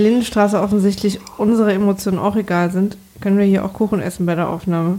[0.00, 4.34] der Lindenstraße offensichtlich unsere Emotionen auch egal sind, können wir hier auch Kuchen essen bei
[4.34, 4.98] der Aufnahme.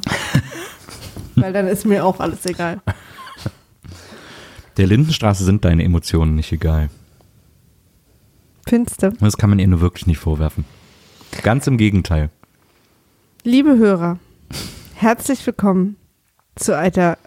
[1.35, 2.81] Weil dann ist mir auch alles egal.
[4.77, 6.89] Der Lindenstraße sind deine Emotionen nicht egal.
[8.67, 9.11] Finste.
[9.19, 10.65] Das kann man ihr nur wirklich nicht vorwerfen.
[11.41, 12.29] Ganz im Gegenteil.
[13.43, 14.19] Liebe Hörer,
[14.93, 15.95] herzlich willkommen
[16.55, 17.17] zu Eiter.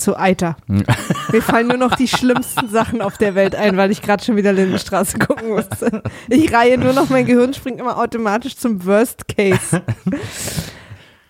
[0.00, 0.56] Zu Eiter.
[0.66, 4.36] Mir fallen nur noch die schlimmsten Sachen auf der Welt ein, weil ich gerade schon
[4.36, 6.02] wieder Lindenstraße gucken musste.
[6.28, 9.82] Ich reihe nur noch, mein Gehirn springt immer automatisch zum Worst Case.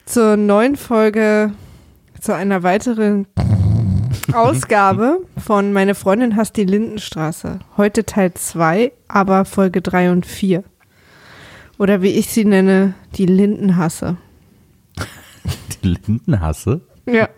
[0.07, 1.53] Zur neuen Folge,
[2.21, 3.27] zu einer weiteren
[4.33, 7.59] Ausgabe von Meine Freundin hasst die Lindenstraße.
[7.77, 10.63] Heute Teil 2, aber Folge 3 und 4.
[11.79, 14.17] Oder wie ich sie nenne, die Lindenhasse.
[15.83, 16.83] Die Lindenhasse?
[17.13, 17.29] Ja.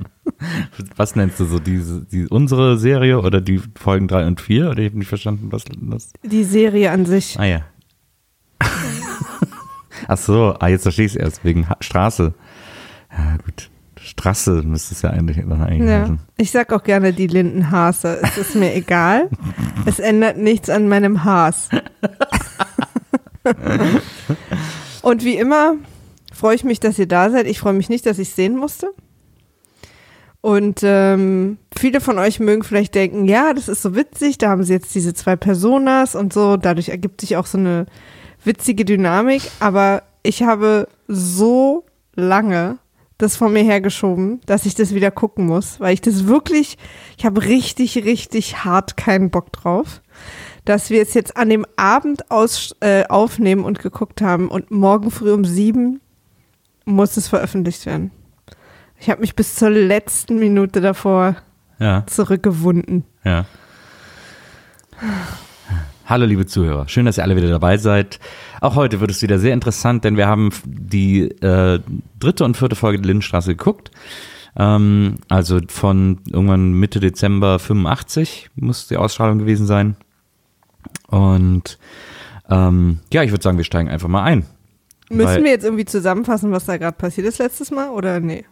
[0.96, 1.58] Was nennst du so?
[1.58, 4.70] Diese, die, unsere Serie oder die Folgen 3 und 4?
[4.70, 6.12] Oder ich habe nicht verstanden, was das.
[6.22, 7.38] Die Serie an sich.
[7.38, 7.60] Ah ja.
[10.08, 12.34] Ach so, ah, jetzt verstehe ich es erst, wegen ha Straße.
[13.16, 13.68] Ja, gut.
[14.00, 16.00] Straße müsste es ja eigentlich dann eigentlich Ja.
[16.02, 16.18] heißen.
[16.38, 18.18] Ich sag auch gerne die Lindenhase.
[18.22, 19.28] Es ist mir egal.
[19.86, 21.68] Es ändert nichts an meinem Haas.
[25.02, 25.74] Und wie immer
[26.32, 27.46] freue ich mich, dass ihr da seid.
[27.46, 28.88] Ich freue mich nicht, dass ich sehen musste.
[30.42, 34.64] Und ähm, viele von euch mögen vielleicht denken, ja, das ist so witzig, da haben
[34.64, 37.86] sie jetzt diese zwei Personas und so, dadurch ergibt sich auch so eine
[38.44, 39.42] witzige Dynamik.
[39.60, 41.84] Aber ich habe so
[42.16, 42.78] lange
[43.18, 46.76] das von mir hergeschoben, dass ich das wieder gucken muss, weil ich das wirklich,
[47.16, 50.02] ich habe richtig, richtig hart keinen Bock drauf,
[50.64, 55.12] dass wir es jetzt an dem Abend aus, äh, aufnehmen und geguckt haben und morgen
[55.12, 56.00] früh um sieben
[56.84, 58.10] muss es veröffentlicht werden.
[59.02, 61.34] Ich habe mich bis zur letzten Minute davor
[61.80, 63.02] Ja, zurückgewunden.
[63.24, 63.46] ja.
[66.06, 68.20] Hallo liebe Zuhörer, schön, dass ihr alle wieder dabei seid.
[68.60, 71.80] Auch heute wird es wieder sehr interessant, denn wir haben die äh,
[72.20, 73.90] dritte und vierte Folge der Lindenstraße geguckt.
[74.56, 79.96] Ähm, also von irgendwann Mitte Dezember 85 muss die Ausstrahlung gewesen sein.
[81.08, 81.76] Und
[82.48, 84.46] ähm, ja, ich würde sagen, wir steigen einfach mal ein.
[85.10, 88.44] Müssen wir jetzt irgendwie zusammenfassen, was da gerade passiert ist letztes Mal oder nee?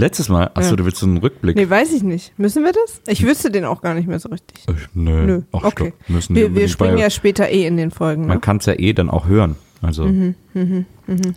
[0.00, 0.76] Letztes Mal, achso, Ja.
[0.76, 1.56] du willst so einen Rückblick.
[1.56, 2.38] Nee, weiß ich nicht.
[2.38, 3.02] Müssen wir das?
[3.08, 4.66] Ich wüsste den auch gar nicht mehr so richtig.
[4.68, 5.26] Äh, nö.
[5.26, 5.92] Nö, Ach, okay.
[5.96, 6.08] stopp.
[6.10, 8.22] Müssen Wir, wir springen bei- ja später eh in den Folgen.
[8.26, 8.40] Man Ne?
[8.40, 9.56] kann es ja eh dann auch hören.
[9.82, 10.34] Also Mhm,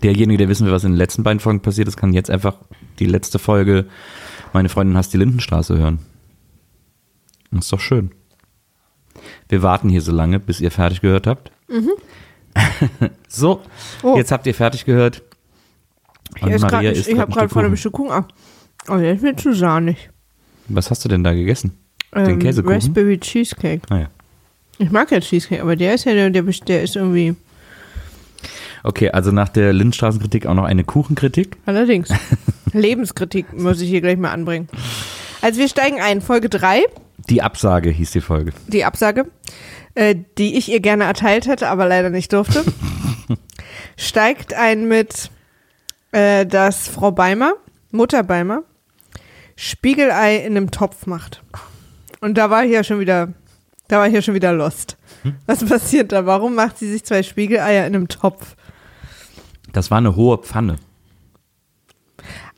[0.04, 2.56] derjenige, der wissen will, was in den letzten beiden Folgen passiert ist, kann jetzt einfach
[3.00, 3.86] die letzte Folge
[4.54, 6.00] Meine Freundin hasst die Lindenstraße hören.
[7.52, 8.12] Das ist doch schön.
[9.50, 11.52] Wir warten hier so lange, bis ihr fertig gehört habt.
[13.28, 13.60] so, Mhm.
[14.04, 14.18] Oh.
[14.18, 15.22] jetzt habt ihr fertig gehört.
[16.36, 17.78] Ich, grad, isst ich, ich grad habe gerade Stück von einem Kuchen.
[17.78, 18.34] Stück Kuchen ab.
[18.90, 20.10] Oh, der ist mir zu sahnig.
[20.68, 21.78] Was hast du denn da gegessen?
[22.16, 22.76] Den Ähm, Käsekuchen?
[22.76, 23.82] Raspberry Cheesecake.
[23.90, 24.08] Ah, ja.
[24.78, 27.36] Ich mag ja Cheesecake, aber der ist ja, der, der, der ist irgendwie,
[28.84, 31.58] Okay, also nach der Lindenstraßenkritik auch noch eine Kuchenkritik.
[31.68, 32.10] allerdings.
[32.74, 34.68] Lebenskritik muss ich hier gleich mal anbringen.
[35.42, 36.82] Also wir steigen ein, Folge 3,
[37.30, 38.54] Die Absage hieß die Folge.
[38.68, 39.26] die Absage,
[39.94, 42.64] äh, die ich ihr gerne erteilt hätte, aber leider nicht durfte.
[43.98, 45.30] steigt ein mit,
[46.12, 47.54] äh, dass Frau Beimer,
[47.92, 48.64] Mutter Beimer,
[49.64, 51.44] Spiegelei in einem Topf macht.
[52.20, 53.28] Und da war ich ja schon wieder,
[53.90, 54.98] da war ich ja schon wieder lost.
[55.46, 56.26] Was passiert da?
[56.26, 58.56] Warum macht sie sich zwei Spiegeleier in einem Topf?
[59.72, 60.78] Das war eine hohe Pfanne.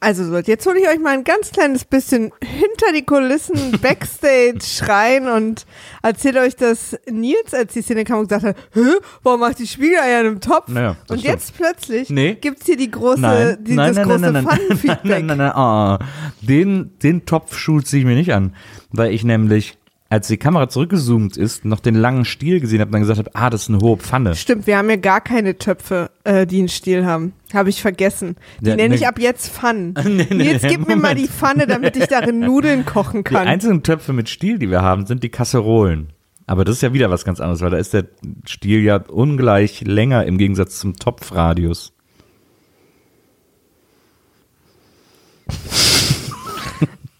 [0.04, 4.60] Also so, jetzt hole ich euch mal ein ganz kleines bisschen hinter die Kulissen, Backstage
[4.90, 5.66] rein und
[6.02, 8.82] erzähle euch, dass Nils, als die Szene kam und gesagt hat, Hä,
[9.24, 10.68] warum macht die Spiegeleier in einem Topf?
[10.68, 11.24] Naja, und stimmt.
[11.24, 12.36] jetzt plötzlich Nee.
[12.36, 15.04] gibt's hier die große, Nein, die, nein, das nein, große nein, nein, nein, Fun-Feedback.
[15.06, 16.00] nein, nein, nein, ah,
[16.42, 18.56] den, den Topf schult sich mir nicht an,
[18.92, 19.78] weil ich nämlich,
[20.14, 23.32] als die Kamera zurückgezoomt ist, noch den langen Stiel gesehen habe und dann gesagt habe,
[23.34, 24.36] ah, das ist eine hohe Pfanne.
[24.36, 27.34] Stimmt, wir haben ja gar keine Töpfe, äh, die einen Stiel haben.
[27.52, 28.36] Habe ich vergessen.
[28.62, 29.96] Die Ja, nenne ne- ich ab jetzt Pfannen.
[30.06, 31.20] Nee, nee, Jetzt gib mir mal Moment.
[31.20, 33.48] die Pfanne, damit ich darin Nudeln kochen Die kann.
[33.48, 36.14] einzigen Töpfe mit Stiel, die wir haben, sind die Kasserolen.
[36.46, 38.06] Aber das ist ja wieder was ganz anderes, weil da ist der
[38.46, 41.92] Stiel ja ungleich länger im Gegensatz zum Topfradius.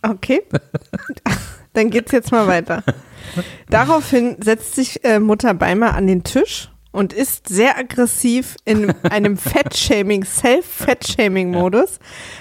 [0.02, 0.42] Okay.
[1.74, 2.84] Dann geht's jetzt mal weiter.
[3.70, 9.36] Daraufhin setzt sich äh, Mutter Beimer an den Tisch und ist sehr aggressiv in einem
[9.38, 12.00] Fettshaming, Self-Fettshaming-Modus,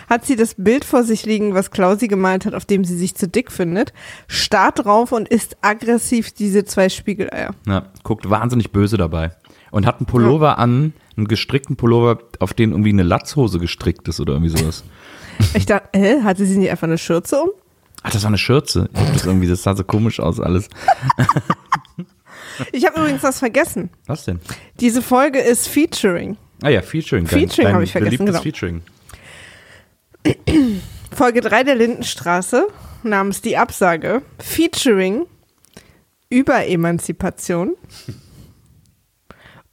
[0.08, 3.14] hat sie das Bild vor sich liegen, was Klausi gemalt hat, auf dem sie sich
[3.14, 3.92] zu dick findet,
[4.28, 7.54] starrt drauf und isst aggressiv diese zwei Spiegeleier.
[7.66, 9.32] Ja, guckt wahnsinnig böse dabei.
[9.70, 14.20] Und hat einen Pullover an, einen gestrickten Pullover, auf den irgendwie eine Latzhose gestrickt ist
[14.20, 14.84] oder irgendwie sowas.
[15.54, 17.50] Ich dachte, hä, hatte sie nicht einfach eine Schürze um?
[18.02, 18.88] Ach, das war eine Schürze.
[18.92, 20.68] Das irgendwie, das sah so komisch aus alles.
[22.72, 23.90] Ich habe übrigens was vergessen.
[24.06, 24.40] Was denn?
[24.80, 26.36] Diese Folge ist Featuring.
[26.62, 27.26] Ah ja, Featuring.
[27.26, 28.42] Featuring hab ich vergessen, genau.
[28.42, 28.82] Featuring.
[31.10, 32.66] Folge 3 der Lindenstraße
[33.02, 34.22] namens Die Absage.
[34.38, 35.26] Featuring
[36.28, 37.74] Überemanzipation.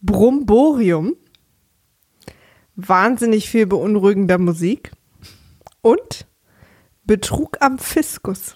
[0.02, 1.16] Bromborium.
[2.76, 4.92] Wahnsinnig viel beunruhigender Musik.
[5.82, 6.26] Und
[7.10, 8.54] Betrug am Fiskus.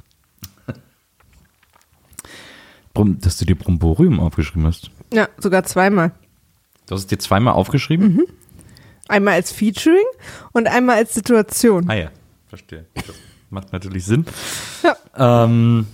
[2.94, 4.92] Dass du dir Bromborium aufgeschrieben hast.
[5.12, 6.12] Ja, sogar zweimal.
[6.86, 8.14] Du hast es dir zweimal aufgeschrieben?
[8.14, 8.26] Mhm.
[9.08, 10.06] Einmal als Featuring
[10.52, 11.90] und einmal als Situation.
[11.90, 12.12] Ah ja,
[12.48, 12.86] verstehe.
[12.94, 13.16] Das
[13.50, 14.26] macht natürlich Sinn.
[14.84, 15.46] Ja.
[15.46, 15.88] Ähm,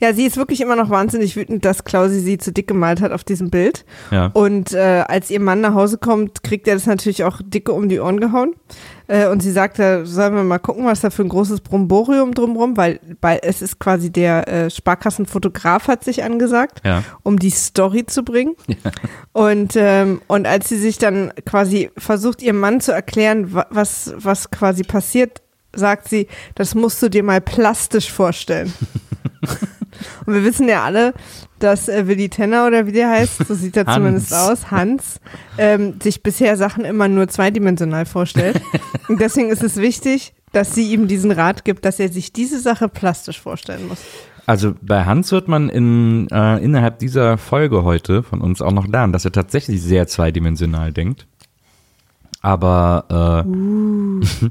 [0.00, 3.10] Ja, sie ist wirklich immer noch wahnsinnig wütend, dass Klausi sie zu dick gemalt hat
[3.12, 3.84] auf diesem Bild.
[4.12, 4.26] ja.
[4.26, 7.88] Und äh, als ihr Mann nach Hause kommt, kriegt er das natürlich auch dicke um
[7.88, 8.54] die Ohren gehauen.
[9.08, 12.34] Äh, und sie sagt, da sollen wir mal gucken, was da für ein großes Bromborium
[12.34, 17.02] drumrum, weil, weil es ist quasi der äh, Sparkassenfotograf hat sich angesagt, Ja.
[17.22, 18.54] um die Story zu bringen.
[19.32, 24.12] Und, ähm, und als sie sich dann quasi versucht, ihrem Mann zu erklären, wa- was,
[24.16, 25.42] was quasi passiert,
[25.74, 28.72] sagt sie, das musst du dir mal plastisch vorstellen.
[30.26, 31.12] Und wir wissen ja alle,
[31.62, 35.20] dass äh, Willi Tenner oder wie der heißt, so sieht er zumindest aus, Hans,
[35.58, 38.60] ähm, sich bisher Sachen immer nur zweidimensional vorstellt.
[39.08, 42.60] Und deswegen ist es wichtig, dass sie ihm diesen Rat gibt, dass er sich diese
[42.60, 44.00] Sache plastisch vorstellen muss.
[44.44, 48.86] Also bei Hans wird man in, äh, innerhalb dieser Folge heute von uns auch noch
[48.86, 51.26] lernen, dass er tatsächlich sehr zweidimensional denkt.
[52.40, 54.48] Aber, äh,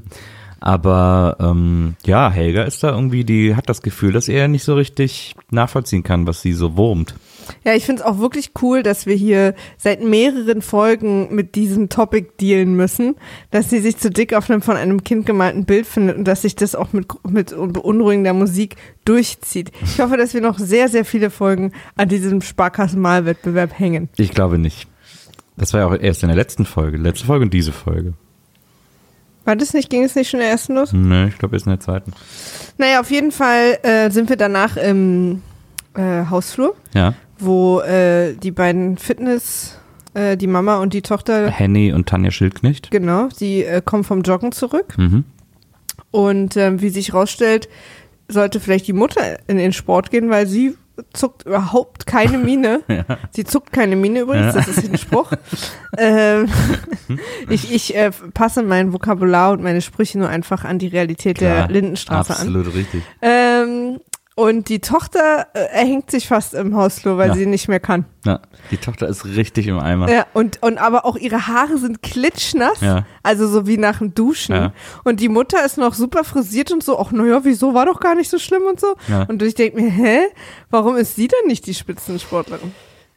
[0.62, 4.76] aber ähm, ja, Helga ist da irgendwie, die hat das Gefühl, dass er nicht so
[4.76, 7.16] richtig nachvollziehen kann, was sie so wurmt.
[7.64, 11.88] Ja, ich finde es auch wirklich cool, dass wir hier seit mehreren Folgen mit diesem
[11.88, 13.16] Topic dealen müssen,
[13.50, 16.42] dass sie sich zu dick auf einem von einem Kind gemalten Bild findet und dass
[16.42, 19.72] sich das auch mit, mit beunruhigender Musik durchzieht.
[19.82, 24.10] Ich hoffe, dass wir noch sehr, sehr viele Folgen an diesem Sparkassenmalwettbewerb hängen.
[24.16, 24.86] Ich glaube nicht.
[25.56, 26.98] Das war ja auch erst in der letzten Folge.
[26.98, 28.14] Letzte Folge und diese Folge.
[29.44, 30.92] War das nicht, ging es nicht schon in der ersten los?
[30.92, 32.12] Ne, ich glaube erst in der zweiten.
[32.78, 35.42] Naja, auf jeden Fall äh, sind wir danach im
[35.94, 37.14] äh, Hausflur, Ja.
[37.38, 39.78] wo äh, die beiden Fitness,
[40.14, 42.90] äh, die Mama und die Tochter, Henny und Tanja Schildknecht.
[42.90, 44.96] genau, die äh, kommen vom Joggen zurück.
[44.96, 45.24] Mhm.
[46.10, 47.68] Und ähm, wie sich rausstellt,
[48.28, 50.76] sollte vielleicht die Mutter in den Sport gehen, weil sie
[51.12, 52.82] zuckt überhaupt keine Miene.
[53.30, 54.60] Sie zuckt keine Miene übrigens, Ja.
[54.60, 55.32] das ist ein Spruch.
[55.98, 56.48] ähm,
[57.48, 61.66] ich ich äh, passe mein Vokabular und meine Sprüche nur einfach an die Realität Klar,
[61.66, 62.46] der Lindenstraße an.
[62.48, 63.02] Absolut richtig.
[63.20, 64.00] Ähm,
[64.34, 67.34] und die Tochter äh, erhängt sich fast im Hausflur, weil Ja.
[67.34, 68.06] sie nicht mehr kann.
[68.24, 68.40] Ja,
[68.70, 70.10] die Tochter ist richtig im Eimer.
[70.10, 73.04] Ja, und, und aber auch ihre Haare sind klitschnass, Ja.
[73.22, 74.54] also so wie nach dem Duschen.
[74.54, 74.72] Ja.
[75.04, 78.14] Und die Mutter ist noch super frisiert und so, ach naja, wieso, war doch gar
[78.14, 78.94] nicht so schlimm und so.
[79.08, 79.24] Ja.
[79.24, 80.18] Und ich denke mir, hä,
[80.70, 82.72] warum ist sie denn nicht die Spitzensportlerin?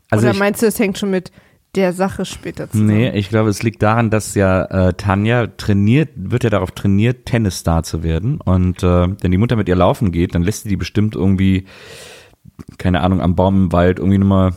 [0.09, 1.31] Also Oder meinst du, es hängt schon mit
[1.75, 2.87] der Sache später zusammen?
[2.87, 7.25] Nee, ich glaube, es liegt daran, dass ja äh, Tanja trainiert, wird ja darauf trainiert,
[7.25, 8.39] Tennisstar zu werden.
[8.41, 11.65] Und äh, wenn die Mutter mit ihr laufen geht, dann lässt sie die bestimmt irgendwie,
[12.77, 14.53] keine Ahnung, am Baum im Wald irgendwie nochmal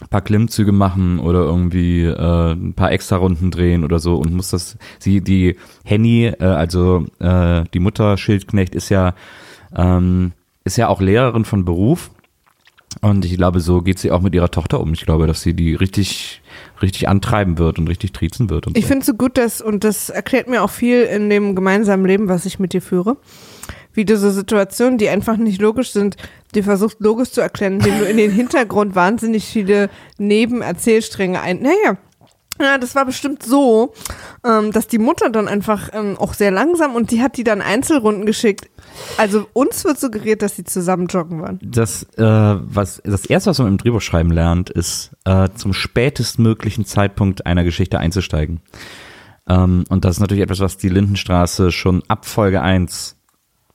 [0.00, 4.34] ein paar Klimmzüge machen oder irgendwie äh, ein paar extra Runden drehen oder so und
[4.34, 9.14] muss das, sie, die Henny, äh, also äh, die Mutter Schildknecht ist ja,
[9.74, 10.32] ähm,
[10.64, 12.10] ist ja auch Lehrerin von Beruf
[13.02, 14.92] und ich glaube, so geht sie auch mit ihrer Tochter um.
[14.92, 16.42] Ich glaube, dass sie die richtig,
[16.82, 18.66] richtig antreiben wird und richtig triezen wird.
[18.74, 18.88] Ich so.
[18.88, 22.28] finde es so gut, dass, und das erklärt mir auch viel in dem gemeinsamen Leben,
[22.28, 23.16] was ich mit dir führe,
[23.92, 26.16] wie du so Situationen, die einfach nicht logisch sind,
[26.54, 31.60] die versuchst logisch zu erklären, indem du in den Hintergrund wahnsinnig viele Nebenerzählstränge ein.
[31.62, 31.98] Naja.
[32.60, 33.92] Ja, das war bestimmt so,
[34.44, 37.60] ähm, dass die Mutter dann einfach ähm, auch sehr langsam und die hat die dann
[37.60, 38.68] Einzelrunden geschickt.
[39.18, 41.58] Also uns wird suggeriert, dass sie zusammen joggen waren.
[41.62, 47.46] Das, äh, was, das erste, was man im Drehbuchschreiben lernt, ist, äh, zum spätestmöglichen Zeitpunkt
[47.46, 48.60] einer Geschichte einzusteigen.
[49.48, 53.16] Ähm, und das ist natürlich etwas, was die Lindenstraße schon ab Folge 1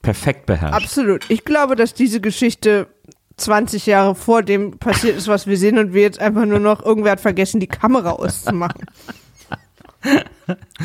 [0.01, 0.83] perfekt beherrscht.
[0.83, 1.29] Absolut.
[1.29, 2.87] Ich glaube, dass diese Geschichte
[3.41, 6.83] 20 Jahre vor dem passiert ist, was wir sehen und wir jetzt einfach nur noch,
[6.85, 8.85] irgendwer hat vergessen, die Kamera auszumachen.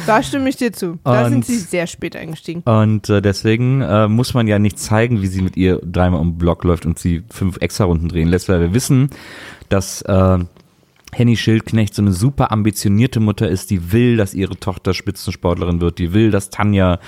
[0.07, 0.99] Da stimme ich dir zu.
[1.05, 2.61] Da Und- sind sie sehr spät eingestiegen.
[2.63, 6.33] Und äh, deswegen äh, muss man ja nicht zeigen, wie sie mit ihr dreimal um
[6.33, 9.09] den Block läuft und sie fünf extra Runden drehen lässt, weil wir wissen,
[9.71, 10.39] dass äh,
[11.17, 15.99] Henny Schildknecht so eine super ambitionierte Mutter ist, die will, dass ihre Tochter Spitzensportlerin wird,
[15.99, 16.99] die will, dass Tanja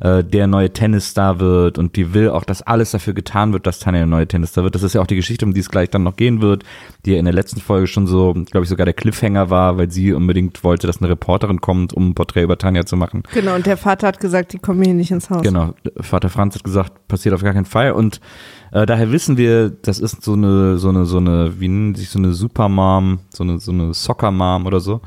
[0.00, 3.78] äh, der neue Tennisstar wird und die will auch, dass alles dafür getan wird, dass
[3.78, 4.74] Tanja der neue Tennisstar wird.
[4.74, 6.64] Das ist ja auch die Geschichte, um die es gleich dann noch gehen wird,
[7.04, 9.90] die ja in der letzten Folge schon so, glaube ich, sogar der Cliffhanger war, weil
[9.90, 13.22] sie unbedingt wollte, dass eine Reporterin kommt, um ein Porträt über Tanja zu machen.
[13.34, 15.42] Genau, und der Vater hat gesagt, die kommen hier nicht ins Haus.
[15.42, 18.20] Genau, Vater Franz hat gesagt, passiert auf gar keinen Fall und
[18.72, 22.10] äh, daher wissen wir, das ist so eine, so eine, so eine, wie nennen sich
[22.10, 25.00] so eine Supermom, so eine, so eine Soccer-Mom oder so.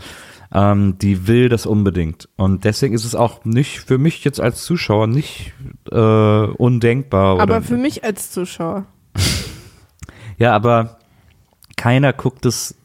[0.53, 2.27] Ähm, die will das unbedingt.
[2.35, 5.53] Und deswegen ist es auch nicht für mich jetzt als Zuschauer nicht
[5.89, 7.39] äh, undenkbar.
[7.39, 8.85] Aber für mich als Zuschauer.
[10.37, 10.97] ja, aber
[11.77, 12.75] keiner guckt es,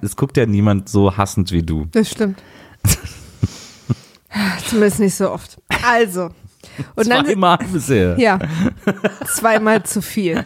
[0.00, 1.86] es guckt ja niemand so hassend wie du.
[1.90, 2.40] Das stimmt.
[4.66, 5.60] Zumindest nicht so oft.
[5.84, 6.30] Also.
[6.94, 8.14] Und dann, Zweimal bisher.
[8.18, 8.38] Ja,
[9.26, 10.44] zweimal zu viel.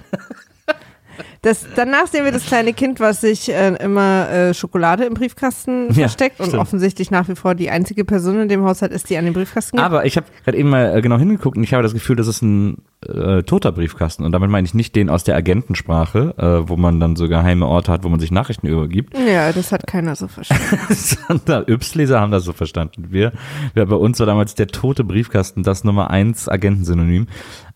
[1.43, 5.89] Das, danach sehen wir das kleine Kind, was sich äh, immer äh, Schokolade im Briefkasten
[5.89, 6.63] Ja, versteckt und stimmt.
[6.63, 9.77] offensichtlich nach wie vor die einzige Person in dem Haushalt ist, die an den Briefkasten
[9.77, 9.85] geht.
[9.85, 12.29] Aber ich habe gerade eben mal äh, genau hingeguckt und ich habe das Gefühl, das
[12.29, 14.25] ist ein äh, toter Briefkasten.
[14.25, 17.67] Und damit meine ich nicht den aus der Agentensprache, äh, wo man dann so geheime
[17.67, 21.65] Orte hat, wo man sich Nachrichten übergibt, Ja, das hat keiner so verstanden.
[21.73, 23.07] Yps-Leser haben das so verstanden.
[23.11, 23.33] Wir,
[23.75, 27.27] wir, bei uns war damals der tote Briefkasten das Nummer eins Agentensynonym.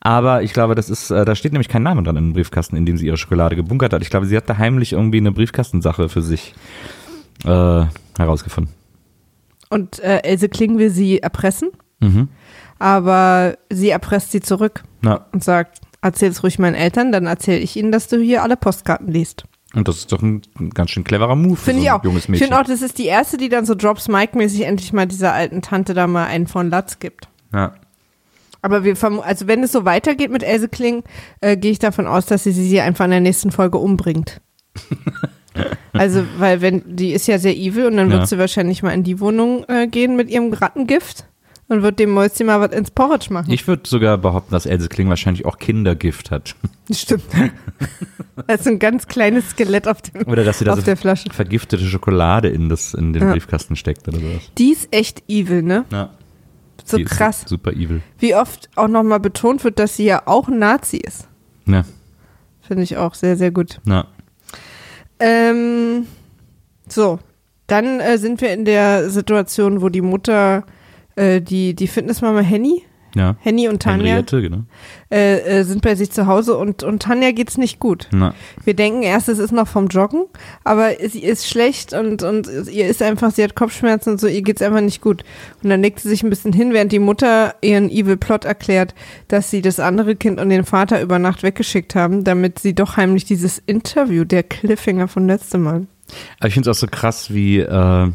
[0.07, 2.77] Aber ich glaube, das ist, äh, da steht nämlich kein Name dran in dem Briefkasten,
[2.77, 4.03] in dem sie ihre Schokolade gebunkert hat.
[4.03, 6.55] Ich glaube, sie hat da heimlich irgendwie eine Briefkastensache für sich
[7.45, 7.85] äh,
[8.17, 8.73] herausgefunden.
[9.69, 11.71] Und äh, Else Kling will sie erpressen,
[12.01, 12.29] Mhm.
[12.79, 17.75] aber sie erpresst sie zurück Na, und sagt, erzähl's ruhig meinen Eltern, dann erzähle ich
[17.77, 19.45] ihnen, dass du hier alle Postkarten liest.
[19.75, 22.05] und das ist doch ein, ein ganz schön cleverer Move für Finde so ich auch.
[22.05, 22.47] junges Ich Mädchen.
[22.49, 25.63] finde auch, das ist die erste, die dann so Drops Mike-mäßig endlich mal dieser alten
[25.63, 27.29] Tante da mal einen von Latz gibt.
[27.53, 27.73] ja.
[28.67, 31.05] Aber wir also wenn es so weitergeht mit Else Kling,
[31.41, 34.41] äh, gehe ich davon aus, dass sie sie einfach in der nächsten Folge umbringt.
[35.93, 38.19] also, weil wenn, die ist ja sehr evil und dann Ja.
[38.19, 41.27] wird sie wahrscheinlich mal in die Wohnung äh, gehen mit ihrem Rattengift
[41.69, 43.53] und wird dem Mäuschen mal was ins Porridge machen.
[43.53, 46.57] Ich würde sogar behaupten, dass Else Kling wahrscheinlich auch Kindergift hat.
[46.91, 47.23] Stimmt.
[48.49, 50.97] das ist ein ganz kleines Skelett auf, dem, Oder dass sie da auf so der
[50.97, 51.31] Flasche.
[51.33, 53.31] vergiftete Schokolade in, das, in den Ja.
[53.31, 54.43] Briefkasten steckt oder sowas.
[54.59, 55.85] Die ist echt evil, ne?
[55.93, 56.11] Ja.
[56.87, 57.45] So Die krass.
[57.47, 58.01] Super evil.
[58.19, 61.29] Wie oft auch nochmal betont wird, dass sie ja auch ein Nazi ist.
[61.67, 61.85] Ja,
[62.61, 63.81] Finde ich auch sehr, sehr gut.
[63.85, 64.07] na.
[65.19, 66.07] Ähm,
[66.89, 67.19] so,
[67.67, 70.65] dann äh, sind wir in der Situation, wo die Mutter,
[71.17, 72.83] äh, die, die Fitnessmama Henny,
[73.17, 73.37] Ja.
[73.41, 74.65] Henny und Tanja, Henriette, genau.
[75.11, 78.09] äh, äh, sind bei sich zu Hause und, und Tanja geht's nicht gut.
[78.13, 78.35] Na.
[78.63, 80.27] Wir denken erst, es ist noch vom Joggen,
[80.65, 84.43] aber sie ist schlecht und, und ihr ist einfach, sie hat Kopfschmerzen und so, ihr
[84.43, 85.25] geht's einfach nicht gut.
[85.63, 88.95] Und dann legt sie sich ein bisschen hin, während die Mutter ihren Evil Plot erklärt,
[89.29, 92.99] dass sie das andere Kind und den Vater über Nacht weggeschickt haben, damit sie doch
[92.99, 95.87] heimlich dieses Interview, der Cliffhanger von letztem Mal.
[96.39, 98.11] Aber ich finde es auch so krass, wie, äh,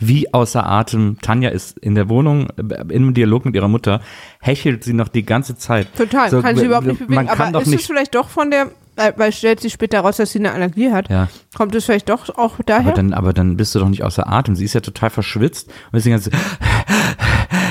[0.00, 4.00] wie außer Atem Tanja ist in der Wohnung, äh, im Dialog mit ihrer Mutter,
[4.40, 5.88] hechelt sie noch die ganze Zeit.
[5.96, 7.28] Total, So, kann sie überhaupt nicht bewegen.
[7.28, 8.70] Aber ist es vielleicht doch von der,
[9.16, 11.08] weil stellt sich später raus, dass sie eine Allergie hat.
[11.08, 11.28] Ja.
[11.56, 12.86] Kommt es vielleicht doch auch daher?
[12.86, 14.56] Aber dann, aber dann bist du doch nicht außer Atem.
[14.56, 16.30] Sie ist ja total verschwitzt und deswegen ganze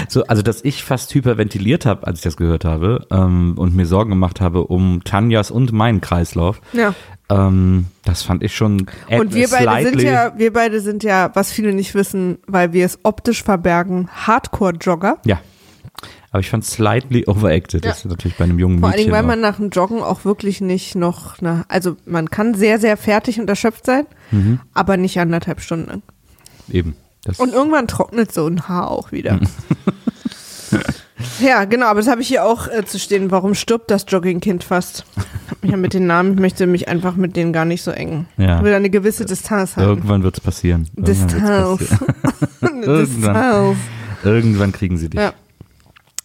[0.07, 3.85] so, also dass ich fast hyperventiliert habe, als ich das gehört habe ähm, und mir
[3.85, 6.61] Sorgen gemacht habe um Tanjas und meinen Kreislauf.
[6.73, 6.93] ja.
[7.29, 11.51] Ähm, das fand ich schon Und wir beide sind ja, wir beide sind ja, was
[11.51, 15.17] viele nicht wissen, weil wir es optisch verbergen, Hardcore-Jogger.
[15.25, 15.41] Ja.
[16.31, 17.83] Aber ich fand slightly overacted.
[17.83, 19.11] Das ist natürlich bei einem jungen Vor allen Mädchen.
[19.11, 22.79] Dingen, weil man nach dem Joggen auch wirklich nicht noch, na, also man kann sehr,
[22.79, 24.61] sehr fertig und erschöpft sein, Mhm.
[24.73, 26.03] aber nicht anderthalb Stunden lang.
[26.71, 26.95] Eben.
[27.25, 29.39] Das, Und irgendwann trocknet so ein Haar auch wieder.
[31.39, 33.31] Ja, genau, aber das habe ich hier auch äh, zu stehen.
[33.31, 35.03] Warum stirbt das Joggingkind fast?
[35.15, 37.81] Ich hab mich ja mit den Namen, ich möchte mich einfach mit denen gar nicht
[37.81, 38.27] so eng.
[38.37, 38.57] Ja.
[38.57, 39.83] Ich will eine gewisse Distanz haben.
[39.83, 40.87] Irgendwann wird es passieren.
[40.93, 41.81] Distanz.
[42.61, 43.05] Irgendwann.
[43.05, 43.77] Distanz.
[44.23, 45.19] Irgendwann kriegen sie dich.
[45.19, 45.33] Ja.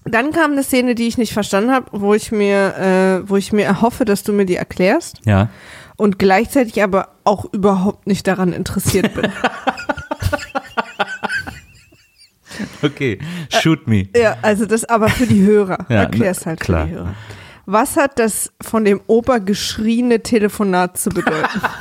[0.04, 3.52] Dann kam eine Szene, die ich nicht verstanden habe, wo ich mir, äh, wo ich
[3.52, 5.48] mir erhoffe, dass du mir die erklärst ja.
[5.96, 9.30] und gleichzeitig aber auch überhaupt nicht daran interessiert bin.
[12.82, 13.18] Okay.
[13.50, 14.08] Shoot me.
[14.16, 15.78] ja, also das aber für die Hörer.
[15.88, 16.84] Ja, Erklär's halt klar.
[16.86, 17.14] für die Hörer.
[17.66, 21.60] Was hat das von dem Opa geschrieene Telefonat zu bedeuten?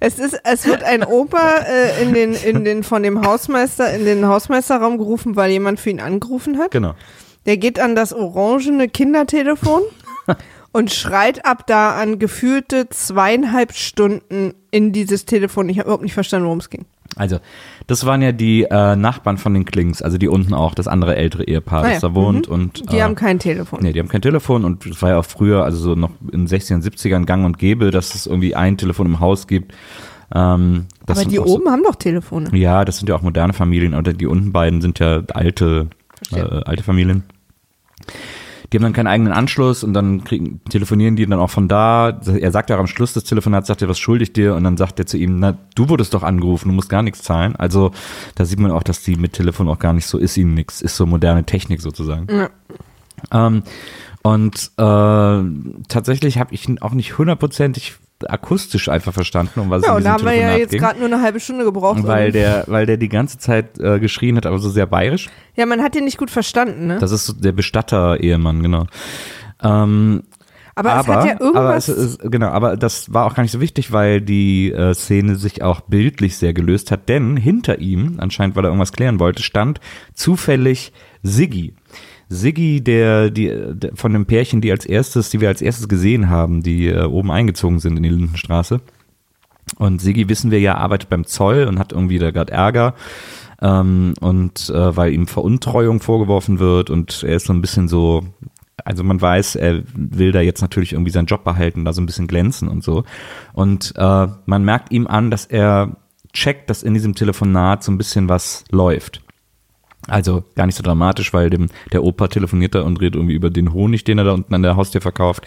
[0.00, 4.04] Es ist, es wird ein Opa äh, in den, in den, von dem Hausmeister, in
[4.04, 6.70] den Hausmeisterraum gerufen, weil jemand für ihn angerufen hat.
[6.70, 6.94] Genau.
[7.46, 9.82] Der geht an das orangene Kindertelefon
[10.70, 15.68] und schreit ab da an gefühlte zweieinhalb Stunden in dieses Telefon.
[15.68, 16.84] Ich habe überhaupt nicht verstanden, worum es ging.
[17.18, 17.38] Also,
[17.86, 21.16] das waren ja die äh, Nachbarn von den Klings, also die unten auch, das andere
[21.16, 22.48] ältere Ehepaar, Ah das da wohnt.
[22.48, 22.54] mhm.
[22.54, 23.80] Und, Die äh, haben kein Telefon.
[23.82, 26.46] Nee, die haben kein Telefon und es war ja auch früher, also so noch in
[26.46, 29.72] den 60ern, 70ern gang und gäbe, dass es irgendwie ein Telefon im Haus gibt.
[30.34, 32.50] Ähm, das Aber die auch so- oben haben doch Telefone.
[32.56, 35.88] Ja, das sind ja auch moderne Familien, oder die unten beiden sind ja alte,
[36.32, 37.22] äh, alte Familien.
[38.72, 42.20] Die haben dann keinen eigenen Anschluss und dann kriegen, telefonieren die dann auch von da.
[42.26, 44.54] Er sagt ja auch am Schluss des Telefonats, sagt er, was schulde ich dir?
[44.54, 47.22] Und dann sagt er zu ihm, na, du wurdest doch angerufen, du musst gar nichts
[47.22, 47.56] zahlen.
[47.56, 47.92] Also
[48.34, 50.82] da sieht man auch, dass die mit Telefon auch gar nicht so ist ihnen nichts,
[50.82, 52.26] ist so moderne Technik sozusagen.
[52.30, 52.50] Ja.
[53.32, 53.62] Ähm,
[54.22, 57.96] und äh, tatsächlich habe ich auch nicht hundertprozentig
[58.26, 60.76] akustisch einfach verstanden, um was es Ja, in und da diesem haben wir ja jetzt
[60.76, 62.00] gerade nur eine halbe Stunde gebraucht.
[62.02, 65.28] Weil der, weil der die ganze Zeit äh, geschrien hat, aber so sehr bayerisch.
[65.54, 66.98] ja, man hat den nicht gut verstanden, ne?
[66.98, 68.86] Das ist so der Bestatter-Ehemann, genau.
[69.62, 70.22] Ähm,
[70.74, 71.88] aber, aber, es hat ja aber irgendwas.
[71.88, 75.34] es ist, genau, aber das war auch gar nicht so wichtig, weil die äh, Szene
[75.34, 79.42] sich auch bildlich sehr gelöst hat, denn hinter ihm, anscheinend weil er irgendwas klären wollte,
[79.42, 79.80] stand
[80.14, 80.92] zufällig
[81.24, 81.74] Siggi.
[82.28, 86.28] Siggi, der, die, der von dem Pärchen, die als erstes, die wir als erstes gesehen
[86.28, 88.80] haben, die äh, oben eingezogen sind in die Lindenstraße.
[89.76, 92.94] Und Siggi, wissen wir ja, arbeitet beim Zoll und hat irgendwie da gerade Ärger.
[93.60, 98.24] Ähm, und äh, weil ihm Veruntreuung vorgeworfen wird und er ist so ein bisschen so,
[98.84, 102.06] also man weiß, er will da jetzt natürlich irgendwie seinen Job behalten, da so ein
[102.06, 103.04] bisschen glänzen und so.
[103.52, 105.96] Und äh, man merkt ihm an, dass er
[106.32, 109.22] checkt, dass in diesem Telefonat so ein bisschen was läuft.
[110.08, 113.50] Also gar nicht so dramatisch, weil dem, der Opa telefoniert da und redet irgendwie über
[113.50, 115.46] den Honig, den er da unten an der Haustür verkauft.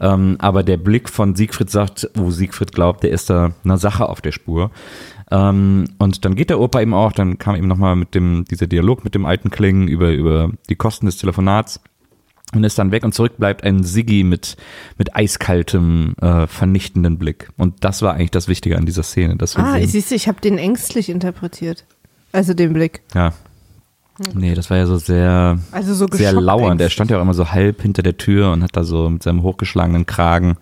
[0.00, 4.08] Ähm, aber der Blick von Siegfried sagt, wo Siegfried glaubt, der ist da einer Sache
[4.08, 4.70] auf der Spur.
[5.30, 8.66] Ähm, und dann geht der Opa eben auch, dann kam eben nochmal mit dem, dieser
[8.66, 11.80] Dialog mit dem alten Klingen über, über die Kosten des Telefonats
[12.54, 14.56] und ist dann weg und zurück bleibt ein Siggi mit,
[14.98, 17.50] mit eiskaltem, äh, vernichtenden Blick.
[17.56, 19.36] Und das war eigentlich das Wichtige an dieser Szene.
[19.36, 21.84] Dass wir ah, sehen, siehst du, ich habe den ängstlich interpretiert.
[22.32, 23.02] Also den Blick.
[23.14, 23.32] ja.
[24.34, 26.80] Nee, das war ja so sehr, Also so sehr lauernd.
[26.80, 29.22] Er stand ja auch immer so halb hinter der Tür und hat da so mit
[29.22, 30.56] seinem hochgeschlagenen Kragen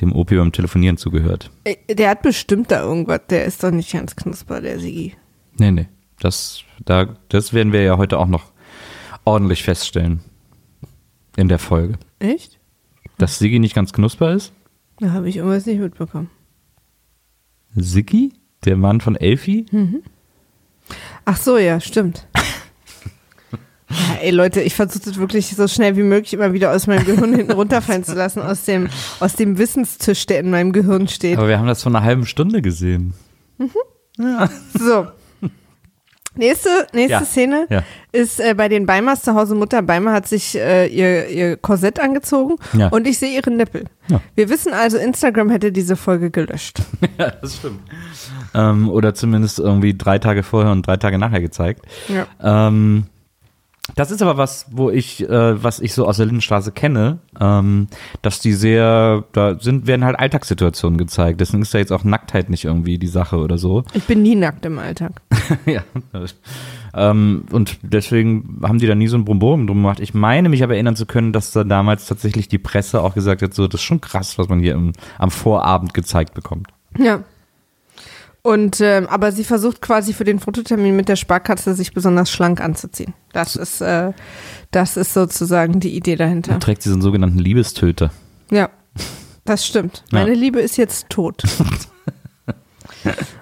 [0.00, 1.50] dem Opi beim Telefonieren zugehört.
[1.64, 3.20] Äh, Der hat bestimmt da irgendwas.
[3.28, 5.14] Der ist doch nicht ganz knusper, der Sigi.
[5.58, 5.88] Nee, nee.
[6.20, 8.44] Das, da, das werden wir ja heute auch noch
[9.24, 10.20] ordentlich feststellen.
[11.36, 11.98] In der Folge.
[12.18, 12.58] Echt?
[13.18, 14.52] Dass Siggi nicht ganz knusper ist?
[15.00, 16.30] Da habe ich irgendwas nicht mitbekommen.
[17.74, 18.32] Siggi?
[18.64, 19.66] Der Mann von Elfi?
[21.26, 22.26] Ach so, ja, stimmt.
[23.88, 27.04] Ja, ey Leute, ich versuche das wirklich so schnell wie möglich immer wieder aus meinem
[27.04, 28.88] Gehirn hinten runterfallen zu lassen, aus dem,
[29.20, 31.38] aus dem Wissenstisch, der in meinem Gehirn steht.
[31.38, 33.14] Aber wir haben das vor einer halben Stunde gesehen.
[34.78, 35.06] So.
[36.38, 37.82] Nächste, nächste Ja, Szene ja.
[38.12, 39.54] ist äh, bei den Beimers zu Hause.
[39.54, 42.88] Mutter Beimer hat sich äh, ihr, ihr Korsett angezogen Ja.
[42.88, 43.84] und ich sehe ihre Nippel.
[44.08, 44.20] Ja.
[44.34, 46.80] Wir wissen also, Instagram hätte diese Folge gelöscht.
[47.18, 47.80] Ja, das stimmt.
[48.52, 51.86] Ähm, oder zumindest irgendwie drei Tage vorher und drei Tage nachher gezeigt.
[52.08, 52.26] Ja.
[52.68, 53.06] Ähm,
[53.94, 57.86] das ist aber was, wo ich, äh, was ich so aus der Lindenstraße kenne, ähm,
[58.20, 61.40] dass die sehr, da sind, werden halt Alltagssituationen gezeigt.
[61.40, 63.84] Deswegen ist da jetzt auch Nacktheit nicht irgendwie die Sache oder so.
[63.94, 65.22] Ich bin nie nackt im Alltag.
[65.66, 65.82] ja.
[66.94, 70.00] Ähm, und deswegen haben die da nie so ein Brumborum drum gemacht.
[70.00, 73.42] Ich meine mich aber erinnern zu können, dass da damals tatsächlich die Presse auch gesagt
[73.42, 76.68] hat, so, das ist schon krass, was man hier im, am Vorabend gezeigt bekommt.
[76.98, 77.20] Ja.
[78.46, 82.60] Und ähm, aber sie versucht quasi für den Fototermin mit der Sparkatze sich besonders schlank
[82.60, 83.12] anzuziehen.
[83.32, 84.12] Das ist äh,
[84.70, 86.60] das ist sozusagen die Idee Da dahinter.
[86.60, 88.12] trägt sie so einen sogenannten Liebestöter.
[88.50, 88.70] Ja,
[89.44, 90.04] das stimmt.
[90.12, 90.20] Ja.
[90.20, 91.42] Meine Liebe ist jetzt tot.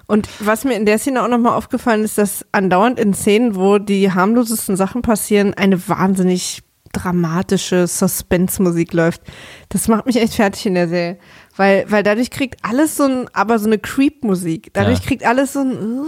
[0.07, 3.79] Und was mir in der Szene auch nochmal aufgefallen ist, dass andauernd in Szenen, wo
[3.79, 6.61] die harmlosesten Sachen passieren, eine wahnsinnig
[6.93, 9.21] dramatische Suspense-Musik läuft.
[9.69, 11.17] Das macht mich echt fertig in der Serie.
[11.57, 14.71] Weil, weil dadurch kriegt alles so ein, aber so eine Creep-Musik.
[14.73, 15.05] Dadurch Ja.
[15.05, 15.99] kriegt alles so ein,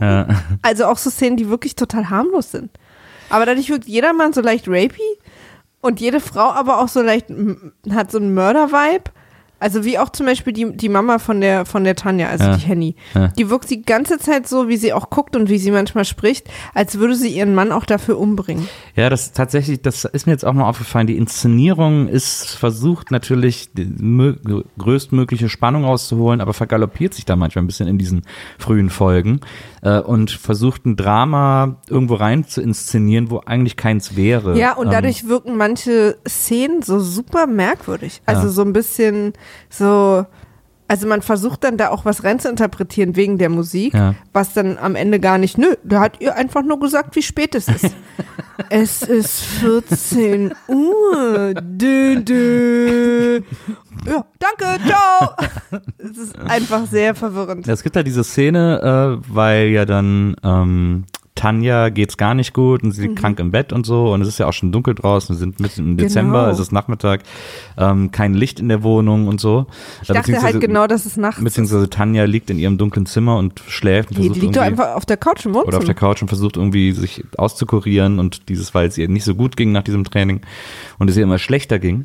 [0.00, 0.26] Ja.
[0.62, 2.70] also auch so Szenen, die wirklich total harmlos sind.
[3.28, 5.02] Aber dadurch wirkt jedermann so leicht rapey
[5.82, 7.26] und jede Frau aber auch so leicht,
[7.90, 9.04] hat so einen Mörder-Vibe.
[9.60, 12.56] Also wie auch zum Beispiel die, die Mama von der, von der Tanja, also Ja.
[12.56, 12.96] die Henny.
[13.14, 13.28] Ja.
[13.28, 16.48] Die wirkt die ganze Zeit so, wie sie auch guckt und wie sie manchmal spricht,
[16.74, 18.68] als würde sie ihren Mann auch dafür umbringen.
[18.96, 21.06] Ja, das tatsächlich, das ist mir jetzt auch mal aufgefallen.
[21.06, 23.70] Die Inszenierung ist versucht natürlich
[24.78, 28.22] größtmögliche Spannung rauszuholen, aber vergaloppiert sich da manchmal ein bisschen in diesen
[28.58, 29.40] frühen Folgen
[29.82, 34.58] äh, und versucht ein Drama irgendwo rein zu inszenieren, wo eigentlich keins wäre.
[34.58, 38.22] Ja, und Ähm, dadurch wirken manche Szenen so super merkwürdig.
[38.26, 38.48] Also Ja.
[38.48, 39.32] so ein bisschen
[39.68, 40.26] so,
[40.88, 44.14] also man versucht dann da auch was rein zu interpretieren wegen der Musik, Ja.
[44.32, 47.54] was dann am Ende gar nicht, nö, der hat ihr einfach nur gesagt, wie spät
[47.54, 47.94] es ist.
[48.70, 51.54] es ist 14 Uhr.
[51.62, 53.40] Dö, dö.
[54.06, 55.30] Ja, danke, ciao.
[55.98, 57.68] Es ist einfach sehr verwirrend.
[57.68, 61.04] Es gibt da diese Szene, äh, weil ja dann ähm,
[61.40, 63.08] Tanja geht's gar nicht gut und sie Mhm.
[63.08, 65.38] liegt krank im Bett und so und es ist ja auch schon dunkel draußen, wir
[65.38, 66.52] sind mitten im Dezember, Genau.
[66.52, 67.22] es ist Nachmittag,
[67.78, 69.64] ähm, kein Licht in der Wohnung und so.
[70.02, 71.44] Ich dachte halt genau, dass es nachts ist.
[71.44, 74.10] Beziehungsweise Tanja liegt in ihrem dunklen Zimmer und schläft.
[74.10, 75.94] Und Nee, die versucht liegt doch einfach auf der Couch im oder auf der Wohnzimmer.
[75.94, 79.72] Couch und versucht irgendwie sich auszukurieren und dieses, weil es ihr nicht so gut ging
[79.72, 80.42] nach diesem Training
[80.98, 82.04] und es ihr immer schlechter ging.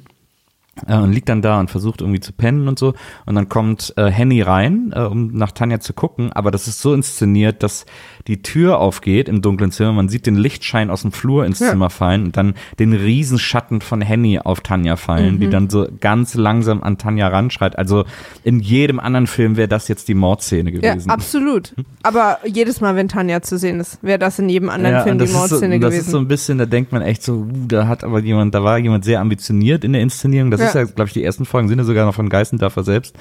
[0.88, 2.94] Äh, und liegt dann da und versucht irgendwie zu pennen und so.
[3.26, 6.34] Und dann kommt äh, Henny rein, äh, um nach Tanja zu gucken.
[6.34, 7.86] Aber das ist so inszeniert, dass
[8.28, 9.94] die Tür aufgeht im dunklen Zimmer.
[9.94, 11.70] Man sieht den Lichtschein aus dem Flur ins Ja.
[11.70, 15.40] Zimmer fallen und dann den Riesenschatten von Henny auf Tanja fallen, Mhm.
[15.40, 17.78] die dann so ganz langsam an Tanja ranschreit.
[17.78, 18.04] Also
[18.44, 21.10] in jedem anderen Film wäre das jetzt die Mordszene Ja, gewesen.
[21.10, 21.74] absolut.
[22.04, 25.20] Aber jedes Mal, wenn Tanja zu sehen ist, wäre das in jedem anderen Film und
[25.20, 26.06] die das ist so, Mordszene das gewesen.
[26.06, 28.62] ist so ein bisschen, da denkt man echt so, uh, da hat aber jemand, da
[28.64, 30.52] war jemand sehr ambitioniert in der Inszenierung.
[30.52, 30.70] Das Ja.
[30.70, 33.16] ist ja, glaube ich, die ersten Folgen sind ja sogar noch von Geißendörfer selbst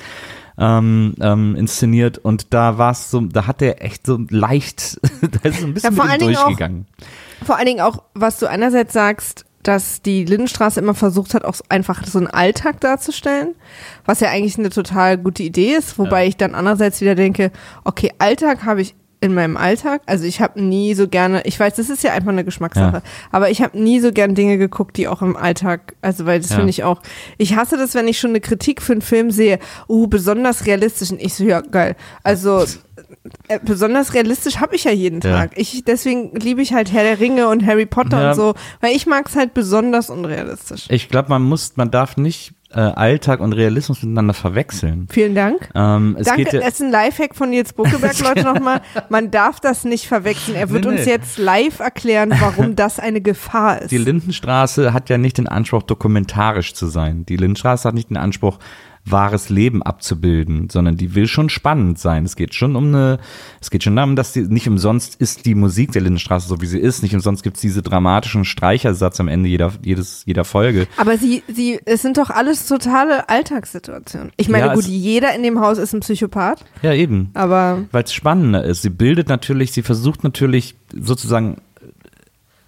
[0.59, 4.98] ähm, ähm, inszeniert und da war es so, da hat der echt so leicht,
[5.42, 6.87] da ist so ein bisschen Ja, Dingen auch- durchgegangen.
[7.44, 11.57] Vor allen Dingen auch, was du einerseits sagst, dass die Lindenstraße immer versucht hat, auch
[11.70, 13.54] einfach so einen Alltag darzustellen,
[14.04, 17.50] was ja eigentlich eine total gute Idee ist, wobei ich dann andererseits wieder denke,
[17.85, 21.74] okay, Alltag habe ich in meinem Alltag, also ich habe nie so gerne, ich weiß,
[21.74, 23.02] das ist ja einfach eine Geschmackssache, Ja.
[23.32, 26.50] aber ich habe nie so gern Dinge geguckt, die auch im Alltag, also weil das
[26.50, 26.56] Ja.
[26.56, 27.00] finde ich auch,
[27.38, 29.58] ich hasse das, wenn ich schon eine Kritik für einen Film sehe,
[29.88, 32.64] uh, besonders realistisch und ich so, ja, geil, also
[33.48, 35.30] äh, besonders realistisch habe ich ja jeden Ja.
[35.40, 35.52] Tag.
[35.56, 39.06] Ich, deswegen liebe ich halt Herr der Ringe und Harry Potter und so, weil ich
[39.06, 40.87] mag es halt besonders unrealistisch.
[40.90, 45.06] Ich glaube, man muss, man darf nicht äh, Alltag und Realismus miteinander verwechseln.
[45.10, 45.70] Vielen Dank.
[45.74, 48.80] Ähm, es Danke, geht das ist ein Lifehack von Nils Buckeberg, Leute, nochmal.
[49.08, 50.56] Man darf das nicht verwechseln.
[50.56, 51.10] Er wird Nee, uns nee.
[51.12, 53.90] jetzt live erklären, warum das eine Gefahr ist.
[53.90, 57.24] Die Lindenstraße hat ja nicht den Anspruch, dokumentarisch zu sein.
[57.26, 58.58] Die Lindenstraße hat nicht den Anspruch,
[59.06, 62.24] wahres Leben abzubilden, sondern die will schon spannend sein.
[62.24, 63.18] Es geht schon um eine,
[63.60, 66.66] es geht schon darum, dass die, nicht umsonst ist die Musik der Lindenstraße so, wie
[66.66, 67.02] sie ist.
[67.02, 70.86] Nicht umsonst gibt's diese dramatischen Streichersatz am Ende jeder, jedes, jeder Folge.
[70.96, 74.32] Aber sie, sie, es sind doch alles totale Alltagssituationen.
[74.38, 77.30] Ich meine, Ja, gut, jeder in dem Haus ist ein Psychopath, Ja, eben.
[77.34, 78.80] aber Weil es spannender ist.
[78.80, 81.58] Sie bildet natürlich, sie versucht natürlich sozusagen,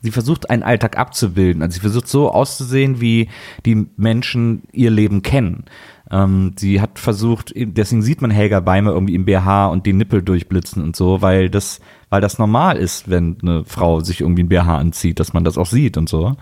[0.03, 1.63] sie versucht einen Alltag abzubilden.
[1.63, 3.29] Also sie versucht so auszusehen, wie
[3.65, 5.65] die Menschen ihr Leben kennen.
[6.11, 10.23] Ähm, sie hat versucht, deswegen sieht man Helga Beimer irgendwie im BH und die Nippel
[10.23, 14.49] durchblitzen und so, weil das, weil das normal ist, wenn eine Frau sich irgendwie ein
[14.49, 16.37] BH anzieht, dass man das auch sieht und so.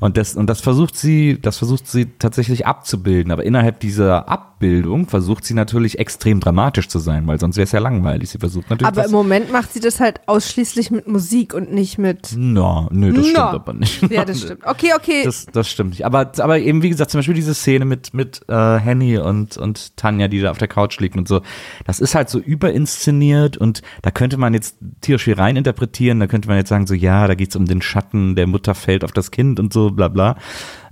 [0.00, 3.30] Und das, und das versucht sie, das versucht sie tatsächlich abzubilden.
[3.30, 7.72] Aber innerhalb dieser Abbildung versucht sie natürlich extrem dramatisch zu sein, weil sonst wäre es
[7.72, 8.30] ja langweilig.
[8.30, 8.88] Sie versucht natürlich.
[8.88, 12.30] aber im Moment macht sie das halt ausschließlich mit Musik und nicht mit.
[12.34, 13.42] No, nö, das stimmt No.
[13.42, 14.10] aber nicht.
[14.10, 14.64] Ja, das stimmt.
[14.64, 15.22] Okay, okay.
[15.24, 16.06] Das, das stimmt nicht.
[16.06, 19.96] Aber, aber eben, wie gesagt, zum Beispiel diese Szene mit, mit äh, Henny und, und
[19.98, 21.42] Tanja, die da auf der Couch liegt und so,
[21.84, 26.48] das ist halt so überinszeniert und da könnte man jetzt tierisch viel reininterpretieren, da könnte
[26.48, 29.30] man jetzt sagen, so ja, da geht's um den Schatten, der Mutter fällt auf das
[29.30, 30.36] Kind und so, bla bla.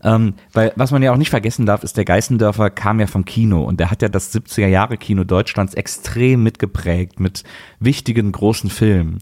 [0.03, 3.25] Ähm, weil was man ja auch nicht vergessen darf, ist, der Geißendörfer kam ja vom
[3.25, 7.45] Kino und der hat ja das 70er Jahre Kino Deutschlands extrem mitgeprägt mit
[7.81, 9.19] wichtigen großen Filmen.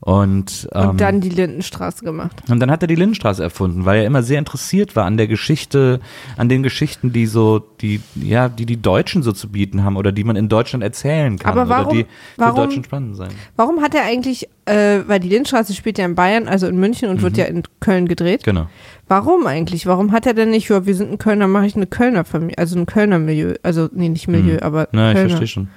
[0.00, 2.42] Und, ähm, und dann die Lindenstraße gemacht.
[2.50, 5.26] und dann hat er die Lindenstraße erfunden, weil er immer sehr interessiert war an der
[5.26, 6.00] Geschichte,
[6.36, 10.12] an den Geschichten, die so, die, ja, die die Deutschen so zu bieten haben oder
[10.12, 13.30] die man in Deutschland erzählen kann Aber warum- oder die für warum- Deutschen spannend sein.
[13.56, 17.08] Warum hat er eigentlich, äh, weil die Lindenstraße spielt ja in Bayern, also in München
[17.08, 18.44] und wird ja in Köln gedreht.
[18.44, 18.68] Genau.
[19.08, 19.86] Warum eigentlich?
[19.86, 22.58] Warum hat er denn nicht, ja, wir sind ein Kölner, mache ich eine Kölner Familie,
[22.58, 25.68] also ein Kölner Milieu, also nee, nicht Milieu, aber Na, ich verstehe schon.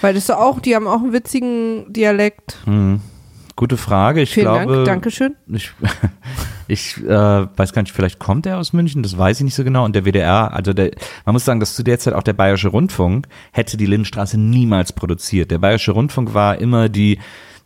[0.00, 2.58] Weil das ist auch, die haben auch einen witzigen Dialekt.
[2.66, 3.00] Hm.
[3.56, 4.22] Gute Frage.
[4.22, 5.36] Ich Vielen glaube, Dank, Dankeschön.
[5.46, 5.70] Ich,
[6.68, 9.62] ich äh, weiß gar nicht, vielleicht kommt er aus München, das weiß ich nicht so
[9.62, 9.84] genau.
[9.84, 10.90] Und der WDR, also der,
[11.24, 14.92] man muss sagen, dass zu der Zeit auch der Bayerische Rundfunk hätte die Lindenstraße niemals
[14.92, 15.52] produziert.
[15.52, 17.20] Der Bayerische Rundfunk war immer die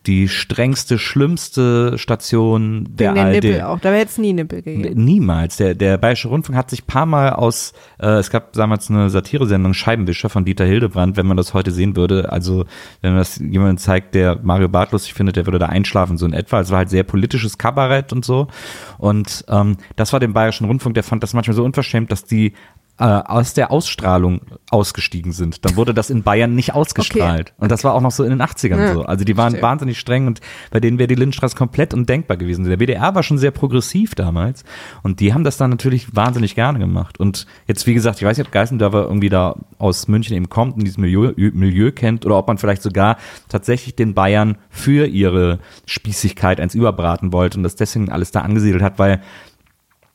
[0.08, 3.34] die strengste, schlimmste Station der Wegen der ARD.
[3.34, 3.78] Nippel auch.
[3.78, 5.04] Da wäre jetzt nie Nippel gegeben.
[5.04, 5.58] Niemals.
[5.58, 9.74] Der, der Bayerische Rundfunk hat sich paar Mal aus, äh, es gab damals eine Satiresendung
[9.74, 12.32] Scheibenwischer von Dieter Hildebrand, wenn man das heute sehen würde.
[12.32, 12.64] Also,
[13.02, 16.24] wenn man das jemandem zeigt, der Mario Barth lustig findet, der würde da einschlafen, so
[16.24, 16.60] in etwa.
[16.60, 18.48] Es war halt sehr politisches Kabarett und so.
[18.96, 22.54] Und ähm, das war dem Bayerischen Rundfunk, der fand das manchmal so unverschämt, dass die
[22.98, 25.64] äh, aus der Ausstrahlung ausgestiegen sind.
[25.64, 27.54] Dann wurde das in Bayern nicht ausgestrahlt.
[27.56, 29.02] Und das war auch noch so in den 80ern Ja, so.
[29.04, 29.62] Also die waren verstehe.
[29.62, 32.64] wahnsinnig streng und bei denen wäre die Lindenstraße komplett undenkbar gewesen.
[32.64, 34.64] Der WDR war schon sehr progressiv damals
[35.02, 37.20] und die haben das dann natürlich wahnsinnig gerne gemacht.
[37.20, 40.74] Und jetzt, wie gesagt, ich weiß nicht, ob Geißendörfer irgendwie da aus München eben kommt
[40.74, 43.16] und dieses Milieu, Milieu kennt oder ob man vielleicht sogar
[43.48, 48.82] tatsächlich den Bayern für ihre Spießigkeit eins überbraten wollte und das deswegen alles da angesiedelt
[48.82, 49.22] hat, weil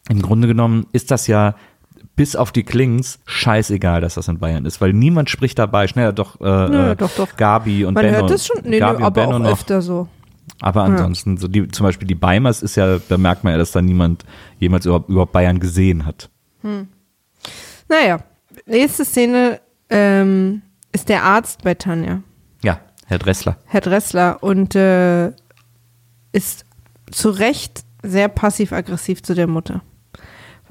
[0.10, 1.56] im Grunde genommen ist das ja
[2.16, 5.88] bis auf die Klings scheißegal, dass das in Bayern ist, weil niemand spricht dabei.
[5.88, 7.36] Schneller doch, äh, Nö, äh, doch, doch.
[7.38, 8.18] Gabi und Man Benno.
[8.20, 9.52] hört das schon, nee, nee, Gabi und aber Benno auch noch.
[9.52, 10.08] öfter so.
[10.62, 13.72] Aber ansonsten, so die, zum Beispiel die Beimers ist ja, da merkt man ja, dass
[13.72, 14.26] da niemand
[14.60, 16.30] jemals überhaupt, überhaupt Bayern gesehen hat.
[17.90, 18.20] Naja,
[18.66, 22.22] nächste Szene ähm, ist der Arzt bei Tanja,
[22.64, 23.58] Ja, Herr Dressler.
[23.66, 25.32] Herr Dressler, und äh,
[26.32, 26.66] ist
[27.12, 29.82] zu Recht sehr passiv-aggressiv zu der Mutter.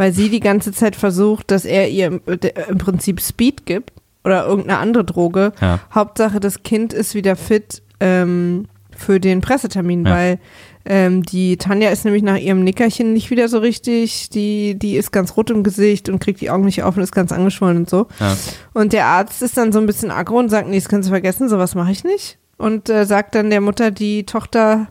[0.02, 3.92] Weil sie die ganze Zeit versucht, dass er ihr im, äh, im Prinzip Speed gibt
[4.24, 5.52] oder irgendeine andere Droge.
[5.60, 5.78] Ja.
[5.94, 10.10] Hauptsache, das Kind ist wieder fit ähm, für den Pressetermin, Ja.
[10.12, 10.38] weil
[10.84, 14.28] ähm, die Tanja ist nämlich nach ihrem Nickerchen nicht wieder so richtig.
[14.30, 17.12] Die, die ist ganz rot im Gesicht und kriegt die Augen nicht auf und ist
[17.14, 18.08] ganz angeschwollen und so.
[18.18, 18.36] Ja.
[18.74, 21.12] Und der Arzt ist dann so ein bisschen aggro und sagt, nee, das kannst du
[21.12, 22.38] vergessen, sowas mache ich nicht.
[22.58, 24.88] Und äh, sagt dann der Mutter, die Tochter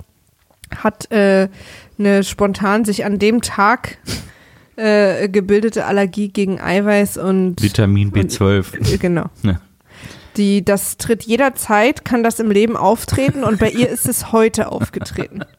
[0.74, 1.50] hat äh,
[2.00, 3.98] eine spontan sich an dem Tag
[4.82, 8.94] äh, gebildete Allergie gegen Eiweiß und Vitamin B12.
[8.94, 9.30] äh, genau.
[9.44, 9.62] Ja.
[10.38, 14.72] Die, das tritt jederzeit, kann das im Leben auftreten und bei ihr ist es heute
[14.72, 15.42] aufgetreten.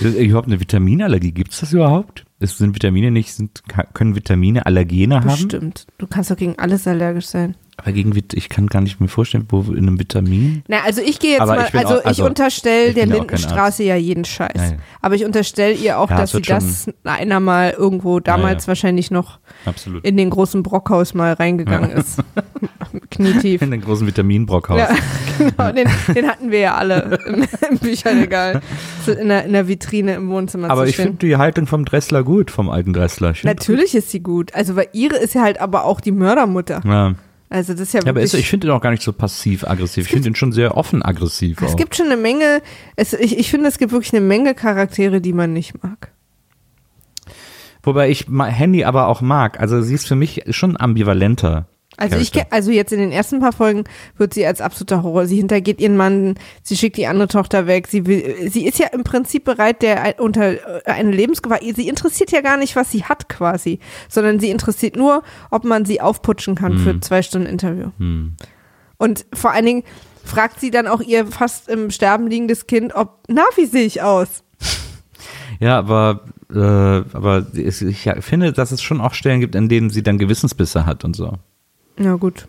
[0.00, 1.32] Ist überhaupt eine Vitaminallergie?
[1.32, 2.26] Gibt es das überhaupt?
[2.38, 3.62] Ist, sind Vitamine nicht, sind,
[3.94, 5.30] können Vitamine Allergene haben?
[5.30, 5.86] Bestimmt.
[5.96, 7.54] Du kannst doch gegen alles allergisch sein.
[7.78, 10.62] Aber gegen ich kann gar nicht mir vorstellen, wo in einem Vitamin.
[10.66, 13.14] Na, also ich gehe jetzt Aber mal, ich also, auch- also, ich unterstelle der ja
[13.14, 14.52] Lindenstraße ja jeden Scheiß.
[14.54, 14.72] Ja, ja.
[15.02, 18.68] Aber ich unterstelle ihr auch, Ja, dass sie das einer mal irgendwo damals ja.
[18.68, 20.04] wahrscheinlich noch Absolut.
[20.06, 22.18] in den großen Brockhaus mal reingegangen ist.
[23.10, 23.60] Knietief.
[23.60, 24.78] In den großen Vitaminbrockhaus.
[24.78, 24.88] Ja,
[25.38, 28.62] genau, den, den hatten wir ja alle im, im Bücherregal.
[29.06, 32.22] In der, in der Vitrine im Wohnzimmer Aber zu ich finde die Haltung vom Dressler
[32.24, 33.34] gut, vom alten Dressler.
[33.42, 34.54] Natürlich ist sie gut.
[34.54, 36.80] Also, weil ihre ist ja halt aber auch die Mördermutter.
[36.84, 37.14] Ja.
[37.48, 40.06] Also, das ist ja Ja, aber ich finde ihn auch gar nicht so passiv-aggressiv.
[40.06, 41.62] Ich finde ihn schon sehr offen-aggressiv.
[41.62, 41.76] es auch.
[41.76, 42.60] gibt schon eine Menge,
[42.96, 46.12] es, ich, ich finde, es gibt wirklich eine Menge Charaktere, die man nicht mag.
[47.82, 49.60] Wobei ich Handy aber auch mag.
[49.60, 51.68] Also sie ist für mich schon ambivalenter.
[51.98, 53.84] Also ich, also jetzt in den ersten paar Folgen
[54.18, 55.26] wird sie als absoluter Horror.
[55.26, 57.86] Sie hintergeht ihren Mann, sie schickt die andere Tochter weg.
[57.88, 61.60] Sie will, sie ist ja im Prinzip bereit, der unter äh, eine Lebensgefahr.
[61.62, 63.78] Sie interessiert ja gar nicht, was sie hat quasi,
[64.08, 66.78] sondern sie interessiert nur, ob man sie aufputschen kann Hm.
[66.80, 67.90] für zwei Stunden Interview.
[68.98, 69.82] Und vor allen Dingen
[70.24, 74.02] fragt sie dann auch ihr fast im Sterben liegendes Kind, ob, na, wie sehe ich
[74.02, 74.42] aus?
[75.58, 80.02] Ja, aber, äh, aber ich finde, dass es schon auch Stellen gibt, in denen sie
[80.02, 81.38] dann Gewissensbisse hat und so.
[81.96, 82.46] Na gut.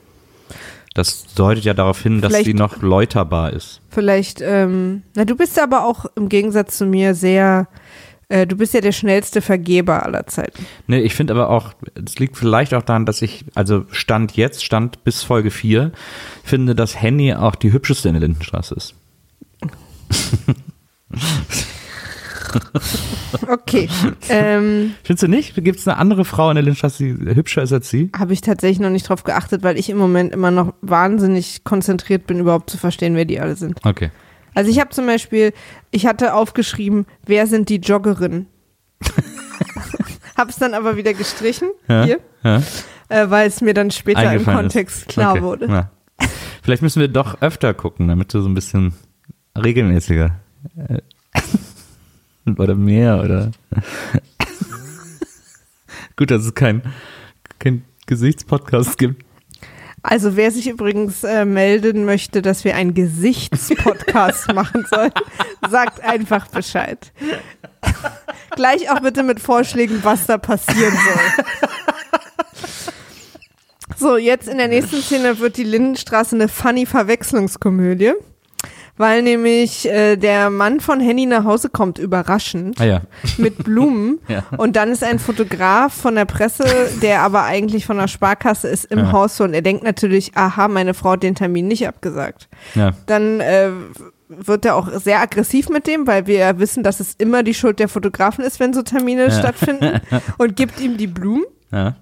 [0.94, 3.82] Das deutet ja darauf hin, dass Vielleicht- sie noch läuterbar ist.
[3.90, 7.68] Vielleicht, ähm, na, du bist aber auch im Gegensatz zu mir sehr,
[8.30, 10.66] äh, du bist ja der schnellste Vergeber aller Zeiten.
[10.88, 14.66] Nee, ich finde aber auch, es liegt vielleicht auch daran, dass ich, also Stand jetzt,
[14.66, 15.92] Stand bis Folge 4,
[16.44, 18.96] finde, dass Henny auch die hübscheste in der Lindenstraße ist.
[23.48, 23.90] Okay.
[24.30, 25.56] ähm, Findest du nicht?
[25.56, 28.10] Gibt es eine andere Frau in der Lindenstraße, die hübscher ist als sie?
[28.18, 32.28] Habe ich tatsächlich noch nicht drauf geachtet, weil ich im Moment immer noch wahnsinnig konzentriert
[32.28, 33.80] bin, überhaupt zu verstehen, wer die alle sind.
[33.86, 34.12] Okay.
[34.54, 35.54] Also ich habe zum Beispiel,
[35.92, 38.48] ich hatte aufgeschrieben, wer sind die Joggerinnen?
[40.38, 42.62] Hab's dann aber wieder gestrichen, Ja, hier, ja.
[43.10, 45.08] äh, weil es mir dann später im Kontext ist.
[45.10, 45.42] klar okay.
[45.42, 45.68] wurde.
[45.68, 45.92] Ja.
[46.64, 48.94] Vielleicht müssen wir doch öfter gucken, damit du so ein bisschen
[49.58, 50.36] regelmäßiger
[50.90, 51.00] äh,
[52.58, 53.52] oder mehr oder
[56.16, 56.82] gut, dass es kein,
[57.60, 59.24] kein Gesichtspodcast gibt.
[60.04, 65.12] Also wer sich übrigens äh, melden möchte, dass wir einen Gesichtspodcast machen sollen,
[65.70, 67.12] sagt einfach Bescheid.
[68.56, 71.46] Gleich auch bitte mit Vorschlägen, was da passieren soll.
[74.00, 78.14] So, jetzt in der nächsten Szene wird die Lindenstraße eine funny Verwechslungskomödie,
[78.98, 83.02] weil nämlich äh, der Mann von Henny nach Hause kommt, überraschend Ah ja.
[83.38, 84.20] mit Blumen.
[84.28, 84.44] Ja.
[84.58, 86.66] Und dann ist ein Fotograf von der Presse,
[87.02, 89.12] der aber eigentlich von der Sparkasse ist, im Ja.
[89.12, 92.50] Haus und er denkt natürlich, aha, meine Frau hat den Termin nicht abgesagt.
[93.06, 93.70] Dann äh,
[94.30, 97.54] wird er auch sehr aggressiv mit dem, weil wir ja wissen, dass es immer die
[97.54, 100.02] Schuld der Fotografen ist, wenn so Termine stattfinden
[100.38, 101.46] und gibt ihm die Blumen.
[101.72, 101.96] ja.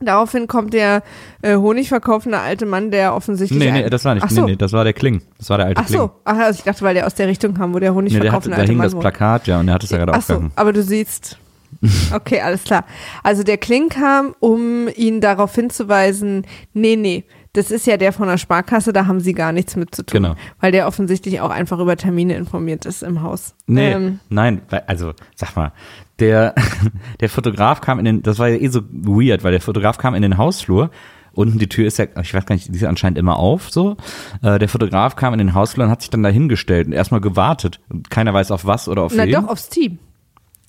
[0.00, 1.02] Daraufhin kommt der
[1.42, 3.58] äh, honigverkaufende alte Mann, der offensichtlich.
[3.58, 4.24] Nee, nee, das war nicht.
[4.24, 4.40] Ach so.
[4.42, 5.22] Nee, nee, das war der Kling.
[5.38, 5.98] Das war der alte Ach Kling.
[5.98, 8.32] so, Ach, also ich dachte, weil der aus der Richtung kam, wo der Nee, der
[8.32, 9.02] hatte, honigverkaufende da alte hing Mann das wohnt.
[9.02, 11.38] Plakat, ja, und er hat es ja gerade Ach so, aber du siehst.
[12.12, 12.84] Okay, alles klar.
[13.22, 18.28] Also der Kling kam, um ihn darauf hinzuweisen, nee, nee, das ist ja der von
[18.28, 20.22] der Sparkasse, da haben sie gar nichts mit zu tun.
[20.22, 20.34] Genau.
[20.60, 23.54] Weil der offensichtlich auch einfach über Termine informiert ist im Haus.
[23.66, 25.72] Nee, Ähm, nein, also sag mal,
[26.20, 26.54] der,
[27.20, 30.14] der Fotograf kam in den, das war ja eh so weird, weil der Fotograf kam
[30.14, 30.90] in den Hausflur,
[31.32, 33.96] unten die Tür ist ja, ich weiß gar nicht, die ist anscheinend immer auf, so.
[34.42, 37.20] Äh, der Fotograf kam in den Hausflur und hat sich dann da hingestellt und erstmal
[37.20, 37.80] gewartet.
[37.88, 39.32] Und keiner weiß auf was oder auf na wen.
[39.32, 39.98] doch, aufs Team.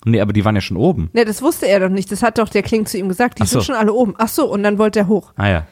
[0.04, 1.10] Nee, aber die waren ja schon oben.
[1.12, 2.10] Ne, das wusste er doch nicht.
[2.10, 3.38] Das hat doch der Kling zu ihm gesagt.
[3.38, 3.60] Die so.
[3.60, 4.14] sind schon alle oben.
[4.18, 5.32] Ach so, und dann wollte er hoch.
[5.36, 5.66] Ah ja.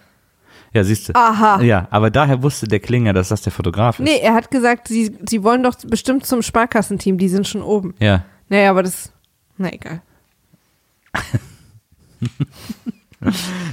[0.72, 1.14] Ja, siehst du.
[1.16, 1.60] Aha.
[1.62, 4.04] Ja, aber daher wusste der Klinger, dass das der Fotograf ist.
[4.04, 7.94] Nee, er hat gesagt, sie, sie wollen doch bestimmt zum Sparkassenteam, die sind schon oben.
[7.98, 8.24] Ja.
[8.48, 9.12] Naja, aber das,
[9.60, 10.02] na egal.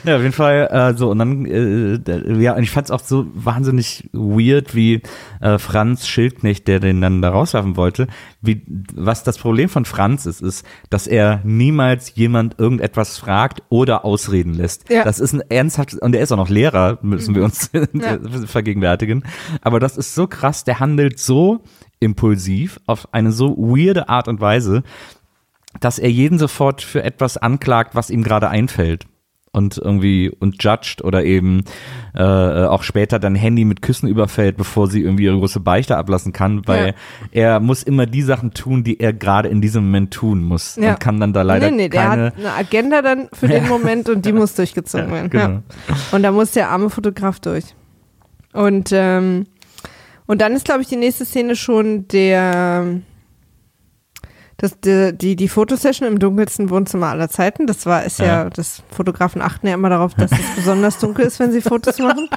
[0.04, 1.98] Ja, auf jeden Fall äh, so und dann äh,
[2.44, 5.02] ja und ich fand es auch so wahnsinnig weird, wie
[5.40, 8.08] äh, Franz Schildknecht, der den dann da rauswerfen wollte,
[8.42, 8.62] wie
[8.94, 14.54] was das Problem von Franz ist, ist, dass er niemals jemand irgendetwas fragt oder ausreden
[14.54, 14.90] lässt.
[14.90, 15.06] Ja.
[15.06, 18.20] Das ist ein ernsthaftes und er ist auch noch Lehrer, müssen wir uns Ja.
[18.48, 19.24] vergegenwärtigen.
[19.62, 21.64] Aber das ist so krass, der handelt so
[22.00, 24.84] impulsiv auf eine so weirde Art und Weise,
[25.80, 29.06] dass er jeden sofort für etwas anklagt, was ihm gerade einfällt.
[29.54, 31.64] Und irgendwie und judged oder eben
[32.14, 36.32] äh, auch später dann Handy mit Küssen überfällt, bevor sie irgendwie ihre große Beichte ablassen
[36.32, 36.94] kann, weil
[37.32, 40.92] er muss immer die Sachen tun, die er gerade in diesem Moment tun muss Ja.
[40.92, 42.26] und kann dann da leider nee, nee, der keine.
[42.28, 45.30] hat eine Agenda dann für den Moment und die muss durchgezogen werden.
[45.32, 45.46] genau.
[45.48, 45.62] Ja.
[46.12, 47.64] Und da muss der arme Fotograf durch.
[48.54, 49.46] Und, ähm,
[50.28, 52.86] und dann ist, glaube ich, die nächste Szene schon der,
[54.58, 57.68] das, die, die, die Fotosession im dunkelsten Wohnzimmer aller Zeiten.
[57.68, 58.50] Das war, ist ja, Ja.
[58.50, 62.28] das Fotografen achten ja immer darauf, dass es besonders dunkel ist, wenn sie Fotos machen.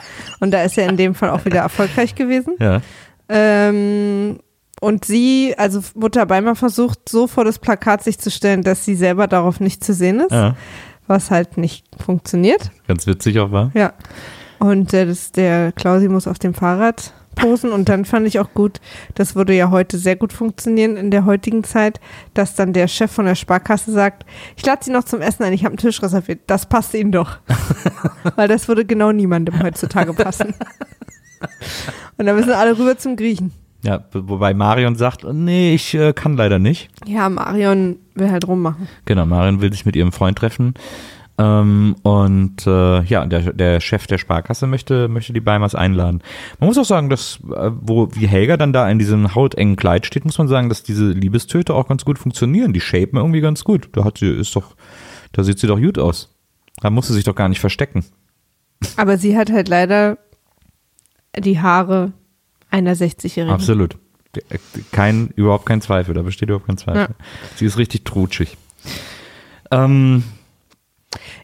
[0.41, 2.55] Und da ist er in dem Fall auch wieder erfolgreich gewesen.
[2.59, 2.81] Ja,
[3.31, 4.39] Ähm,
[4.81, 8.95] und sie, also Mutter Beimer versucht so vor das Plakat sich zu stellen, dass sie
[8.95, 10.57] selber darauf nicht zu sehen ist, ja,
[11.07, 12.71] was halt nicht funktioniert.
[12.89, 13.71] ganz witzig auch war.
[13.75, 13.93] Ja.
[14.59, 18.53] Und äh, das, der Klausi muss auf dem Fahrrad posen und dann fand ich auch
[18.55, 18.81] gut,
[19.15, 22.01] das würde ja heute sehr gut funktionieren in der heutigen Zeit,
[22.35, 24.25] dass dann der Chef von der Sparkasse sagt,
[24.57, 26.41] ich lade Sie noch zum Essen ein, ich habe einen Tisch reserviert.
[26.47, 27.39] Das passt Ihnen doch.
[28.37, 30.55] Weil das würde genau niemandem heutzutage passen.
[32.19, 33.53] Und dann müssen alle rüber zum Griechen.
[33.83, 36.91] Ja, wobei Marion sagt, nee, ich äh, kann leider nicht.
[37.07, 38.89] Ja, Marion will halt rummachen.
[39.07, 40.75] Genau, Marion will sich mit ihrem Freund treffen.
[41.41, 46.23] Ähm, und äh, ja, der, der Chef der Sparkasse möchte, möchte die Beimers einladen.
[46.59, 50.05] Man muss auch sagen, dass, äh, wo wie Helga dann da in diesem hautengen Kleid
[50.05, 52.75] steht, muss man sagen, dass diese Liebestöte auch ganz gut funktionieren.
[52.75, 53.89] Die shapen irgendwie ganz gut.
[53.93, 54.77] Da hat sie, ist doch,
[55.33, 56.37] da sieht sie doch gut aus.
[56.83, 58.05] Da muss sie sich doch gar nicht verstecken.
[58.99, 60.19] Aber sie hat halt leider
[61.39, 62.13] die Haare
[62.71, 63.55] einer 60-Jährigen.
[63.55, 63.97] Absolut.
[64.93, 67.15] Kein, überhaupt kein Zweifel, da besteht überhaupt kein Zweifel.
[67.57, 68.59] Sie ist richtig trutschig.
[69.71, 70.23] Ähm,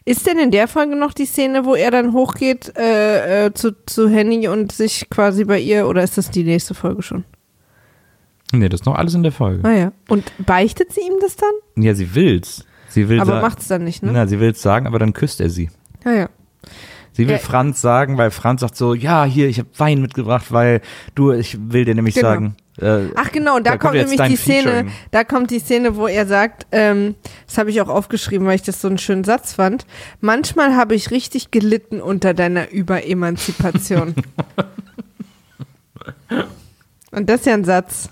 [0.05, 3.75] Ist denn in der Folge noch die Szene, wo er dann hochgeht äh, äh, zu,
[3.85, 7.25] zu Henny und sich quasi bei ihr, oder ist das die nächste Folge schon?
[8.53, 9.67] nee, das ist noch alles in der Folge.
[9.67, 9.91] Ah ja.
[10.07, 11.83] Und beichtet sie ihm das dann?
[11.83, 12.65] Ja, sie will's.
[12.87, 14.11] Sie will Aber macht's dann nicht, ne?
[14.13, 15.69] Na, sie will's sagen, aber dann küsst er sie.
[16.05, 16.29] Ja, ja.
[17.17, 17.39] Sie will Ja.
[17.39, 20.81] Franz sagen, weil Franz sagt so, ja, hier, ich habe Wein mitgebracht, weil
[21.15, 22.27] du, ich will dir nämlich Genau.
[22.27, 22.55] sagen.
[22.79, 24.91] Äh, Ach genau, und da, Da kommt kommt nämlich die Szene, Featuring.
[25.09, 27.15] da kommt die Szene, wo er sagt, ähm,
[27.47, 29.87] das habe ich auch aufgeschrieben, weil ich das so einen schönen Satz fand.
[30.21, 34.13] Manchmal habe ich richtig gelitten unter deiner Überemanzipation.
[37.11, 38.09] und das ist ja ein Satz.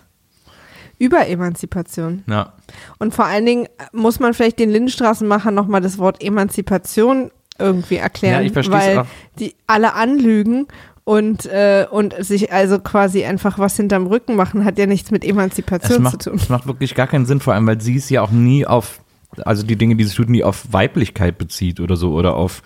[0.98, 2.24] Überemanzipation.
[2.28, 2.54] ja.
[2.98, 8.46] Und vor allen Dingen muss man vielleicht den Lindenstraßenmacher nochmal das Wort Emanzipation irgendwie erklären,
[8.46, 9.06] Ja, weil auch.
[9.40, 10.68] die alle anlügen
[11.04, 15.24] und, äh, und sich also quasi einfach was hinterm Rücken machen, hat ja nichts mit
[15.24, 16.40] Emanzipation macht, zu tun.
[16.40, 19.00] es macht wirklich gar keinen Sinn, vor allem, weil sie es ja auch nie auf,
[19.44, 22.62] also die Dinge, die sie tut, nie auf Weiblichkeit bezieht oder so oder auf,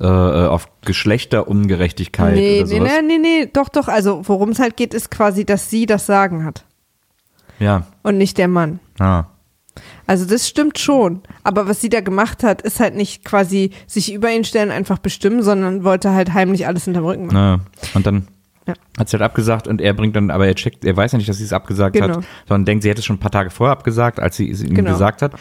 [0.00, 2.90] äh, auf Geschlechterungerechtigkeit Nee, oder nee, sowas.
[3.02, 3.88] nee, nee, nee, doch, doch.
[3.88, 6.64] Also worum es halt geht, ist quasi, dass sie das Sagen hat
[7.58, 8.80] Ja, und nicht der Mann.
[8.98, 9.24] ah.
[10.06, 11.20] Also das stimmt schon.
[11.44, 14.98] Aber was sie da gemacht hat, ist halt nicht quasi sich über ihn stellen, einfach
[14.98, 17.34] bestimmen, sondern wollte halt heimlich alles hinterm Rücken machen.
[17.36, 17.60] Na,
[17.94, 18.28] und dann
[18.66, 18.74] Ja.
[18.98, 21.28] hat sie halt abgesagt und er bringt dann, aber er checkt, er weiß ja nicht,
[21.28, 22.16] dass sie es abgesagt Genau.
[22.18, 24.62] hat, sondern denkt, sie hätte es schon ein paar Tage vorher abgesagt, als sie es
[24.62, 24.90] ihm Genau.
[24.92, 25.32] gesagt hat,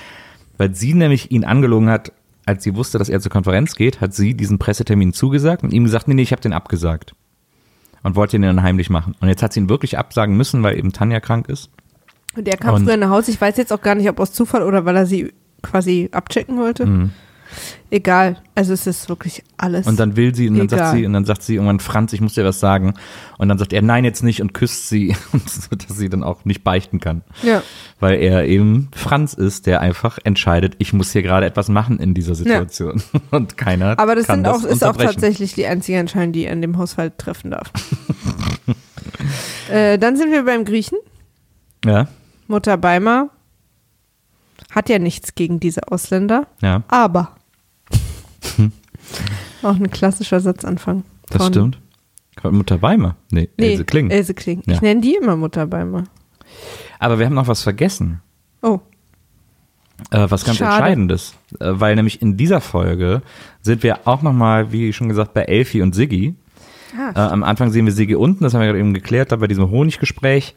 [0.58, 2.12] weil sie nämlich ihn angelogen hat,
[2.46, 5.84] als sie wusste, dass er zur Konferenz geht, hat sie diesen Pressetermin zugesagt und ihm
[5.84, 7.14] gesagt, nee, nee, ich habe den abgesagt
[8.04, 9.16] und wollte ihn dann heimlich machen.
[9.20, 11.70] Und jetzt hat sie ihn wirklich absagen müssen, weil eben Tanja krank ist.
[12.36, 13.32] Und der kam Und- früher nach Hause.
[13.32, 16.58] Ich weiß jetzt auch gar nicht, ob aus Zufall oder weil er sie quasi abchecken
[16.58, 16.86] wollte.
[16.86, 17.12] Mhm.
[17.90, 18.38] Egal.
[18.56, 19.86] Also es ist wirklich alles.
[19.86, 20.96] Und dann will sie, und dann sagt Egal.
[20.96, 22.94] sie, und dann sagt sie irgendwann, Franz, ich muss dir was sagen.
[23.38, 25.16] Und dann sagt er, nein, jetzt nicht und küsst sie,
[25.88, 27.24] dass sie dann auch nicht beichten kann.
[27.44, 27.62] ja.
[28.00, 32.14] Weil er eben Franz ist, der einfach entscheidet, ich muss hier gerade etwas machen in
[32.14, 33.04] dieser Situation.
[33.32, 36.54] Und keiner Aber das, sind das auch, ist auch tatsächlich die einzige Entscheidung, die er
[36.54, 37.72] in dem Haushalt treffen darf.
[39.72, 40.98] äh, dann sind wir beim Griechen.
[41.86, 42.08] Ja,
[42.52, 43.30] Mutter Beimer
[44.70, 47.36] hat ja nichts gegen diese Ausländer, ja, aber
[49.64, 51.04] auch ein klassischer Satzanfang.
[51.30, 51.80] das stimmt.
[52.44, 53.18] Mutter Weimar.
[53.30, 54.10] Nee, Nee, Else Kling.
[54.10, 54.64] Else Kling.
[54.66, 54.76] Ja.
[54.76, 56.06] Ich nenne die immer Mutter Beimer.
[56.98, 58.22] Aber wir haben noch was vergessen.
[58.62, 58.80] Oh,
[60.10, 60.76] äh, was ganz Schade.
[60.78, 61.36] Entscheidendes.
[61.60, 63.22] Äh, weil nämlich in dieser Folge
[63.62, 66.36] sind wir auch nochmal, wie schon gesagt, bei Elfi und Siggi.
[66.98, 67.12] Ah.
[67.28, 69.48] Äh, am Anfang sehen wir Siggi unten, das haben wir gerade eben geklärt, da bei
[69.48, 70.56] diesem Honiggespräch.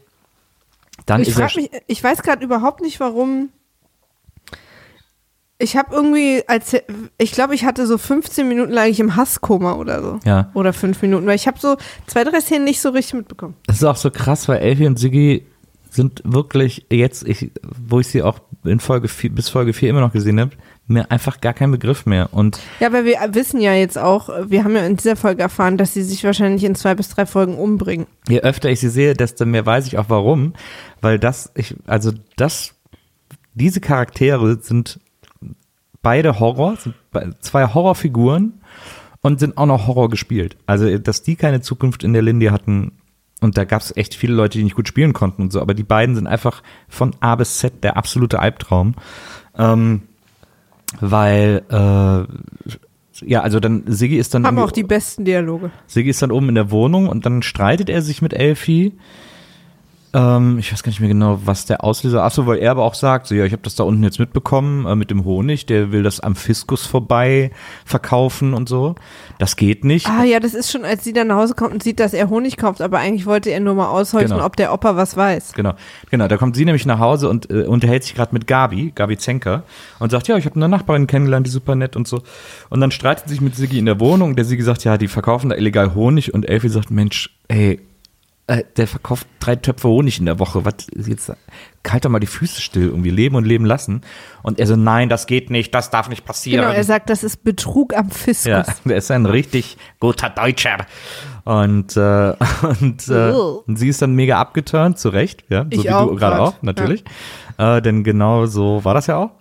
[1.05, 3.49] Dann Ich frage mich, ich weiß gerade überhaupt nicht, warum.
[5.57, 6.75] Ich habe irgendwie, als
[7.17, 10.19] ich glaube, ich hatte so 15 Minuten lang ich im Hasskoma oder so.
[10.25, 10.51] Ja.
[10.53, 11.77] Oder fünf Minuten, weil ich habe so
[12.07, 13.55] zwei, drei Szenen nicht so richtig mitbekommen.
[13.65, 15.45] Das ist auch so krass, weil Elfi und Siggi
[15.95, 20.01] sind wirklich jetzt, ich, wo ich sie auch in Folge 4, bis Folge 4 immer
[20.01, 20.51] noch gesehen habe,
[20.87, 22.33] mir einfach gar kein Begriff mehr.
[22.33, 25.77] Und Ja, aber wir wissen ja jetzt auch, wir haben ja in dieser Folge erfahren,
[25.77, 28.07] dass sie sich wahrscheinlich in zwei bis drei Folgen umbringen.
[28.27, 30.53] je öfter ich sie sehe, desto mehr weiß ich auch warum.
[31.01, 32.75] Weil das, ich, also das,
[33.53, 34.99] diese Charaktere sind
[36.01, 36.95] beide Horror, sind
[37.39, 38.61] zwei Horrorfiguren
[39.21, 40.55] und sind auch noch Horror gespielt.
[40.67, 42.91] Also, dass die keine Zukunft in der Lindy hatten,
[43.45, 45.73] und da gab es echt viele Leute, die nicht gut spielen konnten und so, aber
[45.73, 48.95] die beiden sind einfach von A bis Z der absolute Albtraum.
[49.57, 50.01] Ähm,
[50.99, 55.71] weil, äh, ja, also dann, Siggi ist dann Haben auch die besten Dialoge.
[55.87, 58.93] Siggi ist dann oben in der Wohnung und dann streitet er sich mit Elfi.
[60.15, 62.23] Ähm, ich weiß gar nicht mehr genau, was der Auslöser.
[62.23, 64.85] Achso, weil er aber auch sagt, so, ja, ich habe das da unten jetzt mitbekommen
[64.85, 65.65] äh, mit dem Honig.
[65.65, 67.51] Der will das am Fiskus vorbei
[67.83, 68.95] verkaufen und so.
[69.39, 70.07] Das geht nicht.
[70.07, 72.29] Ah ja, das ist schon, als sie dann nach Hause kommt und sieht, dass er
[72.29, 74.45] Honig kauft, aber eigentlich wollte er nur mal aushorchen, Genau.
[74.45, 75.51] ob der Opa was weiß.
[75.53, 75.73] Genau,
[76.09, 76.29] genau.
[76.29, 79.63] Da kommt sie nämlich nach Hause und äh, unterhält sich gerade mit Gabi, Gabi Zenker,
[79.99, 82.21] und sagt, ja, ich habe eine Nachbarin kennengelernt, die super nett und so.
[82.69, 84.37] Und dann streitet sie sich mit Siggi in der Wohnung.
[84.37, 86.33] Der Siggi sagt, ja, die verkaufen da illegal Honig.
[86.33, 87.81] Und Elfi sagt, Mensch, ey,
[88.47, 90.65] äh, der verkauft drei Töpfe Honig in der Woche.
[90.65, 91.31] Was jetzt?
[91.87, 94.01] Halt doch mal die Füße still, irgendwie leben und leben lassen.
[94.43, 96.63] Und er so, nein, das geht nicht, das darf nicht passieren.
[96.65, 98.45] Genau, er sagt, das ist Betrug am Fiskus.
[98.45, 100.77] Ja, der ist ein richtig guter Deutscher.
[101.43, 102.33] Und, äh,
[102.81, 103.63] und, äh, Oh.
[103.67, 106.39] und sie ist dann mega abgeturnt, zu Recht, ja, so Ich wie auch du gerade
[106.39, 107.03] auch, natürlich.
[107.57, 109.31] Äh, denn genau so war das ja auch.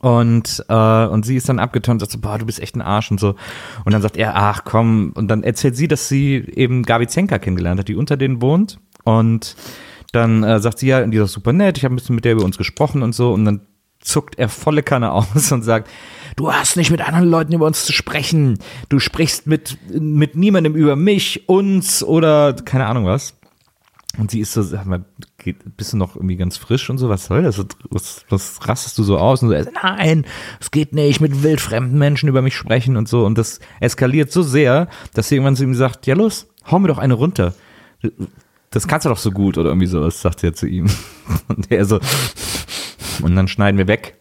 [0.00, 2.82] Und, äh, und sie ist dann abgeturnt und sagt so, boah, du bist echt ein
[2.82, 3.34] Arsch und so.
[3.84, 5.12] Und dann sagt er, ach komm.
[5.14, 8.78] Und dann erzählt sie, dass sie eben Gabi Zenka kennengelernt hat, die unter denen wohnt.
[9.04, 9.56] Und
[10.12, 12.32] dann äh, sagt sie, ja, die ist super nett, ich habe ein bisschen mit der
[12.32, 13.32] über uns gesprochen und so.
[13.32, 13.60] Und dann
[14.00, 15.90] zuckt er volle Kanne aus und sagt,
[16.36, 18.58] du hast nicht mit anderen Leuten über uns zu sprechen.
[18.88, 23.34] Du sprichst mit, mit niemandem über mich, uns oder keine Ahnung was.
[24.18, 25.04] Und sie ist so, sag mal,
[25.44, 27.62] geht, bist du noch irgendwie ganz frisch und so, was soll das?
[27.90, 29.42] Was, was rastest du so aus?
[29.42, 30.24] Und so, er nein,
[30.60, 33.24] es geht nicht, mit wildfremden Menschen über mich sprechen und so.
[33.24, 36.88] Und das eskaliert so sehr, dass sie irgendwann zu ihm sagt, ja los, hau mir
[36.88, 37.54] doch eine runter.
[38.70, 40.90] Das kannst du doch so gut oder irgendwie sowas, sagt ja zu ihm.
[41.48, 42.00] Und er so,
[43.22, 44.16] und dann schneiden wir weg.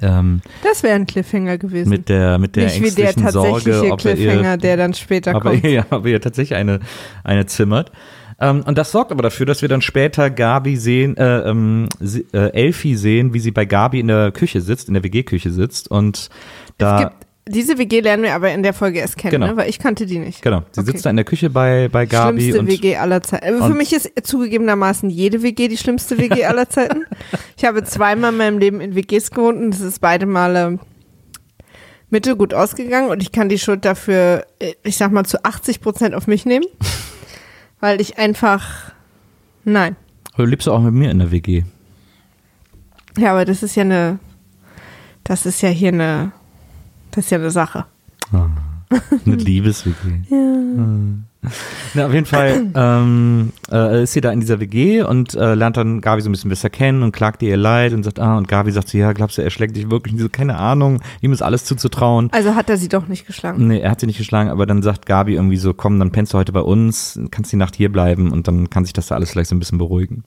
[0.00, 1.88] Ähm, Das wäre ein Cliffhanger gewesen.
[1.88, 4.94] mit der, mit der Nicht wie der tatsächliche Sorge, ob er Cliffhanger, ihr, der dann
[4.94, 5.64] später aber, kommt.
[5.64, 6.80] ja, ob ihr tatsächlich eine,
[7.24, 7.92] eine zimmert.
[8.40, 12.24] Ähm, und das sorgt aber dafür, dass wir dann später Gabi sehen, äh, ähm, sie,
[12.32, 15.90] äh, Elfi sehen, wie sie bei Gabi in der Küche sitzt, in der WG-Küche sitzt
[15.90, 16.28] und
[16.78, 17.12] da.
[17.50, 19.46] Diese WG lernen wir aber in der Folge erst kennen, Genau.
[19.46, 19.56] ne?
[19.56, 20.42] weil ich kannte die nicht.
[20.42, 20.90] Genau, sie Okay.
[20.92, 23.46] sitzt da in der Küche bei, bei Gabi schlimmste und WG aller Zeiten.
[23.46, 27.06] Äh, Für mich ist zugegebenermaßen jede WG die schlimmste WG aller Zeiten.
[27.56, 30.78] Ich habe zweimal in meinem Leben in WGs gewohnt und es ist beide Male
[32.10, 36.14] mittelgut ausgegangen und ich kann die Schuld dafür, äh, ich sag mal, zu 80 Prozent
[36.14, 36.66] auf mich nehmen,
[37.80, 38.92] weil ich einfach,
[39.64, 39.96] nein.
[40.36, 41.64] du lebst auch mit mir in der WG.
[43.16, 44.18] Ja, aber das ist ja eine,
[45.24, 46.32] das ist ja hier eine,
[47.10, 47.86] das ist ja eine Sache.
[48.30, 50.22] Eine Liebes-WG.
[50.30, 51.27] Ja.
[51.94, 55.76] Na, auf jeden Fall ähm, äh, ist sie da in dieser WG und äh, lernt
[55.76, 58.36] dann Gabi so ein bisschen besser kennen und klagt ihr ihr Leid und sagt, ah,
[58.36, 60.14] und Gabi sagt sie, ja, glaubst du, er schlägt dich wirklich?
[60.14, 62.28] Und so, keine Ahnung, ihm ist alles zuzutrauen.
[62.32, 63.68] Also hat er sie doch nicht geschlagen.
[63.68, 66.34] Nee, er hat sie nicht geschlagen, aber dann sagt Gabi irgendwie so, komm, dann pennst
[66.34, 69.14] du heute bei uns, kannst die Nacht hier bleiben und dann kann sich das da
[69.14, 70.24] alles vielleicht so ein bisschen beruhigen.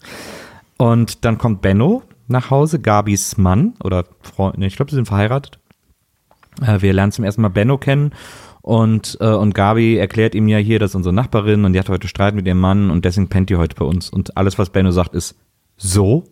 [0.77, 5.07] Und dann kommt Benno nach Hause, Gabis Mann oder Freund, nee, ich glaube, sie sind
[5.07, 5.59] verheiratet.
[6.65, 8.13] Äh, wir lernen zum ersten Mal Benno kennen
[8.61, 11.89] und, äh, und Gabi erklärt ihm ja hier, das ist unsere Nachbarin und die hat
[11.89, 14.09] heute Streit mit ihrem Mann und deswegen pennt die heute bei uns.
[14.09, 15.35] Und alles, was Benno sagt, ist
[15.77, 16.25] so.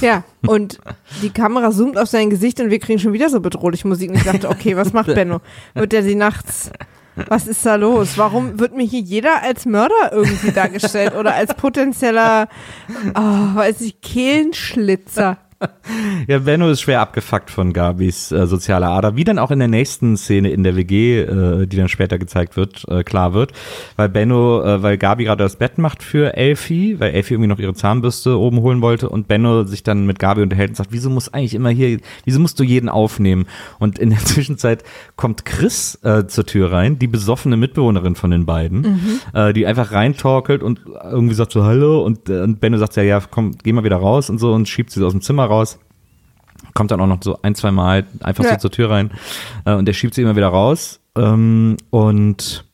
[0.00, 0.80] Ja, und
[1.22, 4.10] die Kamera zoomt auf sein Gesicht und wir kriegen schon wieder so bedrohliche Musik.
[4.10, 5.40] Und ich dachte, okay, was macht Benno?
[5.74, 6.70] Wird er sie nachts,
[7.28, 8.16] was ist da los?
[8.16, 12.48] Warum wird mir hier jeder als Mörder irgendwie dargestellt oder als potenzieller,
[13.14, 15.38] oh, weiß ich, Kehlenschlitzer?
[16.26, 19.68] Ja, Benno ist schwer abgefuckt von Gabis äh, sozialer Ader, wie dann auch in der
[19.68, 23.52] nächsten Szene in der WG, äh, die dann später gezeigt wird, äh, klar wird,
[23.96, 27.58] weil Benno, äh, weil Gabi gerade das Bett macht für Elfi, weil Elfi irgendwie noch
[27.58, 31.10] ihre Zahnbürste oben holen wollte und Benno sich dann mit Gabi unterhält und sagt, wieso
[31.10, 33.46] muss eigentlich immer hier, wieso musst du jeden aufnehmen?
[33.78, 34.84] Und in der Zwischenzeit
[35.20, 39.92] kommt Chris äh, zur Tür rein, die besoffene Mitbewohnerin von den beiden, äh, die einfach
[39.92, 43.74] reintorkelt und irgendwie sagt so Hallo und, äh, und Benno sagt ja, ja, komm, geh
[43.74, 45.78] mal wieder raus und so und schiebt sie aus dem Zimmer raus.
[46.72, 48.52] kommt dann auch noch so ein, zwei Mal einfach Ja.
[48.52, 49.10] so zur Tür rein
[49.66, 51.00] äh, und der schiebt sie immer wieder raus.
[51.18, 52.64] Ähm, und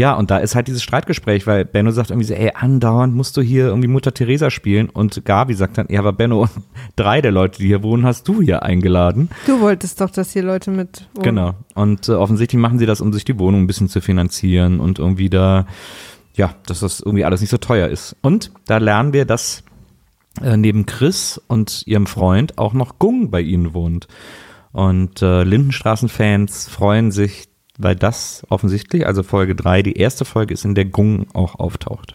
[0.00, 3.36] ja, und da ist halt dieses Streitgespräch, weil Benno sagt irgendwie so, ey, andauernd musst
[3.36, 6.48] du hier irgendwie Mutter Teresa spielen und Gabi sagt dann, ja, aber Benno,
[6.96, 9.28] drei der Leute, die hier wohnen, hast du hier eingeladen.
[9.44, 11.06] Du wolltest doch, dass hier Leute mit.
[11.12, 11.22] wohnen.
[11.22, 11.54] Genau.
[11.74, 14.98] Und äh, offensichtlich machen sie das, um sich die Wohnung ein bisschen zu finanzieren und
[14.98, 15.66] irgendwie da,
[16.32, 18.16] ja, dass das irgendwie alles nicht so teuer ist.
[18.22, 19.64] Und da lernen wir, dass
[20.42, 24.08] äh, neben Chris und ihrem Freund auch noch Gung bei ihnen wohnt.
[24.72, 27.49] Und äh, Lindenstraßen-Fans freuen sich,
[27.82, 32.14] weil das offensichtlich, also Folge 3, die erste Folge ist, in der Gung auch auftaucht.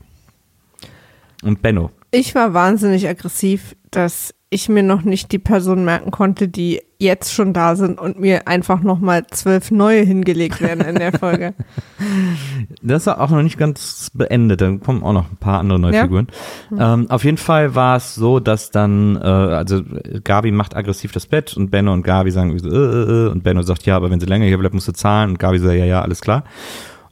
[1.44, 1.92] Und Benno.
[2.12, 7.34] Ich war wahnsinnig aggressiv, dass ich mir noch nicht die Personen merken konnte, die jetzt
[7.34, 11.54] schon da sind und mir einfach nochmal zwölf neue hingelegt werden in der Folge.
[12.82, 15.94] Das ist auch noch nicht ganz beendet, dann kommen auch noch ein paar andere neue
[15.94, 16.02] Ja?
[16.04, 16.28] Figuren.
[16.78, 19.82] Ähm, auf jeden Fall war es so, dass dann, äh, also
[20.24, 23.44] Gabi macht aggressiv das Bett und Benno und Gabi sagen so, äh, äh, äh, und
[23.44, 25.76] Benno sagt, ja, aber wenn sie länger hier bleibt, musst du zahlen und Gabi sagt,
[25.76, 26.44] ja, ja, alles klar.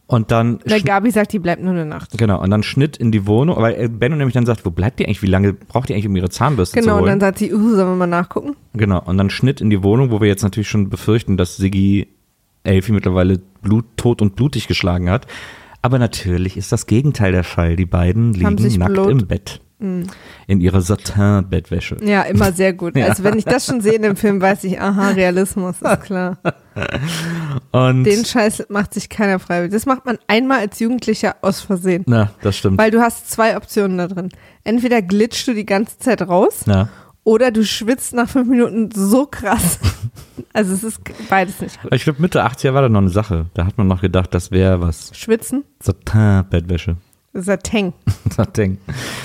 [0.06, 2.18] Und dann, schn- Gabi sagt, die bleibt nur eine Nacht.
[2.18, 5.00] genau, und dann Schnitt in die Wohnung, weil äh, Benno nämlich dann sagt, wo bleibt
[5.00, 7.10] die eigentlich, wie lange braucht die eigentlich, um ihre Zahnbürste Genau, zu und holen?
[7.12, 8.56] dann sagt sie, uh, sollen wir mal nachgucken?
[8.74, 12.08] Genau, und dann Schnitt in die Wohnung, wo wir jetzt natürlich schon befürchten, dass Siggi
[12.64, 15.26] Elfi mittlerweile blut, tot und blutig geschlagen hat.
[15.82, 17.76] Aber natürlich ist das Gegenteil der Fall.
[17.76, 19.60] Die beiden liegen nackt blot- im Bett.
[20.48, 21.98] In ihrer Satin-Bettwäsche.
[22.04, 22.94] Ja, immer sehr gut.
[23.04, 23.08] Ja.
[23.08, 26.38] Also wenn ich das schon sehe in dem Film, weiß ich, aha, Realismus, ist klar.
[27.72, 29.74] Und Den Scheiß macht sich keiner freiwillig.
[29.74, 32.04] Das macht man einmal als Jugendlicher aus Versehen.
[32.08, 32.78] na, das stimmt.
[32.78, 34.30] Weil du hast zwei Optionen da drin.
[34.64, 36.90] Entweder glitschst du die ganze Zeit raus ja.
[37.24, 39.80] oder du schwitzt nach fünf Minuten so krass.
[40.56, 41.92] Also es ist beides nicht gut.
[41.94, 43.48] Ich glaube, Mitte 80er war da noch eine Sache.
[43.56, 45.12] Da hat man noch gedacht, das wäre was.
[45.16, 46.96] Schwitzen, Satin-Bettwäsche.
[47.34, 47.94] Satin,
[48.36, 48.78] Satin.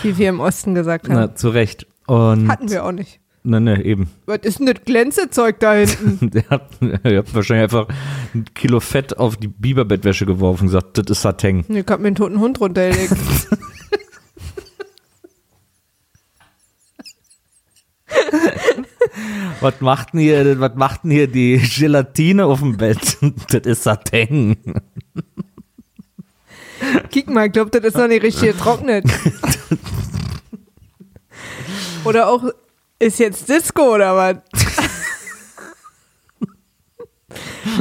[0.02, 1.14] wie wir im Osten gesagt haben.
[1.14, 1.86] Na, zu Recht.
[2.06, 3.20] Und, Hatten wir auch nicht.
[3.44, 4.08] Na, ne, eben.
[4.26, 6.30] Was ist denn das Glänzezeug da hinten?
[6.32, 7.86] Der hat, ihr habt wahrscheinlich einfach
[8.34, 11.64] ein Kilo Fett auf die Biberbettwäsche geworfen und gesagt, das ist Satin.
[11.68, 13.12] Ich hab mir einen toten Hund runtergelegt.
[19.60, 23.18] Was macht denn hier, was macht denn hier die Gelatine auf dem Bett?
[23.50, 24.56] Das ist Satin.
[27.10, 29.04] Kick mal, ich glaub, das ist noch nicht richtig getrocknet.
[32.04, 32.44] oder auch,
[32.98, 34.36] ist jetzt Disco oder was?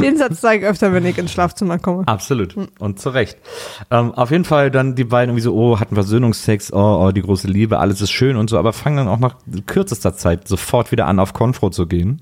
[0.01, 2.03] Den Satz sage ich öfter, wenn ich ins Schlafzimmer komme.
[2.07, 2.55] Absolut.
[2.79, 3.37] Und zu Recht.
[3.89, 7.21] Ähm, auf jeden Fall dann die beiden irgendwie so, oh, hatten Versöhnungsex, oh, oh, die
[7.21, 9.35] große Liebe, alles ist schön und so, aber fangen dann auch nach
[9.65, 12.21] kürzester Zeit sofort wieder an, auf Konfro zu gehen.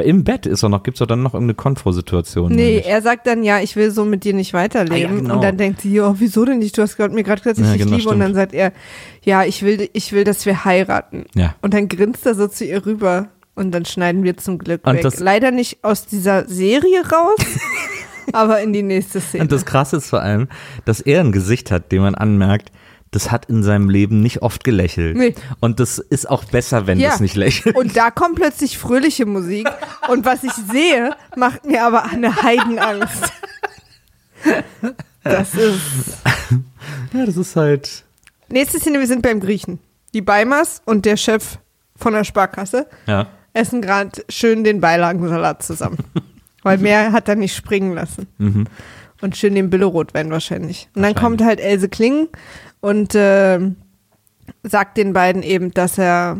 [0.00, 2.50] Weil im Bett ist doch noch, gibt's doch dann noch irgendeine Konfro-Situation.
[2.52, 2.86] Nee, nämlich.
[2.86, 4.94] er sagt dann, ja, ich will so mit dir nicht weiterleben.
[5.10, 5.34] Ah, ja, genau.
[5.34, 6.76] Und dann denkt sie, oh, wieso denn nicht?
[6.78, 8.08] Du hast mir gerade gesagt, dass Ja, ich dich genau, liebe.
[8.08, 8.22] Und stimmt.
[8.22, 8.72] dann sagt er,
[9.22, 11.26] ja, ich will, ich will, dass wir heiraten.
[11.34, 11.54] Ja.
[11.60, 13.28] Und dann grinst er so zu ihr rüber.
[13.56, 15.02] Und dann schneiden wir zum Glück Und weg.
[15.02, 17.58] das- Leider nicht aus dieser Serie raus,
[18.32, 19.42] aber in die nächste Szene.
[19.42, 20.48] Und das Krasse ist vor allem,
[20.84, 22.70] dass er ein Gesicht hat, dem man anmerkt,
[23.12, 25.16] das hat in seinem Leben nicht oft gelächelt.
[25.16, 25.34] Nee.
[25.58, 27.10] Und das ist auch besser, wenn Ja.
[27.10, 27.74] das nicht lächelt.
[27.76, 29.68] Und da kommt plötzlich fröhliche Musik.
[30.08, 33.32] Und was ich sehe, macht mir aber eine Heidenangst.
[35.24, 36.18] Das ist.
[37.12, 38.04] Ja, das ist halt.
[38.48, 39.78] Nächste Szene, wir sind beim Griechen.
[40.14, 41.58] Die Beimers und der Chef
[41.96, 43.26] von der Sparkasse Ja.
[43.52, 45.98] essen gerade schön den Beilagensalat zusammen.
[46.62, 48.26] Weil mehr hat er nicht springen lassen.
[49.22, 50.88] Und schön den Billerotwein wahrscheinlich.
[50.94, 51.22] Und dann Wahrscheinlich.
[51.22, 52.28] kommt halt Else Kling
[52.80, 53.76] und ähm,
[54.62, 56.38] sagt den beiden eben, dass er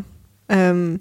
[0.49, 0.97] ähm,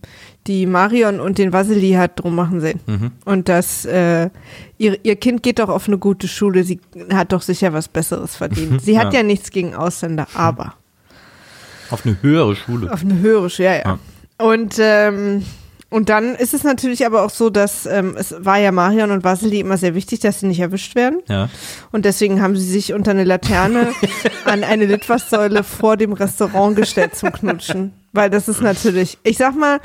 [0.47, 2.81] die Marion und den Vasili hat drum machen sehen.
[3.25, 4.31] Und dass äh,
[4.79, 6.81] ihr, ihr Kind geht doch auf eine gute Schule, sie
[7.13, 8.81] hat doch sicher was Besseres verdient.
[8.83, 9.21] Sie hat Ja.
[9.21, 10.75] ja nichts gegen Ausländer, aber
[11.91, 12.93] Auf eine höhere Schule.
[12.93, 13.83] auf eine höhere Schule, ja, ja.
[14.41, 14.45] Ja.
[14.47, 15.45] Und, ähm,
[15.91, 19.25] und dann ist es natürlich aber auch so, dass ähm, es war ja Marion und
[19.25, 21.21] Vasili immer sehr wichtig, dass sie nicht erwischt werden.
[21.29, 21.49] Ja.
[21.91, 23.89] Und deswegen haben sie sich unter eine Laterne
[24.45, 27.93] an eine Litfaßsäule vor dem Restaurant gestellt zum Knutschen.
[28.13, 29.81] Weil das ist natürlich, ich sag mal,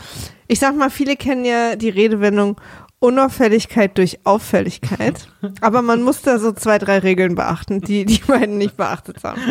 [0.48, 2.62] ich sag mal, viele kennen ja die Redewendung
[3.00, 5.28] Unauffälligkeit durch Auffälligkeit.
[5.62, 9.42] Aber man muss da so zwei, drei Regeln beachten, die die beiden nicht beachtet haben.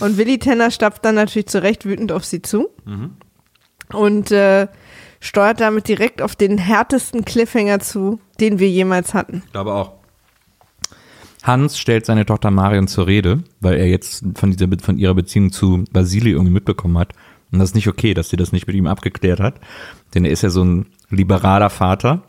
[0.00, 2.70] Und Willi Tenner stapft dann natürlich zurecht wütend auf sie zu.
[3.92, 4.68] Und äh,
[5.24, 9.42] steuert damit direkt auf den härtesten Cliffhanger zu, den wir jemals hatten.
[9.46, 9.92] Ich glaube auch.
[11.42, 15.50] Hans stellt seine Tochter Marion zur Rede, weil er jetzt von, dieser, von ihrer Beziehung
[15.50, 17.12] zu Vasili irgendwie mitbekommen hat.
[17.52, 19.54] Und das ist nicht okay, dass sie das nicht mit ihm abgeklärt hat.
[20.14, 22.22] Denn er ist ja so ein liberaler Vater,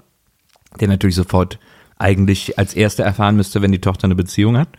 [0.79, 1.59] der natürlich sofort
[1.97, 4.69] eigentlich als Erster erfahren müsste, wenn die Tochter eine Beziehung hat.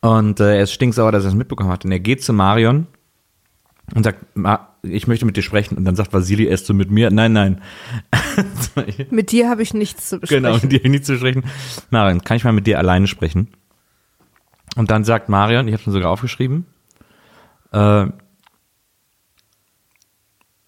[0.00, 1.84] Und äh, er ist stinksauer, dass er es mitbekommen hat.
[1.84, 2.86] Und er geht zu Marion
[3.94, 5.76] und sagt, "Ma, ich möchte mit dir sprechen.
[5.76, 7.62] Und dann sagt Vasili erst so mit mir, nein, nein.
[9.10, 10.44] Mit dir habe ich nichts zu besprechen.
[10.44, 11.44] Genau, mit dir nicht zu sprechen.
[11.90, 13.48] Marion, kann ich mal mit dir alleine sprechen?
[14.76, 16.66] Und dann sagt Marion, ich habe schon sogar aufgeschrieben,
[17.72, 18.06] äh,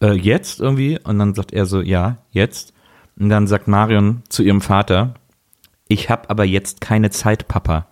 [0.00, 0.98] äh, jetzt irgendwie?
[1.02, 2.74] Und dann sagt er so, ja, jetzt.
[3.16, 5.14] Und dann sagt Marion zu ihrem Vater,
[5.88, 7.86] ich habe aber jetzt keine Zeit, Papa.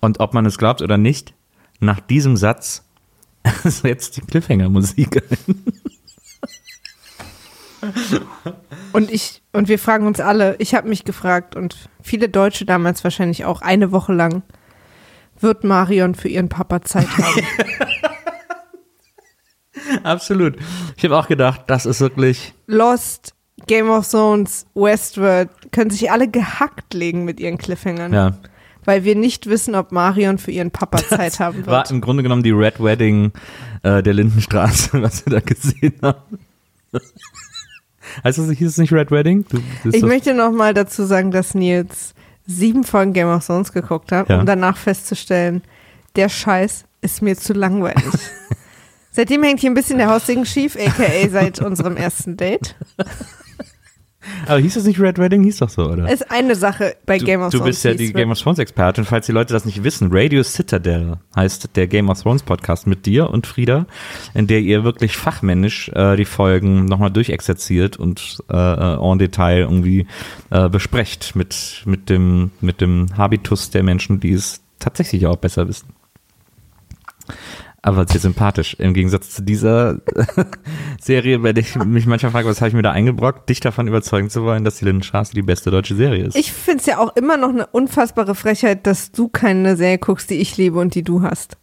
[0.00, 1.34] Und ob man es glaubt oder nicht,
[1.80, 2.84] nach diesem Satz
[3.64, 5.62] setzt die Cliffhanger-Musik ein.
[8.92, 13.04] Und ich, und wir fragen uns alle, ich habe mich gefragt und viele Deutsche damals
[13.04, 14.42] wahrscheinlich auch eine Woche lang,
[15.38, 17.42] wird Marion für ihren Papa Zeit haben?
[20.04, 20.56] Absolut.
[20.96, 23.34] Ich habe auch gedacht, das ist wirklich Lost,
[23.66, 28.12] Game of Thrones, Westworld können sich alle gehackt legen mit ihren Cliffhangern.
[28.12, 28.38] Ja.
[28.84, 31.66] Weil wir nicht wissen, ob Marion für ihren Papa Zeit haben wird.
[31.66, 33.32] War im Grunde genommen die Red Wedding
[33.82, 36.38] äh, der Lindenstraße, was wir da gesehen haben.
[38.22, 39.44] heißt das, hieß es nicht Red Wedding?
[39.48, 42.14] Du, das Ich möchte noch mal dazu sagen, dass Nils
[42.46, 44.40] sieben Folgen Game of Thrones geguckt hat, Ja.
[44.40, 45.62] um danach festzustellen,
[46.16, 48.04] der Scheiß ist mir zu langweilig.
[49.10, 52.74] Seitdem hängt hier ein bisschen der Haussegen schief, aka seit unserem ersten Date.
[54.46, 55.42] Aber hieß das nicht Red Wedding?
[55.44, 56.10] Hieß doch so, oder?
[56.10, 57.70] Ist eine Sache bei Du, Game of du Thrones.
[57.70, 59.04] bist ja die Game of Thrones Expertin.
[59.04, 63.06] Falls die Leute das nicht wissen, Radio Citadel heißt der Game of Thrones Podcast mit
[63.06, 63.86] dir und Frieda,
[64.34, 69.60] in der ihr wirklich fachmännisch äh, die Folgen nochmal durchexerziert und äh, äh, en Detail
[69.60, 70.06] irgendwie
[70.50, 75.68] äh, besprecht mit, mit, dem, mit dem Habitus der Menschen, die es tatsächlich auch besser
[75.68, 75.88] wissen.
[77.84, 78.76] Aber sehr sympathisch.
[78.78, 79.98] Im Gegensatz zu dieser
[81.02, 83.86] Serie, bei der ich mich manchmal frage, was habe ich mir da eingebrockt, dich davon
[83.88, 86.34] überzeugen zu wollen, dass die Lindenstraße die beste deutsche Serie ist.
[86.34, 90.30] Ich finde es ja auch immer noch eine unfassbare Frechheit, dass du keine Serie guckst,
[90.30, 91.58] die ich liebe und die du hast.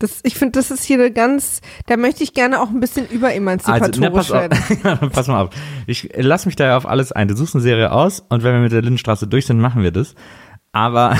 [0.00, 3.06] Das, ich finde, das ist hier eine ganz, da möchte ich gerne auch ein bisschen
[3.06, 5.10] überemanzipatorisch Also, na, pass, werden.
[5.12, 5.50] pass mal auf.
[5.86, 7.28] Ich lass mich da ja auf alles ein.
[7.28, 9.92] Du suchst eine Serie aus und wenn wir mit der Lindenstraße durch sind, machen wir
[9.92, 10.16] das.
[10.72, 11.16] Aber,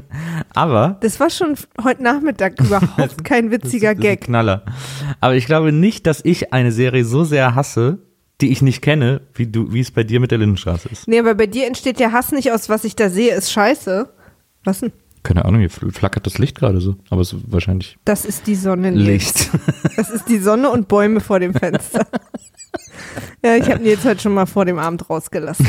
[0.54, 4.20] aber Das war schon heute Nachmittag überhaupt kein witziger das ein Gag.
[4.22, 4.64] Knaller.
[5.20, 7.98] Aber ich glaube nicht, dass ich eine Serie so sehr hasse,
[8.40, 11.06] die ich nicht kenne, wie du, wie es bei dir mit der Lindenstraße ist.
[11.06, 14.08] Nee, aber bei dir entsteht der Hass nicht aus, was ich da sehe, ist scheiße.
[14.64, 14.92] Was denn?
[15.22, 16.96] Keine Ahnung, hier fl- flackert das Licht gerade so.
[17.10, 18.90] Aber es ist wahrscheinlich Das ist die Sonne.
[18.90, 19.50] Licht.
[19.96, 22.06] Das ist die Sonne und Bäume vor dem Fenster.
[23.44, 25.68] ja, ich habe Nils heute schon mal vor dem Abend rausgelassen.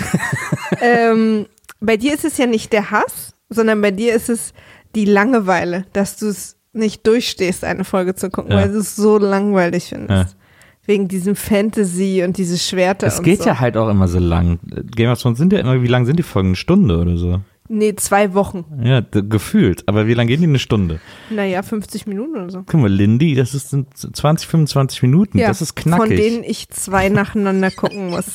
[0.81, 1.45] ähm,
[1.79, 4.53] bei dir ist es ja nicht der Hass, sondern bei dir ist es
[4.95, 8.57] die Langeweile, dass du es nicht durchstehst, eine Folge zu gucken, Ja.
[8.57, 10.33] weil du es so langweilig findest.
[10.33, 10.39] Ja.
[10.87, 13.47] Wegen diesem Fantasy und diese Schwerter Es geht so.
[13.49, 14.59] ja halt auch immer so lang.
[14.95, 16.49] Game of Thrones sind ja immer, wie lang sind die Folgen?
[16.49, 17.41] Eine Stunde oder so.
[17.67, 18.63] Nee, zwei Wochen.
[18.83, 19.83] Ja, gefühlt.
[19.87, 20.47] Aber wie lang gehen die?
[20.47, 20.99] Eine Stunde.
[21.31, 22.59] Naja, 50 Minuten oder so.
[22.63, 25.39] Guck mal, Lindy, das ist sind 20, 25 Minuten.
[25.39, 26.05] das ist knackig.
[26.07, 28.25] Von denen ich zwei nacheinander gucken muss.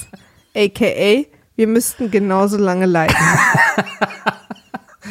[0.56, 1.26] AKA,
[1.60, 3.14] wir müssten genauso lange leiden.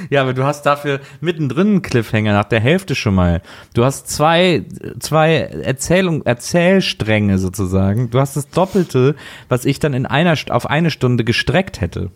[0.10, 3.42] Ja, aber du hast dafür mittendrin einen Cliffhanger nach der Hälfte schon mal.
[3.74, 4.66] Du hast zwei,
[4.98, 8.10] zwei Erzählung, Erzählstränge sozusagen.
[8.10, 9.16] Du hast das Doppelte,
[9.50, 12.12] was ich dann in einer, auf eine Stunde gestreckt hätte.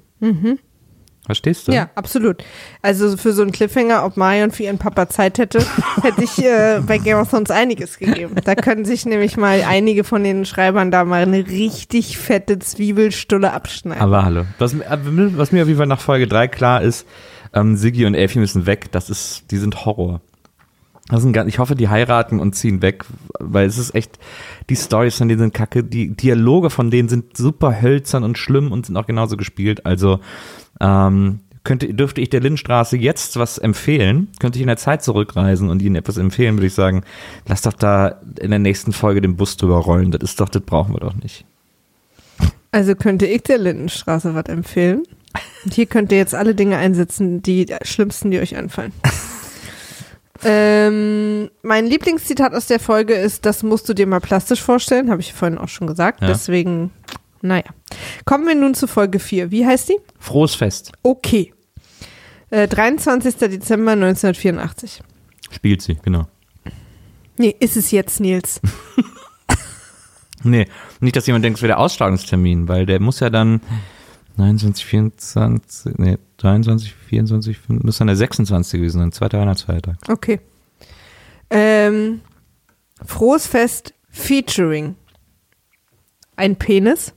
[1.26, 1.72] Verstehst du?
[1.72, 2.44] Ja, absolut.
[2.82, 5.60] Also für so einen Cliffhanger, ob Marion für ihren Papa Zeit hätte,
[6.02, 8.36] hätte ich äh, bei Game of Thrones einiges gegeben.
[8.44, 13.54] Da können sich nämlich mal einige von den Schreibern da mal eine richtig fette Zwiebelstulle
[13.54, 14.02] abschneiden.
[14.04, 14.44] Aber hallo.
[14.60, 14.86] Was, mir-
[15.38, 17.08] was mir auf jeden Fall nach Folge 3 klar ist,
[17.54, 18.92] ähm, Siggi und Elfie müssen weg.
[18.92, 20.20] Das ist, die sind Horror.
[21.10, 23.04] Das sind ich hoffe, die heiraten und ziehen weg,
[23.40, 24.20] weil es ist echt,
[24.70, 28.72] die Stories von denen sind kacke, die Dialoge von denen sind super hölzern und schlimm
[28.72, 29.86] und sind auch genauso gespielt.
[29.86, 30.20] Also
[30.80, 35.70] ähm, könnte, dürfte ich der Lindstraße jetzt was empfehlen, könnte ich in der Zeit zurückreisen
[35.70, 37.04] und ihnen etwas empfehlen, würde ich sagen,
[37.48, 40.12] lass doch da in der nächsten Folge den Bus drüber rollen.
[40.12, 41.46] Das ist doch, das brauchen wir doch nicht.
[42.72, 45.04] Also könnte ich der Lindenstraße was empfehlen.
[45.64, 48.92] Und hier könnt ihr jetzt alle Dinge einsetzen, die schlimmsten, die euch einfallen.
[50.44, 55.22] ähm, mein Lieblingszitat aus der Folge ist, das musst du dir mal plastisch vorstellen, habe
[55.22, 56.22] ich vorhin auch schon gesagt.
[56.22, 56.28] Ja.
[56.28, 56.92] Deswegen,
[57.44, 57.66] naja.
[58.26, 59.52] Kommen wir nun zu Folge 4.
[59.52, 59.98] Wie heißt die?
[60.18, 60.92] Frohes Fest.
[61.04, 61.54] Okay.
[62.50, 63.36] Äh, 23.
[63.36, 65.02] Dezember 1984.
[65.52, 66.28] Spielt sie, genau.
[67.38, 68.62] Nee, ist es jetzt, Nils.
[70.44, 70.68] Nee,
[71.00, 73.62] nicht, dass jemand denkt, es wäre der Ausstrahlungstermin, weil der muss ja dann
[74.36, 78.80] 29, 24, nee, 23, 24, 5, muss dann der 26.
[78.80, 79.98] gewesen sein, zweiter Weihnachtsfeiertag.
[80.10, 80.40] Okay.
[81.50, 82.22] Ähm,
[83.06, 84.96] Frohes Fest featuring
[86.36, 87.14] ein Penis,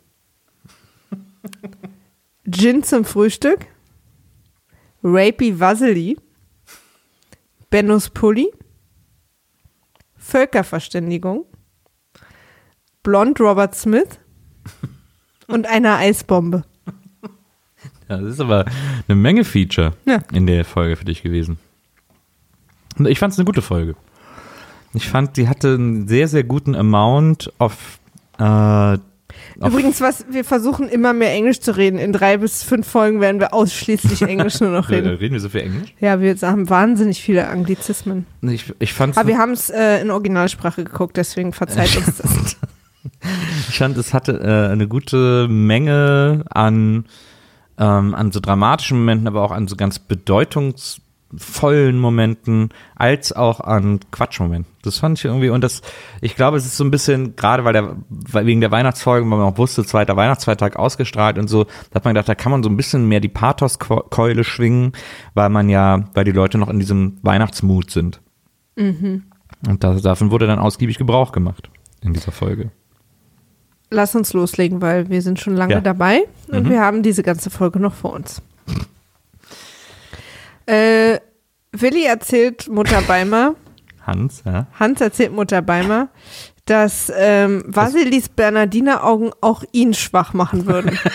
[2.50, 3.66] Gin zum Frühstück,
[5.02, 6.16] Rapey Vasily,
[7.70, 8.50] Bennos Pulli,
[10.16, 11.44] Völkerverständigung,
[13.02, 14.18] Blond Robert Smith
[15.46, 16.64] und einer Eisbombe.
[18.08, 18.64] Ja, das ist aber
[19.08, 20.18] eine Menge Feature Ja.
[20.32, 21.58] in der Folge für dich gewesen.
[22.98, 23.96] Und ich fand es eine gute Folge.
[24.94, 27.98] Ich fand, die hatte einen sehr, sehr guten Amount of.
[28.38, 29.00] Äh, auf
[29.64, 31.98] Übrigens, was wir versuchen immer mehr Englisch zu reden.
[31.98, 35.08] In drei bis fünf Folgen werden wir ausschließlich Englisch nur noch reden.
[35.16, 35.94] reden wir so viel Englisch?
[36.00, 38.26] Ja, wir haben wahnsinnig viele Anglizismen.
[38.42, 42.56] Ich, ich fand Aber wir haben es äh, in Originalsprache geguckt, deswegen verzeiht uns das.
[43.68, 47.06] Ich fand, es hatte äh, eine gute Menge an,
[47.78, 49.98] ähm, an so dramatischen Momenten, aber auch an so ganz
[51.36, 54.72] bedeutungsvollen Momenten, als auch an Quatschmomenten.
[54.82, 55.82] Das fand ich irgendwie, und das,
[56.20, 59.38] ich glaube, es ist so ein bisschen, gerade weil der, weil wegen der Weihnachtsfolgen, weil
[59.38, 62.62] man auch wusste, zweiter Weihnachtsfeiertag ausgestrahlt und so, da hat man gedacht, da kann man
[62.62, 64.92] so ein bisschen mehr die Pathos-Keule schwingen,
[65.34, 68.20] weil man ja, weil die Leute noch in diesem Weihnachtsmut sind.
[68.76, 69.24] Und
[69.80, 71.70] da, davon wurde dann ausgiebig Gebrauch gemacht
[72.02, 72.70] in dieser Folge.
[73.90, 75.80] Lass uns loslegen, weil wir sind schon lange Ja.
[75.80, 76.70] dabei und Mhm.
[76.70, 78.42] wir haben diese ganze Folge noch vor uns.
[80.66, 81.20] Äh,
[81.80, 83.54] Willi erzählt Mutter Beimer,
[84.06, 84.66] Hans, ja.
[84.78, 86.08] Hans erzählt Mutter Beimer,
[86.64, 90.98] dass ähm, Vasilis Bernardiner-Augen auch ihn schwach machen würden.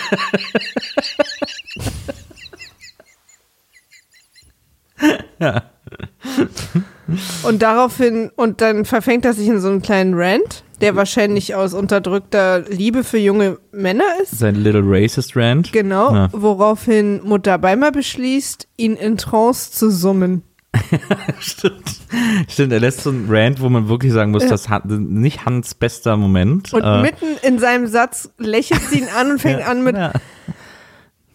[7.42, 11.74] Und daraufhin, und dann verfängt er sich in so einen kleinen Rant, der wahrscheinlich aus
[11.74, 14.38] unterdrückter Liebe für junge Männer ist.
[14.38, 15.72] Sein Little Racist Rant.
[15.72, 16.28] Genau, Ja.
[16.32, 20.42] woraufhin Mutter Beimer beschließt, ihn in Trance zu summen.
[21.40, 22.00] Stimmt.
[22.48, 25.74] Stimmt, er lässt so einen Rant, wo man wirklich sagen muss, das hat nicht Hans
[25.74, 26.72] bester Moment.
[26.72, 29.96] Und Äh, mitten in seinem Satz lächelt sie ihn an und fängt ja, an mit
[29.96, 30.12] ja.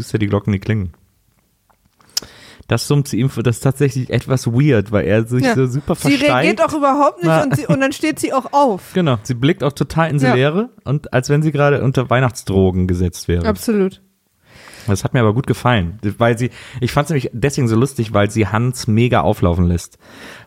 [0.00, 0.92] Süß ja die Glocken, die klingen.
[2.68, 5.54] Das summt sie ihm, das ist tatsächlich etwas weird, weil er sich Ja.
[5.56, 6.30] so super Sie versteigt.
[6.32, 7.42] reagiert auch überhaupt nicht Na.
[7.42, 8.90] und, sie, und dann steht sie auch auf.
[8.94, 10.34] Genau, sie blickt auch total in die Ja.
[10.34, 13.46] Leere und als wenn sie gerade unter Weihnachtsdrogen gesetzt wäre.
[13.46, 14.00] Absolut.
[14.86, 18.14] Das hat mir aber gut gefallen, weil sie, ich fand es nämlich deswegen so lustig,
[18.14, 19.98] weil sie Hans mega auflaufen lässt,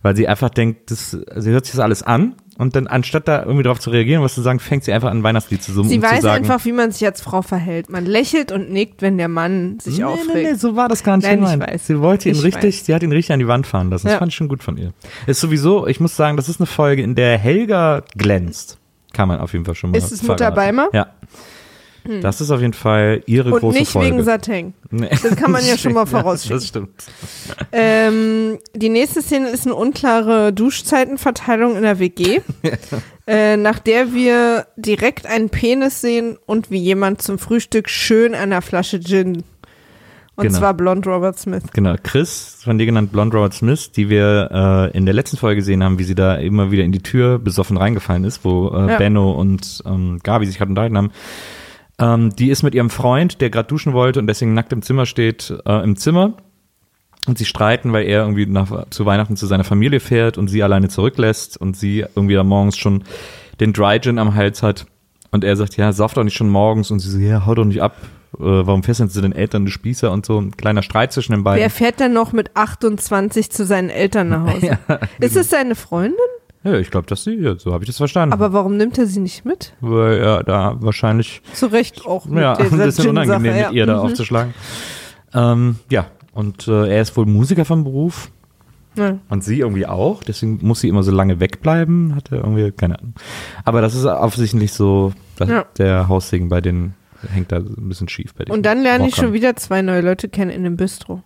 [0.01, 3.43] weil sie einfach denkt, das, sie hört sich das alles an und dann anstatt da
[3.43, 5.89] irgendwie drauf zu reagieren, was zu sagen, fängt sie einfach an ein Weihnachtslied zu summen,
[5.89, 7.89] Sie um zu weiß sagen, einfach, wie man sich als Frau verhält.
[7.89, 10.33] Man lächelt und nickt, wenn der Mann sich nee, aufregt.
[10.35, 11.71] nee, nee, so war das gar nicht Nein, ich gemeint.
[11.71, 11.87] weiß.
[11.87, 12.85] Sie wollte ihn Ich richtig, weiß.
[12.85, 14.05] sie hat ihn richtig an die Wand fahren lassen.
[14.07, 14.19] Das Ja.
[14.19, 14.93] fand ich schon gut von ihr.
[15.25, 18.77] Ist sowieso, ich muss sagen, das ist eine Folge, in der Helga glänzt.
[19.13, 20.49] Kann man auf jeden Fall schon mal Ist es Mutter.
[20.51, 20.89] Beimer?
[20.91, 21.07] Ja.
[22.21, 24.11] Das ist auf jeden Fall ihre Und große nicht Folge.
[24.15, 24.73] wegen Sateng.
[24.91, 25.09] Nee.
[25.09, 26.57] Das kann man ja schon mal vorausschicken.
[26.57, 26.89] Das stimmt.
[27.71, 32.41] Ähm, die nächste Szene ist eine unklare Duschzeitenverteilung in der WG,
[33.27, 38.61] äh, nach der wir direkt einen Penis sehen und wie jemand zum Frühstück schön einer
[38.61, 39.43] Flasche Gin.
[40.35, 40.57] Und Genau.
[40.57, 41.61] zwar Blond Robert Smith.
[41.73, 44.49] Genau, Chris, von dir genannt Blonde Robert Smith, die wir
[44.91, 47.37] äh, in der letzten Folge gesehen haben, wie sie da immer wieder in die Tür
[47.37, 48.97] besoffen reingefallen ist, wo äh, Ja.
[48.97, 51.11] Benno und ähm, Gabi sich gerade unterhalten haben.
[51.99, 55.05] Ähm, die ist mit ihrem Freund, der gerade duschen wollte und deswegen nackt im Zimmer
[55.05, 56.33] steht, äh, im Zimmer.
[57.25, 60.61] Und sie streiten, weil er irgendwie nach, zu Weihnachten zu seiner Familie fährt und sie
[60.61, 63.03] alleine zurücklässt und sie irgendwie da morgens schon
[63.61, 64.85] den Dry Gin am Hals hat.
[65.31, 66.91] Und er sagt, ja, sauf doch nicht schon morgens.
[66.91, 67.95] Und sie so, ja, hau doch nicht ab.
[68.35, 70.39] Äh, warum fesseln sie den Eltern die Spießer und so?
[70.39, 71.61] Ein kleiner Streit zwischen den beiden.
[71.61, 74.77] Wer fährt denn noch mit 28 zu seinen Eltern nach Hause?
[75.19, 76.17] Ist es seine Freundin?
[76.63, 78.31] Ja, ich glaube, dass sie, ja, so habe ich das verstanden.
[78.33, 79.73] Aber warum nimmt er sie nicht mit?
[79.81, 83.71] Weil er da wahrscheinlich Zu Recht auch mit ja, ein bisschen unangenehm mit ja.
[83.71, 83.99] ihr da Mhm.
[83.99, 84.53] aufzuschlagen.
[85.33, 88.31] Ähm, ja, und äh, er ist wohl Musiker vom Beruf
[88.95, 89.17] Ja.
[89.29, 90.23] und sie irgendwie auch.
[90.23, 92.15] Deswegen muss sie immer so lange wegbleiben.
[92.15, 93.13] Hat er irgendwie, keine Ahnung.
[93.65, 95.65] Aber das ist offensichtlich so, dass Ja.
[95.77, 96.93] der Haussegen bei den
[97.31, 100.01] hängt da ein bisschen schief bei den Und dann lerne ich schon wieder zwei neue
[100.01, 101.23] Leute kennen in dem Bistro.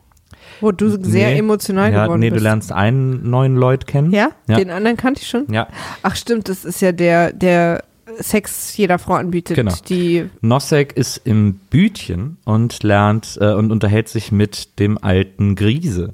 [0.61, 1.39] Wo du sehr Nee.
[1.39, 2.39] emotional ja, geworden nee, bist.
[2.39, 4.11] du lernst einen neuen Leut kennen.
[4.11, 4.29] Ja?
[4.47, 4.57] Ja.
[4.57, 5.45] Den anderen kannte ich schon.
[5.51, 5.67] Ja.
[6.03, 7.83] Ach stimmt, das ist ja der, der
[8.19, 9.55] Sex jeder Frau anbietet.
[9.57, 9.73] Genau.
[9.89, 16.13] Die, Nosek ist im Bütchen und lernt äh, und unterhält sich mit dem alten Griese.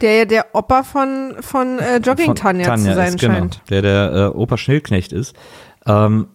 [0.00, 3.60] der ja der Opa von, von äh, Jogging Von Tanja, zu sein ist, genau, scheint.
[3.70, 5.34] Der der äh, Opa Schnellknecht ist.
[5.86, 6.26] Ähm,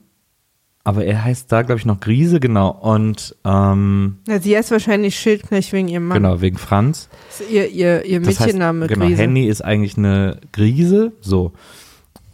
[0.84, 2.70] aber er heißt da, glaube ich, noch Griese, genau.
[2.72, 6.22] Und ähm, Ja, sie ist wahrscheinlich Schildknecht wegen ihrem Mann.
[6.22, 7.08] genau, wegen Franz.
[7.30, 9.22] Das ist ihr, ihr, ihr Das Mädchenname heißt, genau, Grise.
[9.22, 11.52] Henny ist eigentlich eine Grise, so.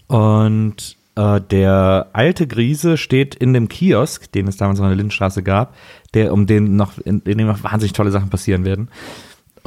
[0.08, 4.98] Und äh, der alte Grise steht in dem Kiosk, den es damals noch in der
[4.98, 5.76] Lindenstraße gab,
[6.14, 8.90] der um den noch, in, in dem noch wahnsinnig tolle Sachen passieren werden.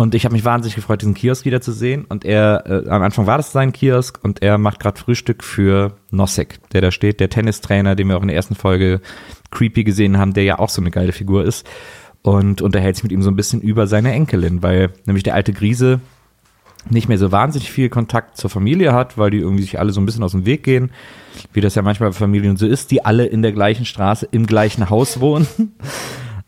[0.01, 2.07] Und ich habe mich wahnsinnig gefreut, diesen Kiosk wiederzusehen.
[2.07, 5.93] Und er, äh, am Anfang war das sein Kiosk und er macht gerade Frühstück für
[6.11, 9.03] Nosek, der da steht, der Tennistrainer, den wir auch in der ersten Folge
[9.51, 11.69] Creepy gesehen haben, der ja auch so eine geile Figur ist.
[12.23, 15.53] Und unterhält sich mit ihm so ein bisschen über seine Enkelin, weil nämlich der alte
[15.53, 16.01] Grise
[16.89, 20.01] nicht mehr so wahnsinnig viel Kontakt zur Familie hat, weil die irgendwie sich alle so
[20.01, 20.93] ein bisschen aus dem Weg gehen,
[21.53, 24.47] wie das ja manchmal bei Familien so ist, die alle in der gleichen Straße im
[24.47, 25.47] gleichen Haus wohnen.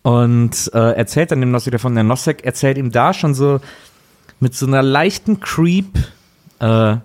[0.02, 3.60] Und äh, erzählt dann dem Nosek davon, der Nosek erzählt ihm da schon so
[4.40, 5.96] mit so einer leichten Creep,
[6.58, 6.96] äh,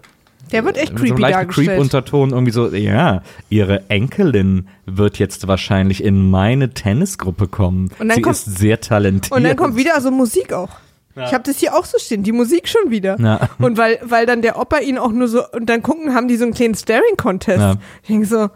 [0.51, 1.67] Der wird echt so creepy leichten dargestellt.
[1.67, 7.91] Creep-Unterton irgendwie so, ja, ihre Enkelin wird jetzt wahrscheinlich in meine Tennisgruppe kommen.
[7.99, 9.31] Und dann Sie kommt- ist sehr talentiert.
[9.37, 10.69] Und dann kommt wieder so Musik auch.
[11.15, 13.19] Ich habe das hier auch so stehen, die Musik schon wieder.
[13.19, 13.49] Ja.
[13.57, 16.37] Und weil, weil dann der Opa ihn auch nur so, und dann gucken, haben die
[16.37, 17.57] so einen kleinen Staring-Contest.
[17.57, 17.75] Ja.
[18.03, 18.49] Ich denke so,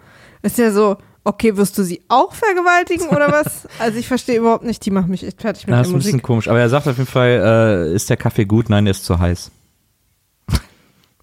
[0.43, 3.67] ist ja so, okay, wirst du sie auch vergewaltigen oder was?
[3.79, 5.93] Also ich verstehe überhaupt nicht, die machen mich echt fertig mit Ja, der das ist
[5.93, 6.23] ein bisschen Musik.
[6.23, 6.47] komisch.
[6.47, 8.69] Aber er sagt auf jeden Fall, äh, ist der Kaffee gut?
[8.69, 9.51] Nein, der ist zu heiß.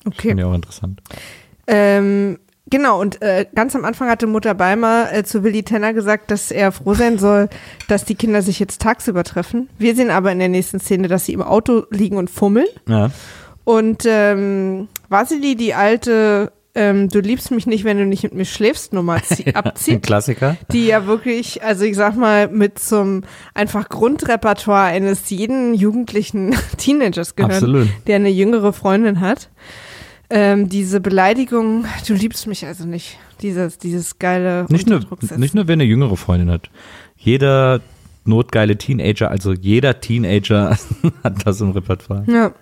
[0.07, 0.29] Okay.
[0.29, 1.01] Finde ich auch interessant.
[1.67, 6.31] Ähm, genau, und äh, ganz am Anfang hatte Mutter Beimer äh, zu Willi Tenner gesagt,
[6.31, 7.49] dass er froh sein soll,
[7.89, 9.69] dass die Kinder sich jetzt tagsüber treffen.
[9.79, 12.69] Wir sehen aber in der nächsten Szene, dass sie im Auto liegen und fummeln.
[12.89, 13.11] Ja.
[13.65, 18.45] Und ähm, Vasili, die alte ähm, Du liebst mich nicht, wenn du nicht mit mir
[18.45, 20.03] schläfst, Nummer zie- Ein abzieht.
[20.03, 20.57] Klassiker.
[20.73, 23.23] Die ja wirklich, also ich sag mal, mit zum
[23.55, 27.89] einfach Grundrepertoire eines jeden jugendlichen Teenagers gehört, Absolut.
[28.07, 29.51] der eine jüngere Freundin hat.
[30.31, 33.19] Ähm, diese Beleidigung, du liebst mich also nicht.
[33.41, 35.01] Dieses, dieses geile Nicht nur,
[35.37, 36.69] nicht nur, wer eine jüngere Freundin hat.
[37.17, 37.81] Jeder
[38.25, 40.77] notgeile Teenager, also jeder Teenager
[41.25, 42.25] hat das im Repertoire.
[42.27, 42.53] Ja.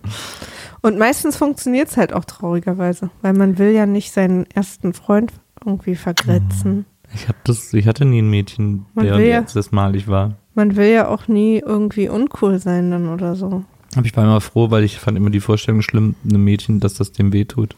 [0.87, 5.33] Und meistens funktioniert es halt auch traurigerweise, weil man will ja nicht seinen ersten Freund
[5.65, 6.87] irgendwie vergrätzen.
[7.13, 10.37] Ich, hab das, ich hatte nie ein Mädchen, Man der ja- jetzt das malig war.
[10.55, 13.65] Man will ja auch nie irgendwie uncool sein dann oder so.
[13.97, 16.95] Hab ich war immer froh, weil ich fand immer die Vorstellung schlimm, einem Mädchen, dass
[16.95, 17.75] das dem wehtut.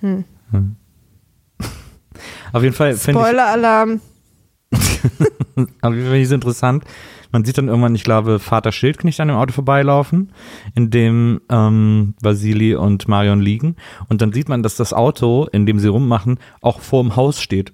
[0.00, 0.24] Hm.
[0.50, 0.74] Hm.
[2.52, 4.00] Auf jeden Fall ich, Spoiler-Alarm.
[4.72, 4.80] auf
[5.56, 6.82] jeden Fall finde ich es interessant.
[7.34, 10.30] Man sieht dann irgendwann, ich glaube, Vater Schildknecht an dem Auto vorbeilaufen,
[10.76, 13.74] in dem ähm, Vasili und Marion liegen.
[14.08, 17.40] Und dann sieht man, dass das Auto, in dem sie rummachen, auch vor dem Haus
[17.42, 17.72] steht.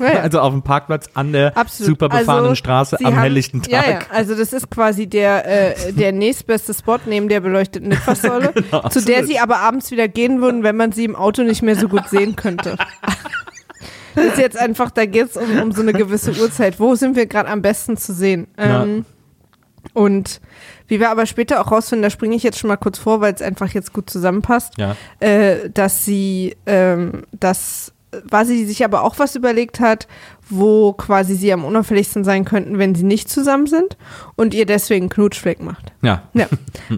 [0.00, 0.20] Ja, ja.
[0.22, 1.90] also auf dem Parkplatz an der Absolut.
[1.90, 3.70] super befahrenen Also, Straße am haben- helllichten Tag.
[3.70, 5.46] Ja, ja, also das ist quasi der,
[5.88, 10.08] äh, der nächstbeste Spot neben der beleuchteten Litfaßsäule, Genau, zu der sie aber abends wieder
[10.08, 12.78] gehen würden, wenn man sie im Auto nicht mehr so gut sehen könnte.
[14.14, 16.78] Das ist jetzt einfach, da geht es um, um so eine gewisse Uhrzeit.
[16.80, 18.46] Wo sind wir gerade am besten zu sehen?
[18.58, 19.04] Ähm,
[19.94, 20.40] und
[20.88, 23.34] wie wir aber später auch rausfinden, da springe ich jetzt schon mal kurz vor, weil
[23.34, 24.96] es einfach jetzt gut zusammenpasst, Ja.
[25.20, 27.92] äh, dass sie, ähm, dass
[28.28, 30.06] Vasi sich aber auch was überlegt hat,
[30.54, 33.96] wo quasi sie am unauffälligsten sein könnten, wenn sie nicht zusammen sind
[34.36, 35.92] und ihr deswegen Knutschfleck macht.
[36.02, 36.22] Ja.
[36.34, 36.46] Ja,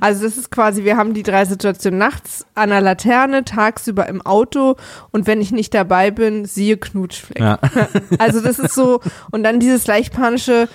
[0.00, 4.22] also das ist quasi, wir haben die drei Situationen nachts an der Laterne, tagsüber im
[4.22, 4.76] Auto
[5.12, 7.40] und wenn ich nicht dabei bin, siehe Knutschfleck.
[7.40, 7.58] Ja.
[8.18, 9.00] Also das ist so,
[9.30, 10.68] und dann dieses leicht panische,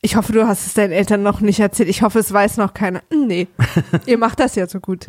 [0.00, 2.74] ich hoffe, du hast es deinen Eltern noch nicht erzählt, ich hoffe, es weiß noch
[2.74, 3.02] keiner.
[3.12, 3.48] Hm, Nee,
[4.06, 5.06] ihr macht das ja so gut.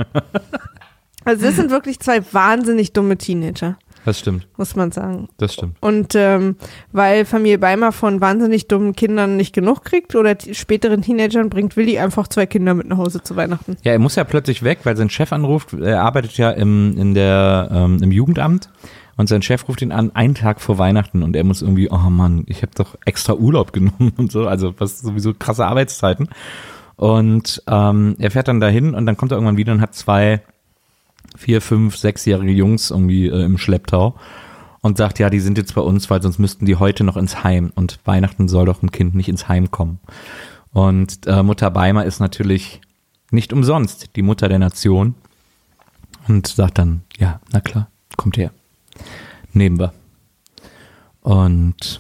[1.26, 4.47] Also das sind wirklich zwei wahnsinnig dumme Teenager, Das stimmt.
[4.57, 5.27] muss man sagen.
[5.37, 5.75] Das stimmt.
[5.81, 6.55] Und ähm,
[6.91, 11.99] weil Familie Beimer von wahnsinnig dummen Kindern nicht genug kriegt oder späteren Teenagern, bringt Willi
[11.99, 13.77] einfach zwei Kinder mit nach Hause zu Weihnachten.
[13.83, 15.73] Ja, er muss ja plötzlich weg, weil sein Chef anruft.
[15.73, 18.69] Er arbeitet ja im, in der, ähm, im Jugendamt
[19.19, 21.97] und sein Chef ruft ihn an, einen Tag vor Weihnachten und er muss irgendwie, oh
[22.09, 26.29] Mann, ich habe doch extra Urlaub genommen und so, also was sowieso krasse Arbeitszeiten.
[26.95, 30.41] Und ähm, er fährt dann dahin und dann kommt er irgendwann wieder und hat zwei,
[31.36, 34.15] vier, fünf, sechsjährige Jungs irgendwie äh, im Schlepptau
[34.82, 37.43] und sagt, ja, die sind jetzt bei uns, weil sonst müssten die heute noch ins
[37.43, 39.99] Heim und Weihnachten soll doch ein Kind nicht ins Heim kommen.
[40.71, 42.82] Und äh, Mutter Beimer ist natürlich
[43.32, 45.15] nicht umsonst die Mutter der Nation
[46.27, 48.51] und sagt dann, ja, na klar, kommt her.
[49.53, 49.93] Nehmen wir.
[51.21, 51.99] Und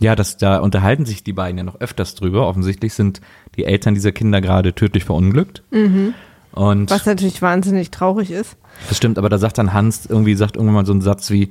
[0.00, 2.46] ja, das, da unterhalten sich die beiden ja noch öfters drüber.
[2.46, 3.20] Offensichtlich sind
[3.56, 5.62] die Eltern dieser Kinder gerade tödlich verunglückt.
[6.58, 8.56] Und Was natürlich wahnsinnig traurig ist.
[8.88, 11.50] das stimmt, aber da sagt dann Hans irgendwie, sagt irgendwann mal so einen Satz wie,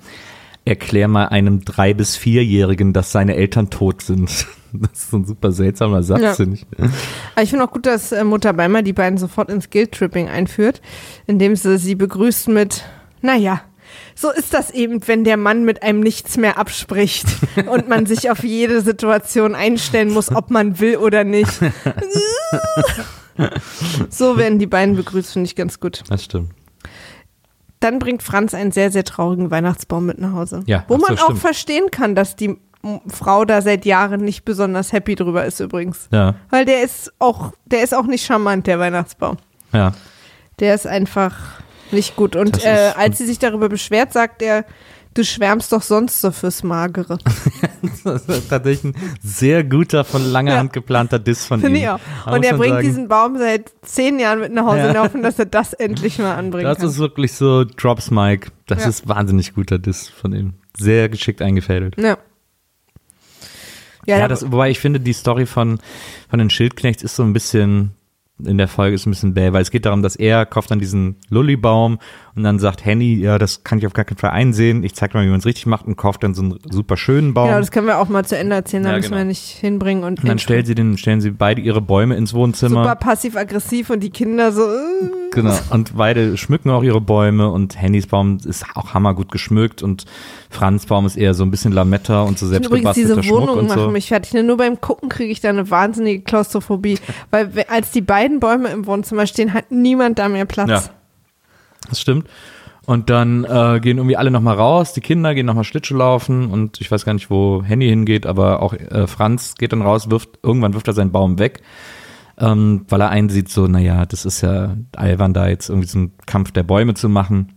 [0.66, 4.30] erklär mal einem drei- bis vierjährigen, dass seine Eltern tot sind.
[4.74, 6.34] Das ist so ein super seltsamer Satz, Ja.
[6.34, 6.66] finde ich.
[7.36, 10.82] Aber ich finde auch gut, dass äh, Mutter Beimer die beiden sofort ins Guilt-Tripping einführt,
[11.26, 12.84] indem sie sie begrüßt mit,
[13.22, 13.62] naja,
[14.14, 17.28] so ist das eben, wenn der Mann mit einem nichts mehr abspricht
[17.72, 21.60] und man sich auf jede Situation einstellen muss, ob man will oder nicht.
[24.10, 26.04] so werden die beiden begrüßt, finde ich ganz gut.
[26.10, 26.52] Das stimmt.
[27.80, 30.64] Dann bringt Franz einen sehr, sehr traurigen Weihnachtsbaum mit nach Hause.
[30.66, 31.40] Ja, Wo ach so, man auch stimmt.
[31.40, 32.58] verstehen kann, dass die
[33.08, 36.08] Frau da seit Jahren nicht besonders happy drüber ist übrigens.
[36.12, 39.38] Ja, Weil der ist auch, der ist auch nicht charmant, der Weihnachtsbaum.
[39.74, 39.94] ja.
[40.60, 41.36] Der ist einfach
[41.92, 42.36] nicht gut.
[42.36, 44.66] Und äh, als sie sich darüber beschwert, sagt er,
[45.18, 47.18] du schwärmst doch sonst so fürs Magere.
[48.04, 50.60] Das ist tatsächlich ein sehr guter, von langer Ja.
[50.60, 51.64] Hand geplanter Diss von ihm.
[51.64, 52.00] Finde ich auch.
[52.26, 54.90] Und er bringt sagen, diesen Baum seit zehn Jahren mit nach Hause Ja.
[54.92, 56.88] und hoffen, dass er das endlich mal anbringen Das kann.
[56.90, 58.52] ist wirklich so Drops Mike.
[58.66, 58.90] Das Ja.
[58.90, 60.54] ist wahnsinnig guter Diss von ihm.
[60.78, 61.96] Sehr geschickt eingefädelt.
[61.98, 62.18] ja.
[64.06, 65.80] Ja, Ja, das, wobei ich finde, die Story von,
[66.30, 67.92] von den Schildknechts ist so ein bisschen,
[68.44, 70.80] in der Folge ist ein bisschen bäh, weil es geht darum, dass er kauft dann
[70.80, 72.00] diesen Lullybaum
[72.38, 74.84] und dann sagt Henny, ja, das kann ich auf gar keinen Fall einsehen.
[74.84, 77.34] Ich zeig mal, wie man es richtig macht und kauft dann so einen super schönen
[77.34, 77.48] Baum.
[77.48, 79.18] genau, das können wir auch mal zu Ende erzählen, da Ja, müssen genau.
[79.22, 80.04] wir nicht hinbringen.
[80.04, 82.84] Und, und dann stellen sie, den, stellen sie beide ihre Bäume ins Wohnzimmer.
[82.84, 85.54] super passiv-aggressiv und die Kinder so, äh, Genau.
[85.72, 90.06] Und beide schmücken auch ihre Bäume und Hennys Baum ist auch hammergut geschmückt und
[90.50, 93.42] Franz Baum ist eher so ein bisschen Lametta und so Ich finde übrigens diese Schmuck
[93.42, 93.92] Wohnung und machen so.
[93.92, 94.34] mich fertig.
[94.42, 96.98] Nur beim Gucken kriege ich da eine wahnsinnige Klaustrophobie.
[97.32, 100.70] Weil we- als die beiden Bäume im Wohnzimmer stehen, hat niemand da mehr Platz.
[100.70, 100.84] Ja.
[101.90, 102.28] Das stimmt.
[102.86, 106.80] Und dann äh, gehen irgendwie alle nochmal raus, die Kinder gehen nochmal Schlittschuh laufen und
[106.80, 110.40] ich weiß gar nicht, wo Henny hingeht, aber auch äh, Franz geht dann raus, wirft,
[110.42, 111.62] irgendwann wirft er seinen Baum weg,
[112.38, 116.14] ähm, weil er einsieht, so, naja, das ist ja albern, da jetzt irgendwie so einen
[116.26, 117.57] Kampf der Bäume zu machen.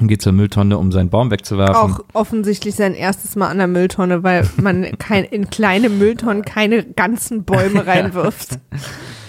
[0.00, 1.76] Und geht zur Mülltonne, um seinen Baum wegzuwerfen.
[1.76, 6.82] Auch offensichtlich sein erstes Mal an der Mülltonne, weil man kein, in kleine Mülltonnen keine
[6.84, 8.58] ganzen Bäume reinwirft.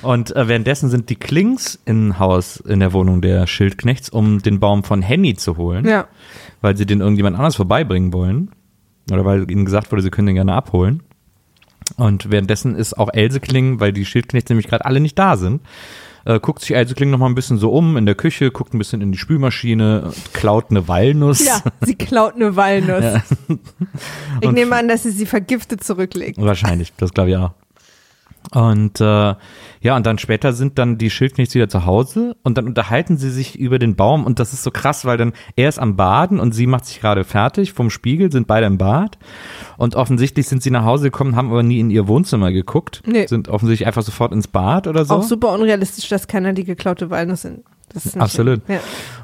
[0.02, 4.60] Und äh, währenddessen sind die Klings im Haus, in der Wohnung der Schildknechts, um den
[4.60, 6.08] Baum von Henny zu holen, Ja.
[6.62, 8.50] weil sie den irgendjemand anders vorbeibringen wollen.
[9.12, 11.04] Oder weil ihnen gesagt wurde, sie können den gerne abholen.
[11.98, 15.62] Und währenddessen ist auch Else Kling, weil die Schildknechts nämlich gerade alle nicht da sind,
[16.26, 18.74] äh, guckt sich Else Kling noch mal ein bisschen so um in der Küche, guckt
[18.74, 21.46] ein bisschen in die Spülmaschine, klaut eine Walnuss.
[21.46, 23.22] Ja, sie klaut eine Walnuss.
[24.42, 26.40] Ich Und- nehme an, dass sie sie vergiftet zurücklegt.
[26.42, 27.52] Wahrscheinlich, das glaube ich auch.
[28.52, 29.34] Und äh,
[29.82, 33.30] ja, und dann später sind dann die Schildknechts wieder zu Hause und dann unterhalten sie
[33.30, 36.40] sich über den Baum und das ist so krass, weil dann er ist am Baden
[36.40, 39.18] und sie macht sich gerade fertig vom Spiegel, sind beide im Bad
[39.78, 43.28] und offensichtlich sind sie nach Hause gekommen, haben aber nie in ihr Wohnzimmer geguckt, Nee.
[43.28, 45.16] sind offensichtlich einfach sofort ins Bad oder so.
[45.16, 47.64] Auch super unrealistisch, dass keiner die geklaute Walnuss sind.
[47.90, 48.62] Das ist nicht Absolut.
[48.68, 48.80] Ja.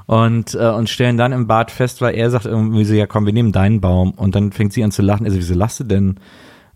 [0.05, 3.26] Und, äh, und stellen dann im Bad fest, weil er sagt irgendwie so, ja komm,
[3.26, 4.11] wir nehmen deinen Baum.
[4.11, 5.26] Und dann fängt sie an zu lachen.
[5.26, 6.19] Also, wieso lachst du denn?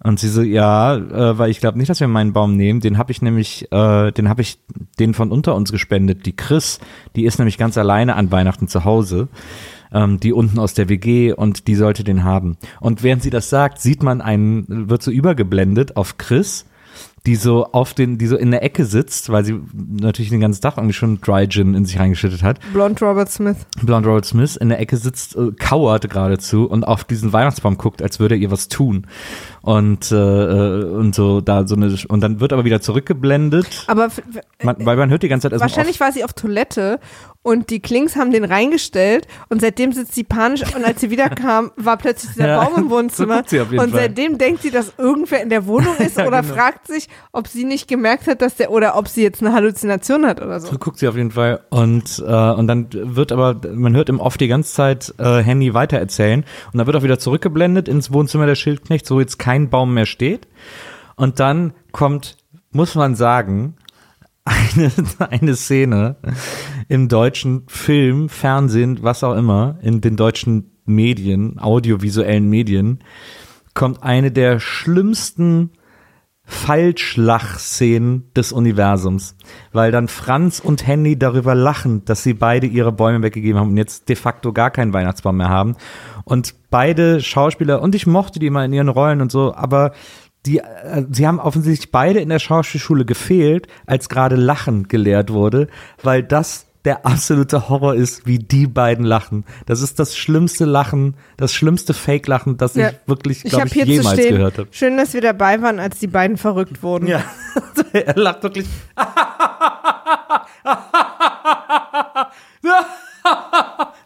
[0.06, 2.80] Und sie so, ja, äh, weil ich glaube nicht, dass wir meinen Baum nehmen.
[2.80, 4.60] Den habe ich nämlich, äh, den habe ich
[5.00, 6.28] den von unter uns gespendet.
[6.28, 6.80] Die Chris,
[7.16, 9.30] die ist nämlich ganz alleine an Weihnachten zu Hause.
[9.92, 12.58] Ähm, die unten aus der WG und die sollte den haben.
[12.80, 16.66] Und während sie das sagt, sieht man einen, wird so übergeblendet auf Chris,
[17.26, 20.62] die so auf den, die so in der Ecke sitzt, weil sie natürlich den ganzen
[20.62, 22.60] Tag irgendwie schon Dry Gin in sich reingeschüttet hat.
[22.72, 23.58] Blond Robert Smith.
[23.82, 28.02] Blonde Robert Smith in der Ecke sitzt, äh, kauert geradezu und auf diesen Weihnachtsbaum guckt,
[28.02, 29.08] als würde er ihr was tun.
[29.66, 33.86] Und, äh, äh, und so da so eine, und dann wird aber wieder zurückgeblendet.
[33.88, 34.10] Aber
[34.62, 37.00] Man, weil man hört die ganze Zeit erstmal wahrscheinlich war sie auf Toilette
[37.42, 41.72] und die Klings haben den reingestellt und seitdem sitzt sie panisch und als sie wiederkam,
[41.78, 44.02] war plötzlich dieser Ja, Baum im so Wohnzimmer jeden und Fall.
[44.02, 46.54] seitdem denkt sie, dass irgendwer in der Wohnung ist Ja, oder genau.
[46.54, 50.26] fragt sich, ob sie nicht gemerkt hat, dass der oder ob sie jetzt eine Halluzination
[50.26, 50.72] hat oder so.
[50.72, 51.62] So guckt sie auf jeden Fall.
[51.70, 55.74] Und, äh, und dann wird aber, man hört im Off die ganze Zeit äh, Henny
[55.74, 56.46] weitererzählen.
[56.72, 60.06] Und dann wird auch wieder zurückgeblendet ins Wohnzimmer der Schildknecht, wo jetzt kein Baum mehr
[60.06, 60.48] steht.
[61.16, 62.38] Und dann kommt,
[62.72, 63.76] muss man sagen,
[64.46, 64.92] eine,
[65.30, 66.18] eine Szene
[66.88, 73.00] im deutschen Film, Fernsehen, was auch immer, in den deutschen Medien, audiovisuellen Medien,
[73.74, 75.72] kommt eine der schlimmsten
[76.46, 79.36] Fallschlachszenen des Universums,
[79.72, 83.78] weil dann Franz und Henny darüber lachen, dass sie beide ihre Bäume weggegeben haben und
[83.78, 85.76] jetzt de facto gar keinen Weihnachtsbaum mehr haben.
[86.24, 89.92] Und beide Schauspieler, und ich mochte die mal in ihren Rollen und so, aber
[90.46, 95.68] die, äh, sie haben offensichtlich beide in der Schauspielschule gefehlt, als gerade Lachen gelehrt wurde,
[96.04, 99.44] weil das der absolute Horror ist, wie die beiden lachen.
[99.66, 102.90] Das ist das schlimmste Lachen, das schlimmste Fake-Lachen, das Ja.
[102.90, 104.68] ich wirklich, Ich glaube ich, zu jemals gehört habe.
[104.72, 107.08] schön, dass wir dabei waren, als die beiden verrückt wurden.
[107.08, 107.24] Ja,
[107.94, 108.68] er lacht wirklich.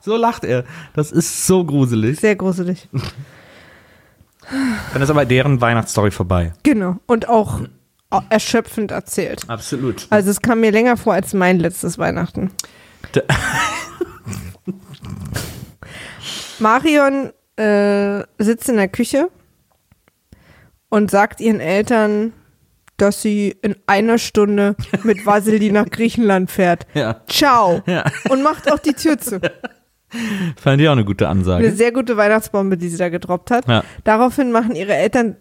[0.02, 0.64] so lacht er.
[0.94, 2.20] Das ist so gruselig.
[2.20, 2.88] Sehr gruselig.
[4.94, 6.54] Dann ist aber deren Weihnachtsstory vorbei.
[6.64, 6.98] Genau.
[7.06, 7.66] Und auch au-
[8.30, 9.44] erschöpfend erzählt.
[9.48, 10.08] Absolut.
[10.10, 12.52] Also es kam mir länger vor als mein letztes Weihnachten.
[13.16, 13.22] D-
[16.60, 19.30] Marion äh, sitzt in der Küche
[20.90, 22.34] und sagt ihren Eltern,
[22.98, 26.86] dass sie in einer Stunde mit Vasili nach Griechenland fährt.
[26.94, 27.22] Ja.
[27.28, 27.82] Ciao.
[27.86, 28.04] Ja.
[28.30, 29.40] Und macht auch die Tür zu.
[30.62, 31.72] Fand ich auch eine gute Eine Ansage.
[31.72, 33.68] sehr gute Weihnachtsbombe, die sie da gedroppt hat.
[33.68, 33.84] Ja.
[34.04, 35.38] Daraufhin machen ihre Eltern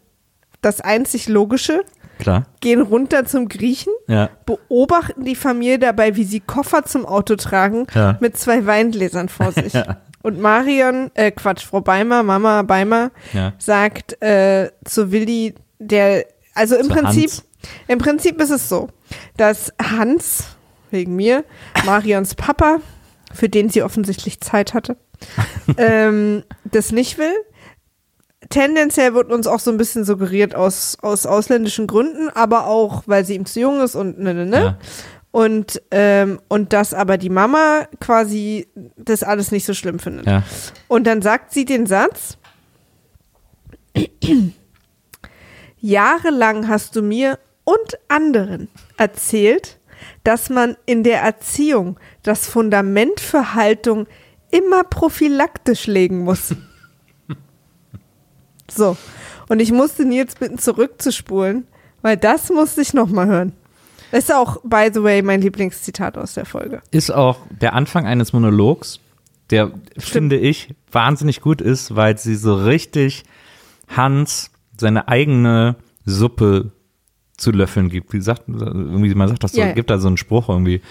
[0.61, 1.83] das einzig Logische,
[2.19, 2.47] Klar.
[2.61, 4.31] gehen runter zum Griechen, Ja.
[4.47, 8.17] beobachten die Familie dabei, wie sie Koffer zum Auto tragen, Ja.
[8.21, 9.73] mit zwei Weingläsern vor sich.
[9.75, 9.99] Ja.
[10.23, 13.13] Und Marion, äh, Quatsch, Frau Beimer, Mama Beimer,
[13.59, 17.45] sagt äh, zu Willi, der, also im Zu Prinzip, Hans.
[17.87, 18.89] im Prinzip ist es so,
[19.37, 20.57] dass Hans,
[20.91, 21.45] wegen mir,
[21.87, 22.79] Marions Papa,
[23.33, 24.97] für den sie offensichtlich Zeit hatte,
[25.79, 27.35] ähm, das nicht will.
[28.51, 33.25] Tendenziell wird uns auch so ein bisschen suggeriert aus, aus ausländischen Gründen, aber auch, weil
[33.25, 34.57] sie ihm zu jung ist und ne, ne, ne.
[34.57, 34.79] Ja.
[35.31, 40.27] Und, ähm, und dass aber die Mama quasi das alles nicht so schlimm findet.
[40.27, 40.43] Ja.
[40.89, 42.39] Und dann sagt sie den Satz:
[45.81, 49.79] Jahrelang hast du mir und anderen erzählt,
[50.25, 54.07] dass man in der Erziehung das Fundament für Haltung
[54.51, 56.55] immer prophylaktisch legen muss.
[58.79, 58.97] So.
[59.49, 61.67] Und ich musste Nils bitten, zurückzuspulen,
[62.01, 63.53] weil das musste ich nochmal hören.
[64.13, 66.81] Das ist auch, by the way, mein Lieblingszitat aus der Folge.
[66.93, 69.01] Ist auch der Anfang eines Monologs,
[69.51, 73.25] der, finde ich, wahnsinnig gut ist, weil sie so richtig
[73.89, 76.71] Hans seine eigene Suppe
[77.37, 78.13] zu löffeln gibt.
[78.13, 79.73] Wie sagt, irgendwie, man sagt das so, ja.
[79.73, 80.83] gibt da so einen Spruch irgendwie.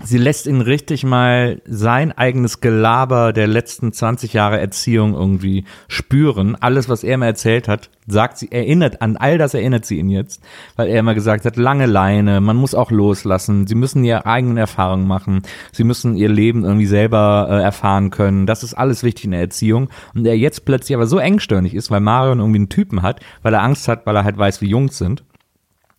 [0.00, 6.54] Sie lässt ihn richtig mal sein eigenes Gelaber der letzten 20 Jahre Erziehung irgendwie spüren.
[6.54, 10.08] Alles, was er mir erzählt hat, sagt sie, erinnert, an all das erinnert sie ihn
[10.08, 10.40] jetzt,
[10.76, 14.56] weil er immer gesagt hat, lange Leine, man muss auch loslassen, sie müssen ihre eigenen
[14.56, 15.42] Erfahrungen machen,
[15.72, 18.46] sie müssen ihr Leben irgendwie selber äh, erfahren können.
[18.46, 19.90] Das ist alles wichtig in der Erziehung.
[20.14, 23.52] Und er jetzt plötzlich aber so engstirnig ist, weil Marion irgendwie einen Typen hat, weil
[23.52, 25.24] er Angst hat, weil er halt weiß, wie Jungs sind.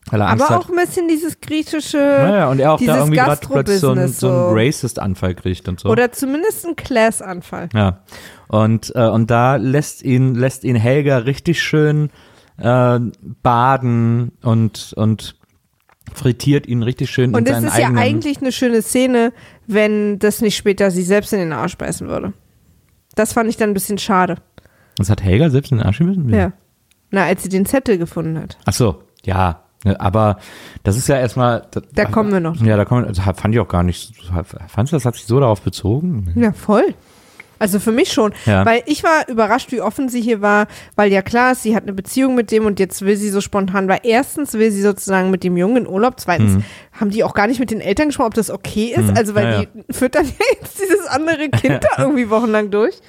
[0.10, 0.66] Weil er Angst Aber hat.
[0.66, 3.98] auch ein bisschen dieses griechische, Naja, und er auch da irgendwie gerade plötzlich so einen,
[4.08, 4.58] Gastro-Business so einen.
[4.58, 5.90] Racist-Anfall kriegt und so.
[5.90, 7.70] Oder zumindest ein Class-Anfall.
[7.74, 8.00] ja.
[8.48, 12.10] Und, äh, und da lässt ihn, lässt ihn Helga richtig schön
[12.58, 13.00] äh,
[13.44, 15.36] baden und, und
[16.16, 19.34] frittiert ihn richtig schön Und in es seinen ist ja eigentlich eine schöne Szene,
[19.68, 22.34] wenn das nicht später sie selbst in den Arsch beißen würde.
[23.14, 24.38] Das fand ich dann ein bisschen schade.
[24.98, 26.30] das hat Helga selbst in den Arsch gebissen?
[26.30, 26.54] Ja.
[27.12, 28.58] Na, als sie den Zettel gefunden hat.
[28.66, 29.64] Ach so, ja.
[29.84, 30.38] Ja, Aber
[30.84, 31.68] das ist ja erstmal.
[31.94, 32.56] Da kommen wir noch.
[32.62, 33.08] Ja, da kommen wir.
[33.08, 34.14] Also fand ich auch gar nicht.
[34.68, 36.34] Fandst du, das hat sich so darauf bezogen?
[36.36, 36.94] Ja, voll.
[37.60, 38.34] Also für mich schon.
[38.46, 38.66] Ja.
[38.66, 41.84] Weil ich war überrascht, wie offen sie hier war, weil ja klar ist, sie hat
[41.84, 45.30] eine Beziehung mit dem und jetzt will sie so spontan, weil erstens will sie sozusagen
[45.30, 46.64] mit dem Jungen in Urlaub, zweitens
[47.00, 49.46] haben die auch gar nicht mit den Eltern gesprochen, ob das okay ist, also weil
[49.46, 49.62] ja.
[49.62, 53.00] die füttern ja jetzt dieses andere Kind da irgendwie wochenlang durch.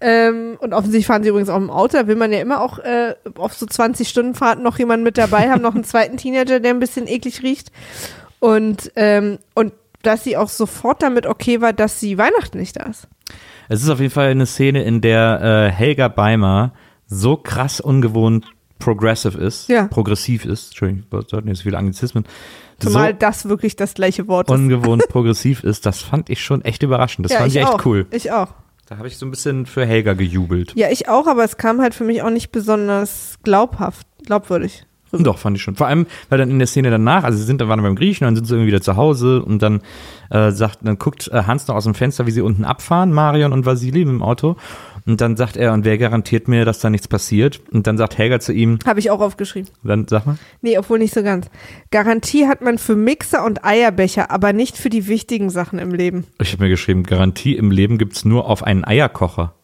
[0.00, 2.78] Ähm, und offensichtlich fahren sie übrigens auch im Auto, da will man ja immer auch
[2.78, 6.60] äh, auf so 20 Stunden Fahrten noch jemanden mit dabei haben, noch einen zweiten Teenager,
[6.60, 7.72] der ein bisschen eklig riecht.
[8.40, 12.84] Und, ähm, und dass sie auch sofort damit okay war, dass sie Weihnachten nicht da
[12.84, 13.08] ist.
[13.68, 16.72] Es ist auf jeden Fall eine Szene, in der äh, Helga Beimer
[17.06, 18.46] so krass ungewohnt
[18.78, 19.88] progressive ist, Ja.
[19.88, 22.24] progressiv ist, Entschuldigung, ich sollte nicht so viele Anglizismen,
[22.78, 24.54] Zumal so das wirklich das gleiche Wort ist.
[24.54, 27.24] ungewohnt progressiv ist, das fand ich schon echt überraschend.
[27.24, 27.84] Das ja, fand ich, echt auch.
[27.86, 28.06] cool.
[28.12, 28.54] Ich auch.
[28.86, 30.72] Da habe ich so ein bisschen für Helga gejubelt.
[30.76, 34.86] Ja, ich auch, aber es kam halt für mich auch nicht besonders glaubhaft, glaubwürdig.
[35.12, 35.22] Rüber.
[35.24, 35.74] Doch, fand ich schon.
[35.76, 38.24] Vor allem, weil dann in der Szene danach, also sie sind dann waren beim Griechen,
[38.24, 39.80] dann sind sie irgendwie wieder zu Hause und dann
[40.30, 43.52] äh, sagt, dann guckt äh, Hans noch aus dem Fenster, wie sie unten abfahren, Marion
[43.52, 44.56] und Vasili mit dem Auto.
[45.06, 47.62] Und dann sagt er, und wer garantiert mir, dass da nichts passiert?
[47.72, 49.70] Und dann sagt Helga zu ihm, Habe ich auch aufgeschrieben.
[49.82, 51.48] dann sag mal, Nee, obwohl nicht so ganz.
[51.90, 56.26] Garantie hat man für Mixer und Eierbecher, aber nicht für die wichtigen Sachen im Leben.
[56.42, 59.54] ich habe mir geschrieben, Garantie im Leben gibt's nur auf einen Eierkocher.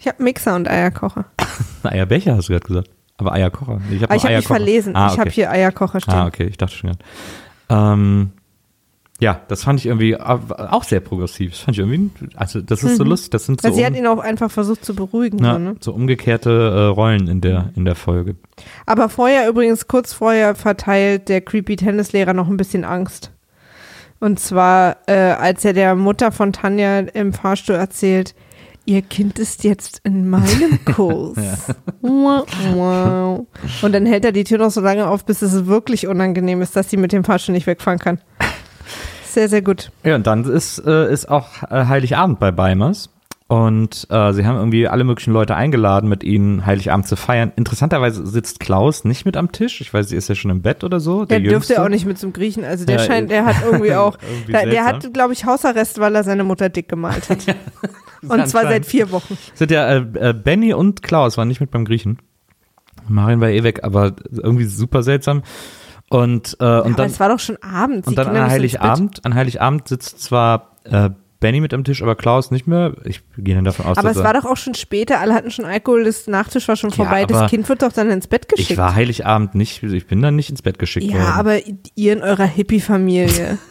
[0.00, 1.26] Ich habe Mixer und Eierkocher.
[1.82, 2.90] Eierbecher hast du gerade gesagt.
[3.18, 3.80] Aber Eierkocher.
[3.90, 4.96] Ich habe ich habe mich verlesen.
[4.96, 5.20] Ah, Ich okay.
[5.20, 6.14] habe hier Eierkocher stehen.
[6.14, 6.90] Ah, okay, ich dachte schon.
[7.70, 7.92] Ja.
[7.92, 8.30] Ähm,
[9.20, 11.50] ja, das fand ich irgendwie auch sehr progressiv.
[11.50, 13.30] Das fand ich irgendwie, also das ist so lustig.
[13.30, 13.74] Das sind so, Mhm.
[13.74, 15.38] sie hat um, ihn auch einfach versucht zu beruhigen.
[15.42, 15.76] na, so, ne?
[15.80, 18.36] so umgekehrte äh, Rollen in der, in der Folge.
[18.86, 23.32] Aber vorher übrigens, kurz vorher verteilt der creepy Tennislehrer noch ein bisschen Angst.
[24.20, 28.36] Und zwar, äh, als er der Mutter von Tanja im Fahrstuhl erzählt,
[28.88, 31.36] ihr Kind ist jetzt in meinem Kurs.
[32.00, 33.46] wow, wow.
[33.82, 36.74] Und dann hält er die Tür noch so lange auf, bis es wirklich unangenehm ist,
[36.74, 38.18] dass sie mit dem Fahrstuhl nicht wegfahren kann.
[39.26, 39.92] Sehr, sehr gut.
[40.04, 43.10] Ja, und dann ist, äh, ist auch äh, Heiligabend bei Beimers.
[43.50, 47.50] Und äh, sie haben irgendwie alle möglichen Leute eingeladen, mit ihnen Heiligabend zu feiern.
[47.56, 49.80] Interessanterweise sitzt Klaus nicht mit am Tisch.
[49.80, 51.24] Ich weiß, sie ist ja schon im Bett oder so.
[51.24, 52.62] Der Der, dürfte auch nicht mit zum Griechen.
[52.62, 55.98] Also der Ja, scheint, der hat irgendwie auch, irgendwie der, der hat, glaube ich, Hausarrest,
[55.98, 57.38] weil er seine Mutter dick gemalt hat.
[58.28, 59.38] Und zwar seit vier Wochen.
[59.54, 62.18] Sind ja äh, äh, Benny und Klaus waren nicht mit beim Griechen.
[63.06, 65.42] Marin war eh weg, aber irgendwie super seltsam.
[66.10, 68.08] Und, äh, und Aber dann es war doch schon abends.
[68.08, 68.50] Und dann an.
[68.50, 72.94] Heiligabend, an Heiligabend sitzt zwar äh, Benny mit am Tisch, aber Klaus nicht mehr.
[73.04, 75.50] Ich gehe dann davon aus, Aber dass es war doch auch schon später, alle hatten
[75.50, 78.26] schon Alkohol, das Nachtisch war schon Ja, vorbei, aber das Kind wird doch dann ins
[78.26, 78.70] Bett geschickt.
[78.72, 81.16] ich war Heiligabend nicht, ich bin dann nicht ins Bett geschickt worden.
[81.22, 81.58] ja, aber
[81.94, 83.58] ihr in eurer Hippie-Familie.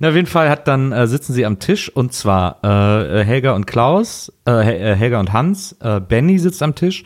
[0.00, 3.52] Na, auf jeden Fall hat dann äh, sitzen sie am Tisch und zwar äh, Helga
[3.54, 7.04] und Klaus, äh, äh, Helga und Hans, äh, Benny sitzt am Tisch,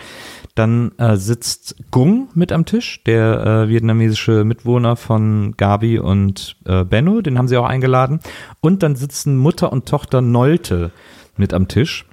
[0.54, 6.84] dann äh, sitzt Gung mit am Tisch, der äh, vietnamesische Mitwohner von Gabi und äh,
[6.84, 8.20] Benno, den haben sie auch eingeladen
[8.60, 10.92] und dann sitzen Mutter und Tochter Nolte
[11.36, 12.06] mit am Tisch.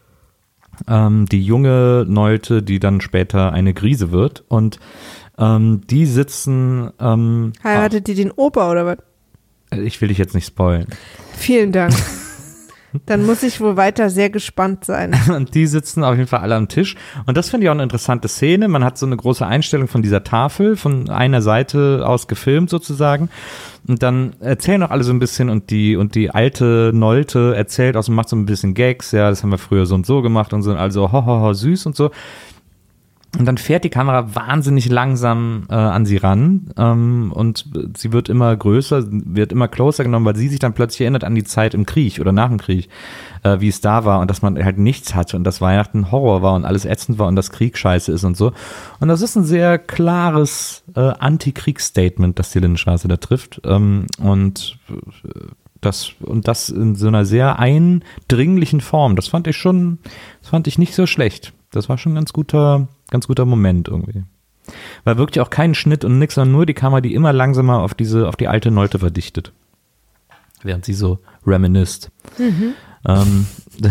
[0.87, 4.79] Ähm, die junge Nolte, die dann später eine Grise wird und
[5.37, 8.97] ähm, die sitzen ähm, Heiratet die den Opa oder was?
[9.71, 10.87] ich will dich jetzt nicht spoilen.
[11.37, 11.93] Vielen Dank.
[13.05, 15.15] Dann muss ich wohl weiter sehr gespannt sein.
[15.35, 16.95] Und die sitzen auf jeden Fall alle am Tisch.
[17.25, 18.67] Und das finde ich auch eine interessante Szene.
[18.67, 23.29] Man hat so eine große Einstellung von dieser Tafel, von einer Seite aus gefilmt sozusagen.
[23.87, 27.95] Und dann erzählen auch alle so ein bisschen und die, und die alte Nolte erzählt
[27.95, 29.11] auch so, macht so ein bisschen Gags.
[29.11, 30.73] Ja, das haben wir früher so und so gemacht und so.
[30.73, 32.11] Also, ho, ho, ho, süß und so.
[33.37, 37.65] Und dann fährt die Kamera wahnsinnig langsam äh, an sie ran ähm, und
[37.95, 41.35] sie wird immer größer, wird immer closer genommen, weil sie sich dann plötzlich erinnert an
[41.35, 42.89] die Zeit im Krieg oder nach dem Krieg,
[43.43, 46.41] äh, wie es da war und dass man halt nichts hatte und dass Weihnachten Horror
[46.41, 48.51] war und alles ätzend war und dass Krieg scheiße ist und so.
[48.99, 53.61] Und das ist ein sehr klares äh, Anti-Kriegs-Statement, das die Lindenstraße da trifft.
[53.63, 55.29] Ähm, und äh,
[55.81, 59.15] das, und das in so einer sehr eindringlichen Form.
[59.15, 59.99] Das fand ich schon,
[60.41, 61.53] das fand ich nicht so schlecht.
[61.71, 64.23] Das war schon ein ganz guter, ganz guter Moment irgendwie.
[65.03, 67.93] War wirklich auch kein Schnitt und nix, sondern nur die Kamera, die immer langsamer auf
[67.93, 69.51] diese, auf die alte Nolte verdichtet.
[70.61, 72.11] Während sie so reminisst.
[73.07, 73.45] Ähm,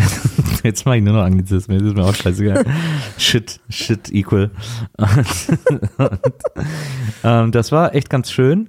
[0.62, 2.65] jetzt mache ich nur noch Anglizismen, das ist mir auch scheißegal.
[3.19, 4.51] shit, shit equal.
[4.97, 5.59] Und,
[7.24, 8.69] ähm, das war echt ganz schön.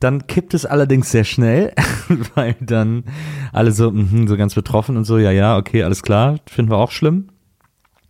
[0.00, 1.74] Dann kippt es allerdings sehr schnell,
[2.34, 3.04] weil dann
[3.52, 6.78] alle so, mhm, so ganz betroffen und so, ja, ja, okay, alles klar, finden wir
[6.78, 7.28] auch schlimm.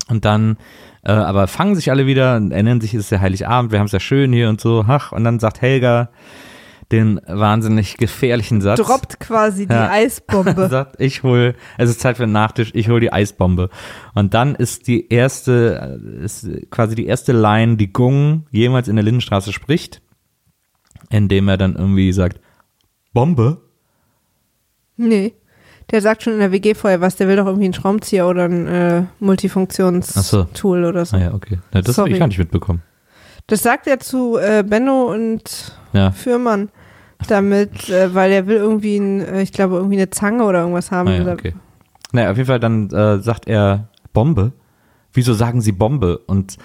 [0.08, 0.58] Und dann,
[1.04, 3.86] äh, aber fangen sich alle wieder und erinnern sich, es ist der Heiligabend, wir haben
[3.86, 6.10] es ja schön hier und so, ach, und dann sagt Helga
[6.90, 8.80] den wahnsinnig gefährlichen Satz.
[8.80, 9.90] Droppt quasi die Ja.
[9.90, 10.68] Eisbombe.
[10.70, 13.68] sagt, ich hol, es ist Zeit für den Nachtisch, ich hol die Eisbombe.
[14.14, 18.96] Und dann ist die erste, äh, ist quasi die erste Line, die Gung jemals in
[18.96, 20.00] der Lindenstraße spricht,
[21.10, 22.40] indem er dann irgendwie sagt,
[23.12, 23.60] Bombe?
[24.96, 25.34] Nee.
[25.90, 28.44] Der sagt schon in der WG vorher was, der will doch irgendwie einen Schraubenzieher oder
[28.44, 29.24] ein äh, Ach so.
[29.24, 31.16] Multifunktionstool oder so.
[31.16, 31.58] Ah ja, okay.
[31.72, 32.82] Na, das habe ich gar nicht mitbekommen.
[33.46, 36.10] Das sagt er zu äh, Benno und Ja.
[36.10, 36.68] Fürmann,
[37.28, 40.90] damit, äh, weil er will irgendwie, ein, äh, ich glaube, irgendwie eine Zange oder irgendwas
[40.90, 41.08] haben.
[41.08, 41.54] Ah ja, okay.
[42.12, 44.52] Naja, auf jeden Fall dann äh, sagt er Bombe.
[45.14, 46.18] Wieso sagen sie Bombe?
[46.18, 46.58] Und,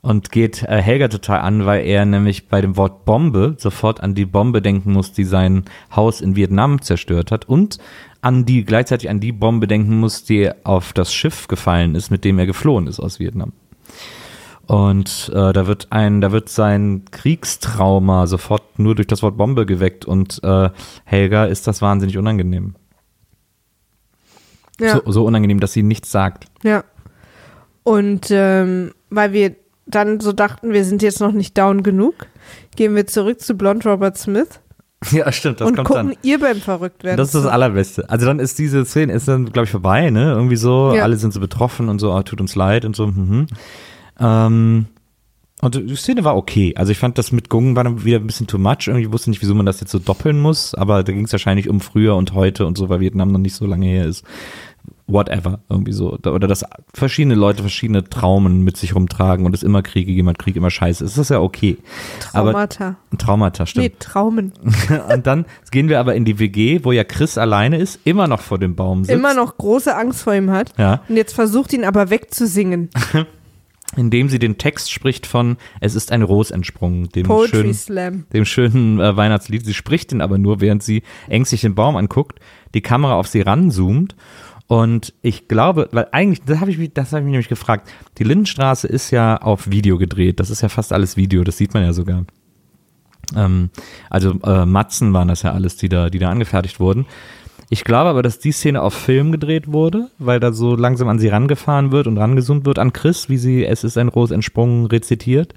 [0.00, 4.14] und geht äh, Helga total an, weil er nämlich bei dem Wort Bombe sofort an
[4.14, 5.64] die Bombe denken muss, die sein
[5.94, 7.78] Haus in Vietnam zerstört hat und
[8.20, 12.24] an die, gleichzeitig an die Bombe denken muss, die auf das Schiff gefallen ist, mit
[12.24, 13.52] dem er geflohen ist aus Vietnam.
[14.66, 19.64] Und äh, da wird ein, da wird sein Kriegstrauma sofort nur durch das Wort Bombe
[19.66, 20.68] geweckt und äh,
[21.04, 22.74] Helga ist das wahnsinnig unangenehm.
[24.78, 26.46] Ja, So, so unangenehm, dass sie nichts sagt.
[26.62, 26.84] ja.
[27.82, 29.56] Und ähm, weil wir
[29.88, 32.14] dann so dachten, wir sind jetzt noch nicht down genug,
[32.76, 34.60] gehen wir zurück zu Blond Robert Smith
[35.12, 36.18] Ja, stimmt, das und kommt gucken dann.
[36.22, 37.16] ihr beim Verrücktwerden.
[37.18, 37.46] Das ist das.
[37.46, 38.10] Allerbeste.
[38.10, 40.32] Also dann ist diese Szene, ist dann, glaube ich, vorbei, ne?
[40.32, 41.04] Irgendwie so, Ja.
[41.04, 43.06] alle sind so betroffen und so, ah, tut uns leid und so.
[43.06, 43.46] Mhm.
[44.18, 44.86] Ähm,
[45.60, 46.74] und die Szene war okay.
[46.76, 48.86] Also ich fand das mit Gung war dann wieder ein bisschen too much.
[48.88, 51.68] Irgendwie wusste nicht, wieso man das jetzt so doppeln muss, aber da ging es wahrscheinlich
[51.68, 54.24] um früher und heute und so, weil Vietnam noch nicht so lange her ist.
[55.08, 56.12] Whatever, irgendwie so.
[56.12, 60.54] Oder dass verschiedene Leute verschiedene Traumen mit sich rumtragen und es immer Kriege, jemand Krieg,
[60.54, 61.02] immer Scheiße.
[61.02, 61.16] ist.
[61.16, 61.78] Das ist ja okay.
[62.20, 62.96] Traumata.
[63.10, 63.84] Aber Traumata, stimmt.
[63.86, 64.52] Nee, Traumen.
[65.12, 68.42] Und dann gehen wir aber in die WG, wo ja Chris alleine ist, immer noch
[68.42, 69.18] vor dem Baum sitzt.
[69.18, 70.72] Immer noch große Angst vor ihm hat.
[70.76, 72.90] Ja, Und jetzt versucht ihn aber wegzusingen.
[73.96, 78.24] indem sie den Text spricht von Es ist ein Ros entsprungen, dem Poetry schönen, Slam.
[78.32, 79.64] dem schönen äh, Weihnachtslied.
[79.64, 82.38] Sie spricht den aber nur, während sie ängstlich den Baum anguckt,
[82.74, 84.14] die Kamera auf sie ranzoomt.
[84.68, 87.88] Und ich glaube, weil eigentlich, das habe ich, mich- das habe ich mich nämlich gefragt,
[88.18, 90.38] die Lindenstraße ist ja auf Video gedreht.
[90.40, 92.24] Das ist ja fast alles Video, das sieht man ja sogar.
[93.34, 93.70] Ähm,
[94.10, 97.06] also äh, Matzen waren das ja alles, die da, die da angefertigt wurden.
[97.70, 101.18] Ich glaube aber, dass die Szene auf Film gedreht wurde, weil da so langsam an
[101.18, 104.86] sie rangefahren wird und rangezoomt wird an Chris, wie sie Es ist ein Ros entsprungen
[104.86, 105.54] rezitiert.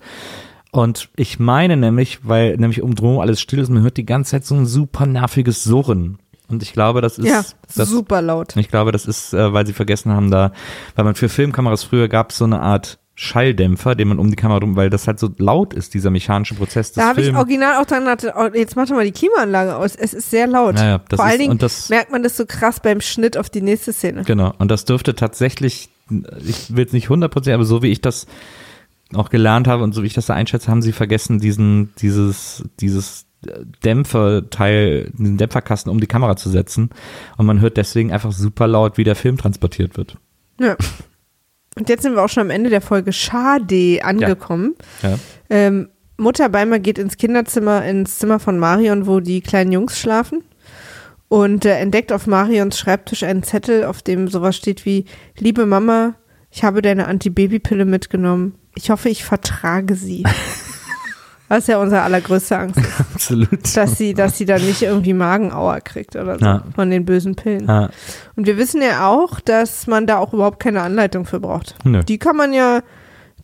[0.72, 4.32] Und ich meine nämlich, weil nämlich um drum alles still ist, man hört die ganze
[4.32, 6.18] Zeit so ein super nerviges Surren.
[6.52, 7.44] Und ich glaube, das ist Ja,
[7.76, 8.56] das, super laut.
[8.58, 10.52] ich glaube, das ist, äh, weil sie vergessen haben, da,
[10.96, 14.36] weil man für Filmkameras früher gab es so eine Art Schalldämpfer, den man um die
[14.36, 17.36] Kamera rum, weil das halt so laut ist, dieser mechanische Prozess des Da habe ich
[17.36, 19.96] original auch dran gedacht, oh, jetzt mach doch mal die Klimaanlage aus.
[19.96, 20.78] Es ist sehr laut.
[20.78, 23.00] Ja, ja, das Vor ist- allen Dingen und das- merkt man das so krass beim
[23.02, 24.24] Schnitt auf die nächste Szene.
[24.24, 28.26] Genau, und das dürfte tatsächlich, ich will jetzt nicht 100%, aber so wie ich das
[29.14, 32.64] auch gelernt habe und so wie ich das da einschätze, haben sie vergessen, diesen, dieses,
[32.80, 33.26] dieses
[33.84, 36.90] Dämpferteil, diesen Dämpferkasten um die Kamera zu setzen.
[37.38, 40.18] Und man hört deswegen einfach super laut, wie der Film transportiert wird.
[40.60, 40.76] Ja.
[41.76, 44.76] Und jetzt sind wir auch schon am Ende der Folge Schade angekommen.
[45.02, 45.18] Ja.
[45.50, 50.44] Ähm, Mutter Beimer geht ins Kinderzimmer, ins Zimmer von Marion, wo die kleinen Jungs schlafen.
[51.30, 55.06] Und äh, entdeckt auf Marions Schreibtisch einen Zettel, auf dem sowas steht wie:
[55.40, 56.16] Liebe Mama,
[56.52, 58.56] ich habe deine Antibabypille mitgenommen.
[58.76, 60.24] Ich hoffe, ich vertrage sie.
[61.54, 63.76] Was ja unsere allergrößte Angst ist, Absolut.
[63.76, 66.64] dass sie, dass sie dann nicht irgendwie Magenauer kriegt oder so Ja.
[66.76, 67.70] von den bösen Pillen.
[67.70, 67.90] Ah,
[68.38, 71.76] Und wir wissen ja auch, dass man da auch überhaupt keine Anleitung für braucht.
[71.84, 72.04] Nö.
[72.06, 72.82] Die kann man ja,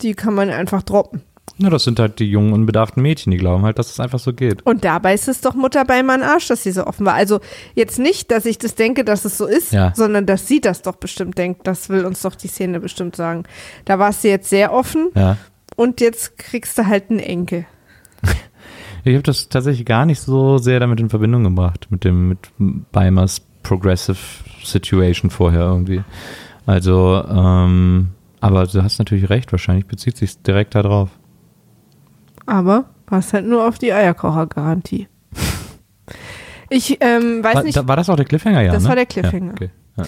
[0.00, 1.20] die kann man einfach droppen.
[1.58, 4.32] na, das sind halt die jungen, unbedarften Mädchen, die glauben halt, dass es einfach so
[4.32, 4.64] geht.
[4.64, 7.12] Und dabei ist es doch Mutter bei meinem Arsch, dass sie so offen war.
[7.14, 7.40] Also
[7.74, 9.92] jetzt nicht, dass ich das denke, dass es so ist, Ja.
[9.94, 11.66] sondern dass sie das doch bestimmt denkt.
[11.66, 13.42] Das will uns doch die Szene bestimmt sagen.
[13.84, 15.36] Da warst du jetzt sehr offen Ja.
[15.76, 17.66] und jetzt kriegst du halt einen Enkel.
[19.04, 22.38] Ich habe das tatsächlich gar nicht so sehr damit in Verbindung gebracht, mit dem, mit
[22.92, 24.18] Beimers Progressive
[24.64, 26.02] Situation vorher irgendwie.
[26.66, 28.08] Also, ähm,
[28.40, 31.10] aber du hast natürlich recht, wahrscheinlich bezieht sich direkt da drauf.
[32.46, 35.08] Aber warst halt nur auf die Eierkocher-Garantie.
[36.70, 38.72] Ich ähm, weiß War, nicht, da, war das auch der Cliffhanger, ja?
[38.72, 38.90] Das ne?
[38.90, 39.46] war der Cliffhanger.
[39.46, 39.70] Ja, okay.
[39.96, 40.04] ja.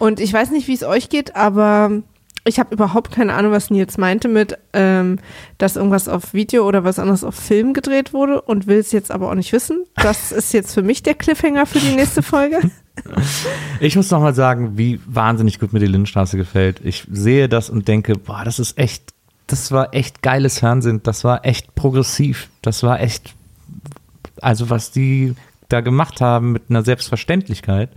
[0.00, 2.02] Und ich weiß nicht, wie es euch geht, aber
[2.44, 5.18] ich habe überhaupt keine Ahnung, was Nils meinte mit, ähm,
[5.58, 9.12] dass irgendwas auf Video oder was anderes auf Film gedreht wurde und will es jetzt
[9.12, 9.84] aber auch nicht wissen.
[9.94, 12.60] Das ist jetzt für mich der Cliffhanger für die nächste Folge.
[13.80, 16.82] Ich muss nochmal sagen, wie wahnsinnig gut mir die Lindenstraße gefällt.
[16.84, 19.14] Ich sehe das und denke, boah, das ist echt,
[19.46, 23.34] das war echt geiles Fernsehen, das war echt progressiv, das war echt,
[24.42, 25.34] also was die
[25.70, 27.88] da gemacht haben mit einer Selbstverständlichkeit,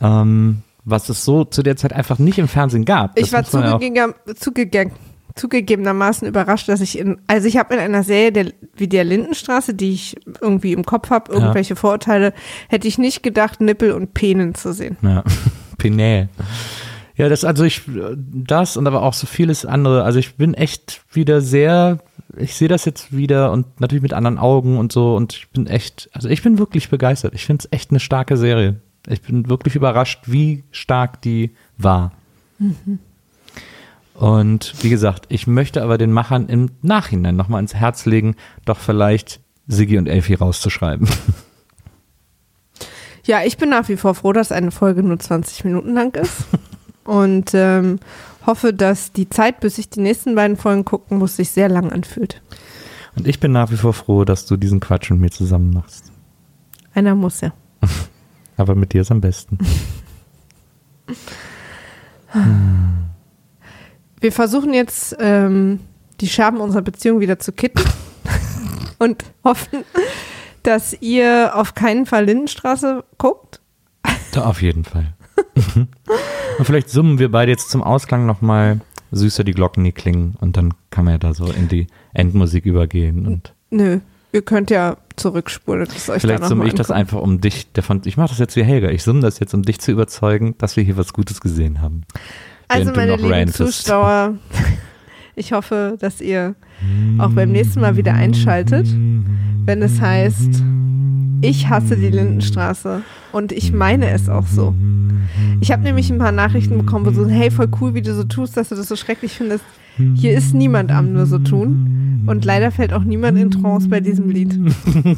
[0.00, 3.18] ähm, was es so zu der Zeit einfach nicht im Fernsehen gab.
[3.18, 4.90] Ich Das war ja auch- zugegeben, zugege
[5.34, 9.74] zugegebenermaßen überrascht, dass ich in, also ich habe in einer Serie der, wie der Lindenstraße,
[9.74, 12.32] die ich irgendwie im Kopf habe, irgendwelche Vorurteile,
[12.68, 14.96] hätte ich nicht gedacht, Nippel und Penen zu sehen.
[15.02, 15.22] Ja,
[15.78, 16.28] Penä.
[17.16, 17.82] Ja, das, also ich,
[18.16, 20.04] das und aber auch so vieles andere.
[20.04, 21.98] Also ich bin echt wieder sehr,
[22.38, 25.66] ich sehe das jetzt wieder und natürlich mit anderen Augen und so und ich bin
[25.66, 27.34] echt, also ich bin wirklich begeistert.
[27.34, 28.80] Ich finde es echt eine starke Serie.
[29.06, 32.12] Ich bin wirklich überrascht, wie stark die war.
[34.14, 38.34] Und wie gesagt, ich möchte aber den Machern im Nachhinein nochmal ins Herz legen,
[38.64, 41.08] doch vielleicht Siggi und Elfi rauszuschreiben.
[43.26, 46.44] Ja, ich bin nach wie vor froh, dass eine Folge nur 20 Minuten lang ist.
[47.02, 47.98] Und ähm,
[48.46, 51.90] hoffe, dass die Zeit, bis ich die nächsten beiden Folgen gucken muss, sich sehr lang
[51.90, 52.40] anfühlt.
[53.16, 56.12] Und ich bin nach wie vor froh, dass du diesen Quatsch mit mir zusammen machst.
[56.94, 57.52] Einer muss ja.
[58.56, 59.58] Aber mit dir ist am besten.
[64.20, 65.80] Wir versuchen jetzt, ähm,
[66.20, 67.82] die Scherben unserer Beziehung wieder zu kitten
[68.98, 69.84] und hoffen,
[70.62, 73.60] dass ihr auf keinen Fall Lindenstraße guckt.
[74.32, 75.14] Da auf jeden Fall.
[75.76, 78.80] und vielleicht summen wir beide jetzt zum Ausklang nochmal
[79.12, 82.66] süßer die Glocken, die klingen und dann kann man ja da so in die Endmusik
[82.66, 84.00] übergehen und Nö,
[84.36, 88.02] ihr könnt ja zurückspulen und es euch vielleicht summe ich das einfach um dich, davon,
[88.04, 90.76] ich mache das jetzt wie Helga, ich summe das jetzt, um dich zu überzeugen, dass
[90.76, 92.02] wir hier was Gutes gesehen haben.
[92.68, 93.84] Also meine lieben rantest.
[93.84, 94.34] Zuschauer,
[95.34, 96.54] ich hoffe, dass ihr
[97.18, 98.86] auch beim nächsten Mal wieder einschaltet,
[99.64, 100.62] wenn es heißt,
[101.40, 103.02] ich hasse die Lindenstraße
[103.32, 104.74] und ich meine es auch so.
[105.60, 108.24] Ich habe nämlich ein paar Nachrichten bekommen, wo so, hey, voll cool, wie du so
[108.24, 109.64] tust, dass du das so schrecklich findest.
[110.14, 114.00] Hier ist niemand am nur so tun und leider fällt auch niemand in Trance bei
[114.00, 114.58] diesem Lied.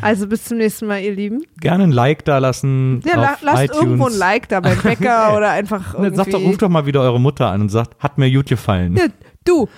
[0.00, 1.42] Also bis zum nächsten Mal, ihr Lieben.
[1.60, 3.82] Gerne ein Like da lassen Ja, la lasst iTunes.
[3.82, 6.16] irgendwo ein Like da beim Bäcker oder einfach irgendwie.
[6.16, 8.96] sagt doch, ruft doch mal wieder eure Mutter an und sagt, hat mir gut gefallen.
[8.96, 9.06] Ja,
[9.44, 9.68] du,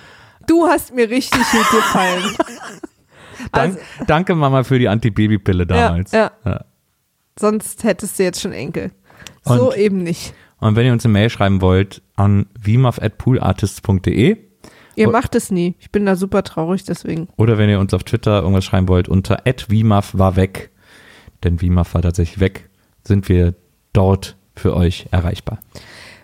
[0.47, 2.23] du hast mir richtig gut gefallen.
[3.51, 6.11] Dank, danke Mama für die Antibabypille damals.
[6.11, 6.65] Ja, Ja.
[7.39, 8.91] Sonst hättest du jetzt schon Enkel.
[9.43, 10.33] So Und- eben nicht.
[10.59, 14.37] Und wenn ihr uns eine Mail schreiben wollt, an wimaf.poolartists.de
[14.95, 15.11] Ihr Oh.
[15.11, 15.75] macht es nie.
[15.79, 17.27] Ich bin da super traurig, deswegen.
[17.37, 19.39] oder wenn ihr uns auf Twitter irgendwas schreiben wollt, unter
[19.69, 20.69] wimaf war weg,
[21.43, 22.69] denn Wimaf war tatsächlich weg,
[23.03, 23.55] sind wir
[23.93, 25.59] dort für euch erreichbar.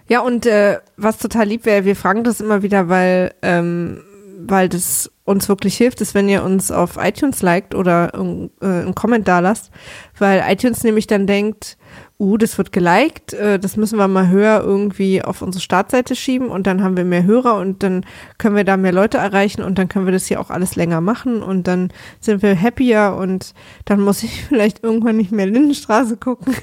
[0.10, 4.02] Ja, und äh, was total lieb wäre, wir fragen das immer wieder, weil ähm,
[4.49, 8.95] weil das uns wirklich hilft, ist, wenn ihr uns auf iTunes liked oder äh, einen
[8.95, 9.71] Kommentar lasst,
[10.17, 11.77] weil iTunes nämlich dann denkt,
[12.17, 16.47] uh, das wird geliked, äh, das müssen wir mal höher irgendwie auf unsere Startseite schieben
[16.47, 18.05] und dann haben wir mehr Hörer und dann
[18.37, 21.01] können wir da mehr Leute erreichen und dann können wir das hier auch alles länger
[21.01, 23.53] machen und dann sind wir happier und
[23.85, 26.55] dann muss ich vielleicht irgendwann nicht mehr Lindenstraße gucken,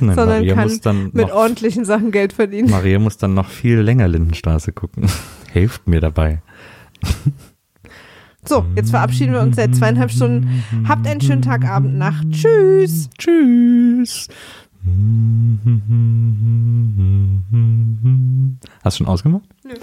[0.00, 2.70] Nein, sondern Maria kann muss dann mit ordentlichen Sachen Geld verdienen.
[2.70, 5.06] Maria muss dann noch viel länger Lindenstraße gucken.
[5.52, 6.42] Hilft mir dabei.
[8.46, 10.62] So, jetzt verabschieden wir uns seit zweieinhalb Stunden.
[10.86, 12.30] Habt einen schönen Tag, Abend, Nacht.
[12.30, 13.08] Tschüss.
[13.16, 14.28] Tschüss.
[18.82, 19.48] Hast du schon ausgemacht?
[19.64, 19.74] Nö.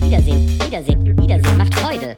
[0.00, 2.16] Wiedersehen, Wiedersehen, Wiedersehen macht Freude.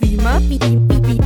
[0.00, 0.40] Beamer.
[0.40, 1.23] Beamer.